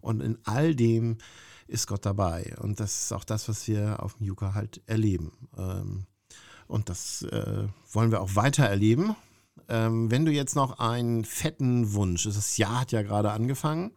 Und 0.00 0.20
in 0.22 0.38
all 0.44 0.74
dem 0.74 1.18
ist 1.66 1.86
Gott 1.86 2.06
dabei. 2.06 2.54
Und 2.60 2.80
das 2.80 3.04
ist 3.04 3.12
auch 3.12 3.24
das, 3.24 3.48
was 3.48 3.66
wir 3.68 4.02
auf 4.02 4.14
dem 4.14 4.26
Yuka 4.26 4.54
halt 4.54 4.82
erleben. 4.86 5.32
Ähm, 5.56 6.06
und 6.66 6.88
das 6.88 7.22
äh, 7.22 7.68
wollen 7.92 8.10
wir 8.10 8.20
auch 8.20 8.34
weiter 8.34 8.64
erleben. 8.64 9.14
Ähm, 9.68 10.10
wenn 10.10 10.24
du 10.24 10.32
jetzt 10.32 10.54
noch 10.54 10.78
einen 10.78 11.24
fetten 11.24 11.92
Wunsch, 11.92 12.24
das 12.24 12.56
Jahr 12.56 12.80
hat 12.80 12.92
ja 12.92 13.02
gerade 13.02 13.32
angefangen, 13.32 13.92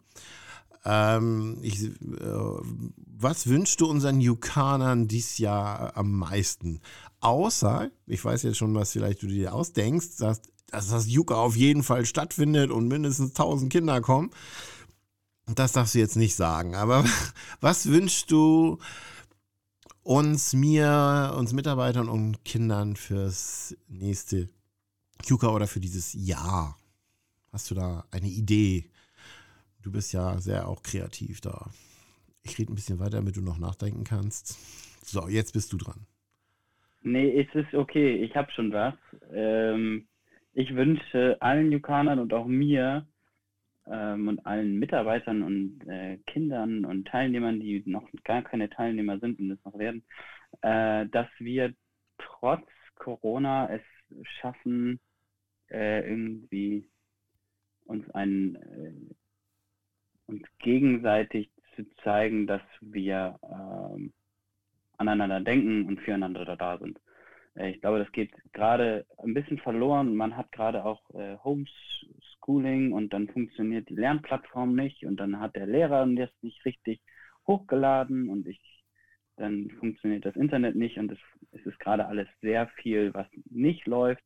ähm, 0.84 1.58
ich, 1.62 1.84
äh, 1.84 1.90
was 3.06 3.46
wünschst 3.46 3.80
du 3.80 3.86
unseren 3.86 4.20
Yukanern 4.20 5.08
dieses 5.08 5.38
Jahr 5.38 5.96
am 5.96 6.12
meisten? 6.12 6.80
Außer, 7.20 7.90
ich 8.06 8.24
weiß 8.24 8.42
jetzt 8.44 8.56
schon, 8.56 8.74
was 8.74 8.92
vielleicht 8.92 9.22
du 9.22 9.26
dir 9.26 9.54
ausdenkst, 9.54 10.16
dass, 10.18 10.40
dass 10.68 10.88
das 10.88 11.06
Yuka 11.06 11.34
auf 11.34 11.54
jeden 11.54 11.82
Fall 11.82 12.06
stattfindet 12.06 12.70
und 12.70 12.88
mindestens 12.88 13.30
1000 13.30 13.70
Kinder 13.70 14.00
kommen. 14.00 14.30
Das 15.46 15.72
darfst 15.72 15.94
du 15.94 15.98
jetzt 15.98 16.16
nicht 16.16 16.34
sagen. 16.34 16.74
Aber 16.74 17.04
was 17.60 17.86
wünschst 17.86 18.30
du 18.30 18.78
uns, 20.02 20.54
mir, 20.54 21.34
uns 21.36 21.52
Mitarbeitern 21.52 22.08
und 22.08 22.44
Kindern 22.44 22.96
fürs 22.96 23.76
nächste 23.88 24.48
Yuka 25.26 25.48
oder 25.48 25.66
für 25.66 25.80
dieses 25.80 26.14
Jahr? 26.14 26.78
Hast 27.52 27.70
du 27.70 27.74
da 27.74 28.04
eine 28.10 28.28
Idee? 28.28 28.90
Du 29.82 29.90
bist 29.90 30.12
ja 30.12 30.40
sehr 30.40 30.68
auch 30.68 30.82
kreativ 30.82 31.40
da. 31.40 31.70
Ich 32.42 32.58
rede 32.58 32.72
ein 32.72 32.76
bisschen 32.76 32.98
weiter, 32.98 33.18
damit 33.18 33.36
du 33.36 33.42
noch 33.42 33.58
nachdenken 33.58 34.04
kannst. 34.04 34.56
So, 35.04 35.28
jetzt 35.28 35.52
bist 35.52 35.72
du 35.72 35.76
dran. 35.76 36.06
Nee, 37.02 37.40
es 37.40 37.54
ist 37.54 37.74
okay. 37.74 38.16
Ich 38.24 38.36
habe 38.36 38.50
schon 38.52 38.72
was. 38.72 38.94
Ähm, 39.32 40.08
ich 40.52 40.74
wünsche 40.74 41.36
allen 41.40 41.72
Yukanern 41.72 42.18
und 42.18 42.32
auch 42.34 42.46
mir 42.46 43.06
ähm, 43.86 44.28
und 44.28 44.46
allen 44.46 44.78
Mitarbeitern 44.78 45.42
und 45.42 45.86
äh, 45.88 46.18
Kindern 46.26 46.84
und 46.84 47.06
Teilnehmern, 47.08 47.60
die 47.60 47.82
noch 47.86 48.08
gar 48.24 48.42
keine 48.42 48.68
Teilnehmer 48.70 49.18
sind 49.18 49.38
und 49.40 49.50
es 49.50 49.64
noch 49.64 49.78
werden, 49.78 50.04
äh, 50.62 51.06
dass 51.06 51.28
wir 51.38 51.74
trotz 52.18 52.66
Corona 52.96 53.70
es 53.70 53.82
schaffen, 54.40 55.00
äh, 55.70 56.08
irgendwie 56.08 56.88
uns 57.86 58.08
ein, 58.10 58.56
äh, 58.56 59.14
uns 60.26 60.42
gegenseitig 60.58 61.50
zu 61.76 61.84
zeigen, 62.04 62.46
dass 62.46 62.62
wir 62.80 63.38
ähm, 63.42 64.12
aneinander 65.00 65.40
denken 65.40 65.86
und 65.86 66.00
füreinander 66.00 66.44
da 66.56 66.78
sind. 66.78 67.00
Äh, 67.54 67.70
ich 67.70 67.80
glaube, 67.80 67.98
das 67.98 68.12
geht 68.12 68.32
gerade 68.52 69.06
ein 69.18 69.34
bisschen 69.34 69.58
verloren. 69.58 70.14
Man 70.14 70.36
hat 70.36 70.52
gerade 70.52 70.84
auch 70.84 71.02
äh, 71.14 71.36
Homeschooling 71.42 72.92
und 72.92 73.12
dann 73.12 73.28
funktioniert 73.28 73.88
die 73.88 73.96
Lernplattform 73.96 74.74
nicht 74.74 75.04
und 75.04 75.16
dann 75.16 75.40
hat 75.40 75.56
der 75.56 75.66
Lehrer 75.66 76.06
das 76.06 76.30
nicht 76.42 76.64
richtig 76.64 77.00
hochgeladen 77.46 78.28
und 78.28 78.46
ich 78.46 78.60
dann 79.36 79.70
funktioniert 79.78 80.26
das 80.26 80.36
Internet 80.36 80.76
nicht 80.76 80.98
und 80.98 81.10
es, 81.12 81.18
es 81.52 81.64
ist 81.64 81.80
gerade 81.80 82.04
alles 82.06 82.28
sehr 82.42 82.68
viel, 82.82 83.14
was 83.14 83.26
nicht 83.48 83.86
läuft, 83.86 84.22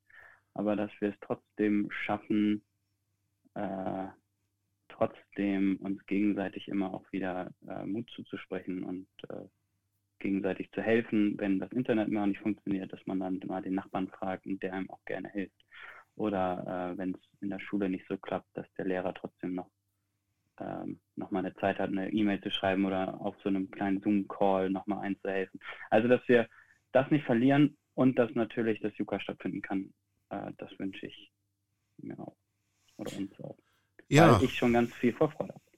aber 0.55 0.75
dass 0.75 0.91
wir 0.99 1.11
es 1.11 1.15
trotzdem 1.21 1.89
schaffen, 1.93 2.65
äh, 3.55 4.07
trotzdem 4.89 5.77
uns 5.77 6.05
gegenseitig 6.07 6.67
immer 6.67 6.93
auch 6.93 7.05
wieder 7.13 7.53
äh, 7.69 7.87
Mut 7.87 8.11
zuzusprechen 8.11 8.83
und 8.83 9.07
äh, 9.29 9.47
gegenseitig 10.25 10.73
zu 10.73 10.81
helfen, 10.81 11.39
wenn 11.39 11.61
das 11.61 11.71
Internet 11.73 12.09
mal 12.09 12.27
nicht 12.27 12.41
funktioniert, 12.41 12.91
dass 12.93 13.07
man 13.07 13.21
dann 13.21 13.41
mal 13.47 13.61
den 13.61 13.75
Nachbarn 13.75 14.09
fragt 14.09 14.47
und 14.47 14.63
der 14.63 14.73
einem 14.73 14.89
auch 14.89 15.05
gerne 15.05 15.29
hilft. 15.29 15.55
Oder 16.17 16.93
äh, 16.95 16.99
wenn 16.99 17.15
es 17.15 17.21
in 17.43 17.51
der 17.51 17.61
Schule 17.61 17.91
nicht 17.91 18.07
so 18.09 18.17
klappt, 18.17 18.49
dass 18.55 18.67
der 18.79 18.87
Lehrer 18.87 19.13
trotzdem 19.13 19.55
noch, 19.55 19.71
ähm, 20.59 20.99
noch 21.15 21.31
mal 21.31 21.41
eine 21.41 21.55
Zeit 21.57 21.79
hat, 21.79 21.91
eine 21.91 22.11
E-Mail 22.11 22.41
zu 22.41 22.51
schreiben 22.51 22.87
oder 22.87 23.21
auf 23.21 23.37
so 23.43 23.51
einem 23.51 23.71
kleinen 23.71 24.01
Zoom-Call 24.01 24.71
nochmal 24.71 25.01
einzuhelfen. 25.01 25.61
Also, 25.91 26.09
dass 26.09 26.27
wir 26.27 26.49
das 26.93 27.11
nicht 27.11 27.27
verlieren 27.27 27.77
und 27.95 28.19
dass 28.19 28.35
natürlich 28.35 28.81
das 28.81 28.97
Yuka 28.97 29.21
stattfinden 29.21 29.61
kann, 29.61 29.93
äh, 30.31 30.53
das 30.57 30.71
wünsche 30.79 31.07
ich 31.07 31.31
mir 31.99 32.19
auch. 32.19 32.37
Oder 32.97 33.15
uns 33.19 33.39
auch. 33.41 33.59
Ja. 34.09 34.39
Weil 34.39 34.45
ich 34.45 34.55
schon 34.55 34.73
ganz 34.73 34.95
viel 34.95 35.13
Vorfreude 35.13 35.53
habe. 35.53 35.74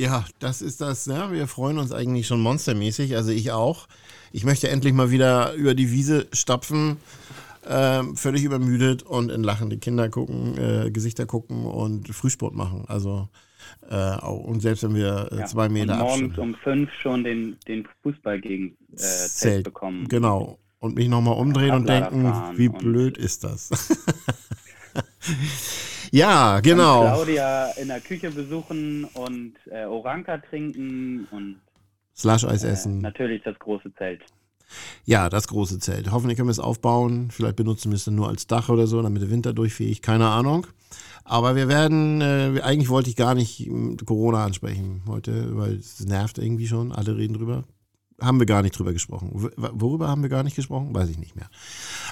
Ja, 0.00 0.24
das 0.38 0.62
ist 0.62 0.80
das. 0.80 1.04
Ja, 1.04 1.30
wir 1.30 1.46
freuen 1.46 1.76
uns 1.76 1.92
eigentlich 1.92 2.26
schon 2.26 2.40
monstermäßig. 2.40 3.16
Also 3.16 3.32
ich 3.32 3.52
auch. 3.52 3.86
Ich 4.32 4.44
möchte 4.44 4.70
endlich 4.70 4.94
mal 4.94 5.10
wieder 5.10 5.52
über 5.52 5.74
die 5.74 5.92
Wiese 5.92 6.26
stapfen, 6.32 6.96
äh, 7.68 8.02
völlig 8.14 8.44
übermüdet 8.44 9.02
und 9.02 9.30
in 9.30 9.42
lachende 9.42 9.76
Kinder 9.76 10.08
gucken, 10.08 10.56
äh, 10.56 10.90
Gesichter 10.90 11.26
gucken 11.26 11.66
und 11.66 12.08
Frühsport 12.08 12.54
machen. 12.54 12.84
Also 12.88 13.28
äh, 13.90 13.94
auch, 13.94 14.38
und 14.38 14.60
selbst 14.60 14.84
wenn 14.84 14.94
wir 14.94 15.28
äh, 15.32 15.40
ja, 15.40 15.44
zwei 15.44 15.68
Meter 15.68 15.92
und 15.92 15.98
morgens 15.98 16.38
um 16.38 16.54
fünf 16.54 16.90
schon 16.94 17.22
den, 17.22 17.58
den 17.68 17.86
Fußball 18.02 18.40
gegen 18.40 18.78
äh, 18.92 18.96
Zelt 18.96 19.64
bekommen. 19.64 20.08
Genau. 20.08 20.58
Und 20.78 20.94
mich 20.94 21.08
nochmal 21.08 21.36
umdrehen 21.36 21.74
und 21.74 21.86
denken, 21.86 22.32
wie 22.56 22.70
blöd 22.70 23.18
ist 23.18 23.44
das? 23.44 23.68
Ja, 26.10 26.60
genau. 26.60 27.02
Und 27.02 27.14
Claudia 27.14 27.70
in 27.72 27.88
der 27.88 28.00
Küche 28.00 28.30
besuchen 28.30 29.04
und 29.14 29.54
äh, 29.70 29.84
Oranka 29.84 30.38
trinken 30.38 31.28
und 31.30 31.60
Slush-Eis 32.16 32.64
äh, 32.64 32.70
essen. 32.70 32.98
Natürlich 33.00 33.42
das 33.42 33.58
große 33.58 33.94
Zelt. 33.94 34.20
Ja, 35.04 35.28
das 35.28 35.48
große 35.48 35.78
Zelt. 35.78 36.10
Hoffentlich 36.10 36.36
können 36.36 36.48
wir 36.48 36.52
es 36.52 36.60
aufbauen. 36.60 37.30
Vielleicht 37.30 37.56
benutzen 37.56 37.90
wir 37.90 37.96
es 37.96 38.04
dann 38.04 38.14
nur 38.14 38.28
als 38.28 38.46
Dach 38.46 38.68
oder 38.68 38.86
so, 38.86 39.02
damit 39.02 39.22
der 39.22 39.30
Winter 39.30 39.52
durchfähig. 39.52 40.02
Keine 40.02 40.28
Ahnung. 40.28 40.66
Aber 41.24 41.54
wir 41.56 41.68
werden, 41.68 42.20
äh, 42.20 42.60
eigentlich 42.62 42.88
wollte 42.88 43.10
ich 43.10 43.16
gar 43.16 43.34
nicht 43.34 43.60
hm, 43.60 43.96
Corona 44.04 44.44
ansprechen 44.44 45.02
heute, 45.06 45.56
weil 45.56 45.74
es 45.74 46.00
nervt 46.04 46.38
irgendwie 46.38 46.66
schon. 46.66 46.92
Alle 46.92 47.16
reden 47.16 47.34
drüber. 47.34 47.64
Haben 48.20 48.38
wir 48.38 48.46
gar 48.46 48.62
nicht 48.62 48.78
drüber 48.78 48.92
gesprochen. 48.92 49.30
Worüber 49.56 50.08
haben 50.08 50.22
wir 50.22 50.28
gar 50.28 50.42
nicht 50.42 50.56
gesprochen? 50.56 50.94
Weiß 50.94 51.08
ich 51.08 51.18
nicht 51.18 51.36
mehr. 51.36 51.48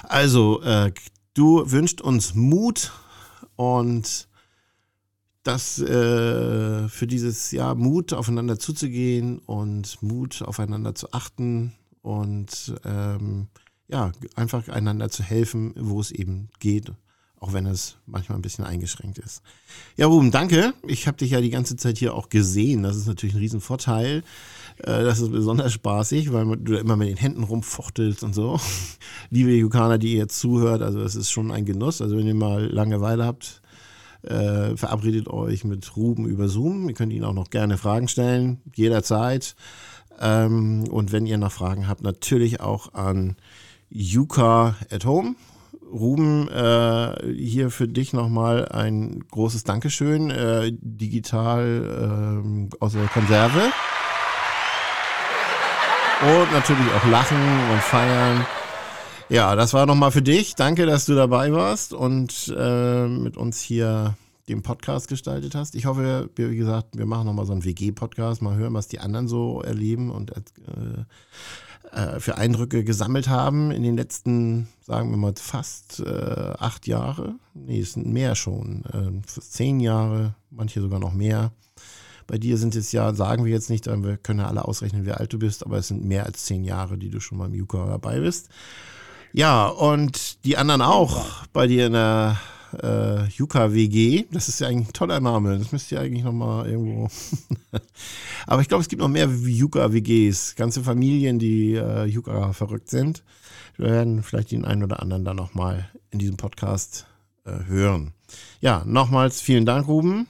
Also, 0.03 0.61
äh, 0.63 0.91
du 1.35 1.69
wünschst 1.69 2.01
uns 2.01 2.33
Mut 2.33 2.91
und 3.59 4.29
das 5.43 5.79
äh, 5.79 6.87
für 6.87 7.07
dieses 7.07 7.51
Jahr 7.51 7.75
Mut 7.75 8.13
aufeinander 8.13 8.57
zuzugehen 8.57 9.39
und 9.39 10.01
Mut 10.01 10.41
aufeinander 10.43 10.95
zu 10.95 11.11
achten 11.11 11.73
und 12.01 12.73
ähm, 12.85 13.49
ja, 13.89 14.13
einfach 14.35 14.69
einander 14.69 15.09
zu 15.09 15.23
helfen, 15.23 15.73
wo 15.75 15.99
es 15.99 16.11
eben 16.11 16.47
geht, 16.59 16.93
auch 17.39 17.53
wenn 17.53 17.65
es 17.65 17.95
manchmal 18.05 18.37
ein 18.37 18.41
bisschen 18.41 18.65
eingeschränkt 18.65 19.17
ist. 19.17 19.41
Ja, 19.95 20.07
Ruben, 20.07 20.31
danke. 20.31 20.73
Ich 20.85 21.07
habe 21.07 21.17
dich 21.17 21.31
ja 21.31 21.41
die 21.41 21.49
ganze 21.49 21.77
Zeit 21.77 21.97
hier 21.97 22.13
auch 22.13 22.29
gesehen. 22.29 22.83
Das 22.83 22.97
ist 22.97 23.07
natürlich 23.07 23.35
ein 23.35 23.39
Riesenvorteil. 23.39 24.23
Äh, 24.79 25.03
das 25.03 25.19
ist 25.19 25.31
besonders 25.31 25.71
spaßig, 25.71 26.33
weil 26.33 26.57
du 26.57 26.75
immer 26.75 26.97
mit 26.97 27.07
den 27.07 27.17
Händen 27.17 27.43
rumfuchtelst 27.43 28.23
und 28.23 28.35
so. 28.35 28.59
Liebe 29.29 29.51
Yukaner, 29.51 29.97
die 29.97 30.13
ihr 30.13 30.19
jetzt 30.19 30.39
zuhört, 30.39 30.81
also 30.81 31.01
es 31.01 31.15
ist 31.15 31.31
schon 31.31 31.51
ein 31.51 31.65
Genuss. 31.65 32.01
Also 32.01 32.17
wenn 32.17 32.27
ihr 32.27 32.35
mal 32.35 32.65
Langeweile 32.65 33.25
habt, 33.25 33.61
äh, 34.23 34.75
verabredet 34.75 35.29
euch 35.29 35.63
mit 35.63 35.95
Ruben 35.95 36.25
über 36.25 36.49
Zoom. 36.49 36.89
Ihr 36.89 36.95
könnt 36.95 37.13
ihn 37.13 37.23
auch 37.23 37.33
noch 37.33 37.49
gerne 37.49 37.77
Fragen 37.77 38.09
stellen, 38.09 38.61
jederzeit. 38.75 39.55
Ähm, 40.19 40.85
und 40.89 41.13
wenn 41.13 41.25
ihr 41.25 41.37
noch 41.37 41.53
Fragen 41.53 41.87
habt, 41.87 42.01
natürlich 42.01 42.59
auch 42.59 42.93
an 42.93 43.37
Yuka 43.89 44.75
at 44.91 45.05
Home. 45.05 45.35
Ruben, 45.91 46.47
äh, 46.49 47.33
hier 47.33 47.71
für 47.71 47.87
dich 47.87 48.13
nochmal 48.13 48.67
ein 48.69 49.23
großes 49.31 49.63
Dankeschön. 49.63 50.29
Äh, 50.29 50.71
digital 50.73 52.69
äh, 52.71 52.75
aus 52.79 52.93
der 52.93 53.07
Konserve. 53.07 53.71
Und 56.21 56.51
natürlich 56.51 56.85
auch 56.93 57.09
lachen 57.09 57.71
und 57.71 57.81
feiern. 57.81 58.45
Ja, 59.29 59.55
das 59.55 59.73
war 59.73 59.85
nochmal 59.85 60.11
für 60.11 60.21
dich. 60.21 60.55
Danke, 60.55 60.85
dass 60.85 61.05
du 61.05 61.15
dabei 61.15 61.53
warst 61.53 61.93
und 61.93 62.53
äh, 62.57 63.07
mit 63.07 63.37
uns 63.37 63.61
hier 63.61 64.15
den 64.49 64.63
Podcast 64.63 65.07
gestaltet 65.07 65.55
hast. 65.55 65.75
Ich 65.75 65.85
hoffe, 65.85 66.29
wie 66.35 66.55
gesagt, 66.55 66.97
wir 66.97 67.05
machen 67.05 67.27
nochmal 67.27 67.45
so 67.45 67.53
einen 67.53 67.63
WG-Podcast, 67.63 68.41
mal 68.41 68.55
hören, 68.55 68.73
was 68.73 68.87
die 68.87 68.99
anderen 68.99 69.27
so 69.27 69.61
erleben 69.61 70.09
und 70.09 70.33
äh, 71.91 71.99
äh, 71.99 72.19
für 72.19 72.37
Eindrücke 72.37 72.83
gesammelt 72.83 73.29
haben 73.29 73.71
in 73.71 73.83
den 73.83 73.95
letzten, 73.95 74.67
sagen 74.81 75.09
wir 75.09 75.17
mal, 75.17 75.33
fast 75.37 75.99
äh, 76.01 76.53
acht 76.57 76.87
Jahre. 76.87 77.35
Nee, 77.53 77.79
es 77.79 77.93
sind 77.93 78.07
mehr 78.07 78.35
schon. 78.35 78.83
Äh, 78.85 79.27
zehn 79.27 79.79
Jahre, 79.79 80.35
manche 80.49 80.81
sogar 80.81 80.99
noch 80.99 81.13
mehr. 81.13 81.51
Bei 82.27 82.37
dir 82.37 82.57
sind 82.57 82.75
es 82.75 82.91
ja, 82.91 83.13
sagen 83.13 83.43
wir 83.43 83.51
jetzt 83.51 83.71
nicht, 83.71 83.87
wir 83.87 84.17
können 84.17 84.39
ja 84.39 84.47
alle 84.47 84.65
ausrechnen, 84.65 85.05
wie 85.05 85.11
alt 85.11 85.33
du 85.33 85.39
bist, 85.39 85.65
aber 85.65 85.77
es 85.77 85.87
sind 85.87 86.05
mehr 86.05 86.27
als 86.27 86.45
zehn 86.45 86.63
Jahre, 86.63 86.97
die 86.97 87.09
du 87.09 87.19
schon 87.19 87.39
beim 87.39 87.53
Yuka 87.53 87.87
dabei 87.87 88.19
bist. 88.19 88.49
Ja, 89.33 89.67
und 89.67 90.43
die 90.45 90.57
anderen 90.57 90.81
auch 90.81 91.45
bei 91.53 91.65
dir 91.65 91.87
in 91.87 91.93
der 91.93 92.37
äh, 92.83 93.27
Yuka 93.29 93.73
WG. 93.73 94.25
Das 94.31 94.47
ist 94.47 94.59
ja 94.59 94.67
eigentlich 94.67 94.89
ein 94.89 94.93
toller 94.93 95.19
Name. 95.19 95.57
Das 95.57 95.71
müsst 95.71 95.91
ihr 95.91 95.99
eigentlich 95.99 96.23
nochmal 96.23 96.69
irgendwo. 96.69 97.09
Aber 98.49 98.63
ich 98.63 98.67
glaube, 98.67 98.81
es 98.81 98.87
gibt 98.87 98.99
noch 98.99 99.09
mehr 99.09 99.29
Yuka 99.29 99.93
WGs. 99.93 100.55
Ganze 100.55 100.81
Familien, 100.81 101.37
die 101.37 101.75
äh, 101.75 102.05
Yuka 102.05 102.51
verrückt 102.51 102.89
sind. 102.89 103.23
Wir 103.77 103.91
werden 103.91 104.23
vielleicht 104.23 104.49
den 104.49 104.65
einen 104.65 104.81
oder 104.81 105.03
anderen 105.03 105.23
dann 105.23 105.35
nochmal 105.35 105.87
in 106.09 106.17
diesem 106.17 106.35
Podcast 106.35 107.05
äh, 107.45 107.65
hören. 107.67 108.11
Ja, 108.59 108.81
nochmals 108.87 109.39
vielen 109.39 109.67
Dank, 109.67 109.87
Ruben. 109.87 110.25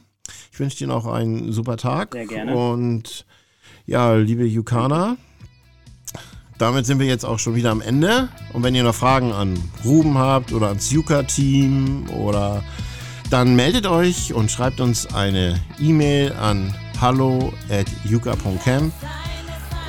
Ich 0.52 0.60
wünsche 0.60 0.80
dir 0.80 0.88
noch 0.88 1.06
einen 1.08 1.54
super 1.54 1.78
Tag. 1.78 2.12
Sehr 2.12 2.26
gerne. 2.26 2.58
Und 2.58 3.26
ja, 3.86 4.14
liebe 4.16 4.44
Yukana, 4.44 5.16
damit 6.58 6.86
sind 6.88 7.00
wir 7.00 7.08
jetzt 7.08 7.24
auch 7.24 7.40
schon 7.40 7.56
wieder 7.56 7.72
am 7.72 7.80
Ende. 7.80 8.28
Und 8.52 8.64
wenn 8.64 8.76
ihr 8.76 8.84
noch 8.84 8.96
Fragen 8.96 9.32
an 9.32 9.58
Ruben 9.86 10.18
habt 10.18 10.52
oder 10.52 10.68
ans 10.68 10.92
Yuka-Team 10.92 12.10
oder 12.10 12.66
dann 13.30 13.56
meldet 13.56 13.88
euch 13.88 14.34
und 14.34 14.52
schreibt 14.52 14.82
uns 14.82 15.06
eine 15.06 15.58
E-Mail 15.80 16.34
an 16.34 16.76
hallo@yuka.camp. 17.02 18.94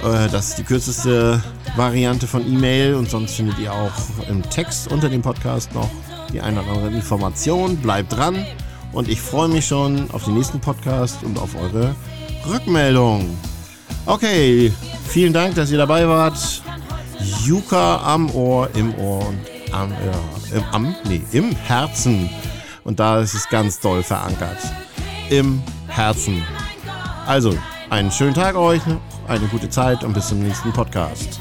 Äh, 0.02 0.28
das 0.30 0.50
ist 0.50 0.58
die 0.58 0.64
kürzeste 0.64 1.42
Variante 1.76 2.26
von 2.26 2.46
E-Mail 2.46 2.94
und 2.94 3.10
sonst 3.10 3.34
findet 3.34 3.58
ihr 3.58 3.72
auch 3.72 3.92
im 4.28 4.42
Text 4.48 4.90
unter 4.90 5.08
dem 5.08 5.22
Podcast 5.22 5.74
noch 5.74 5.90
die 6.32 6.40
eine 6.40 6.62
oder 6.62 6.72
andere 6.72 6.90
Information. 6.90 7.76
Bleibt 7.76 8.16
dran 8.16 8.46
und 8.92 9.08
ich 9.08 9.20
freue 9.20 9.48
mich 9.48 9.66
schon 9.66 10.10
auf 10.10 10.24
den 10.24 10.34
nächsten 10.34 10.60
Podcast 10.60 11.22
und 11.22 11.38
auf 11.38 11.54
eure 11.54 11.94
Rückmeldung. 12.48 13.36
Okay, 14.06 14.72
vielen 15.08 15.32
Dank, 15.32 15.54
dass 15.54 15.70
ihr 15.70 15.78
dabei 15.78 16.08
wart. 16.08 16.62
Yuka 17.44 18.00
am 18.02 18.30
Ohr, 18.34 18.70
im 18.74 18.94
Ohr 18.94 19.26
und 19.28 19.38
am, 19.72 19.90
ja, 19.90 20.56
im, 20.56 20.64
am, 20.72 20.94
nee, 21.04 21.22
im 21.32 21.54
Herzen. 21.54 22.30
Und 22.82 22.98
da 22.98 23.20
ist 23.20 23.34
es 23.34 23.48
ganz 23.48 23.78
doll 23.78 24.02
verankert. 24.02 24.58
Im 25.28 25.62
Herzen. 25.86 26.42
Also, 27.26 27.54
einen 27.90 28.10
schönen 28.10 28.34
Tag 28.34 28.56
euch, 28.56 28.82
eine 29.28 29.46
gute 29.46 29.68
Zeit 29.68 30.04
und 30.04 30.12
bis 30.12 30.28
zum 30.28 30.40
nächsten 30.40 30.72
Podcast. 30.72 31.40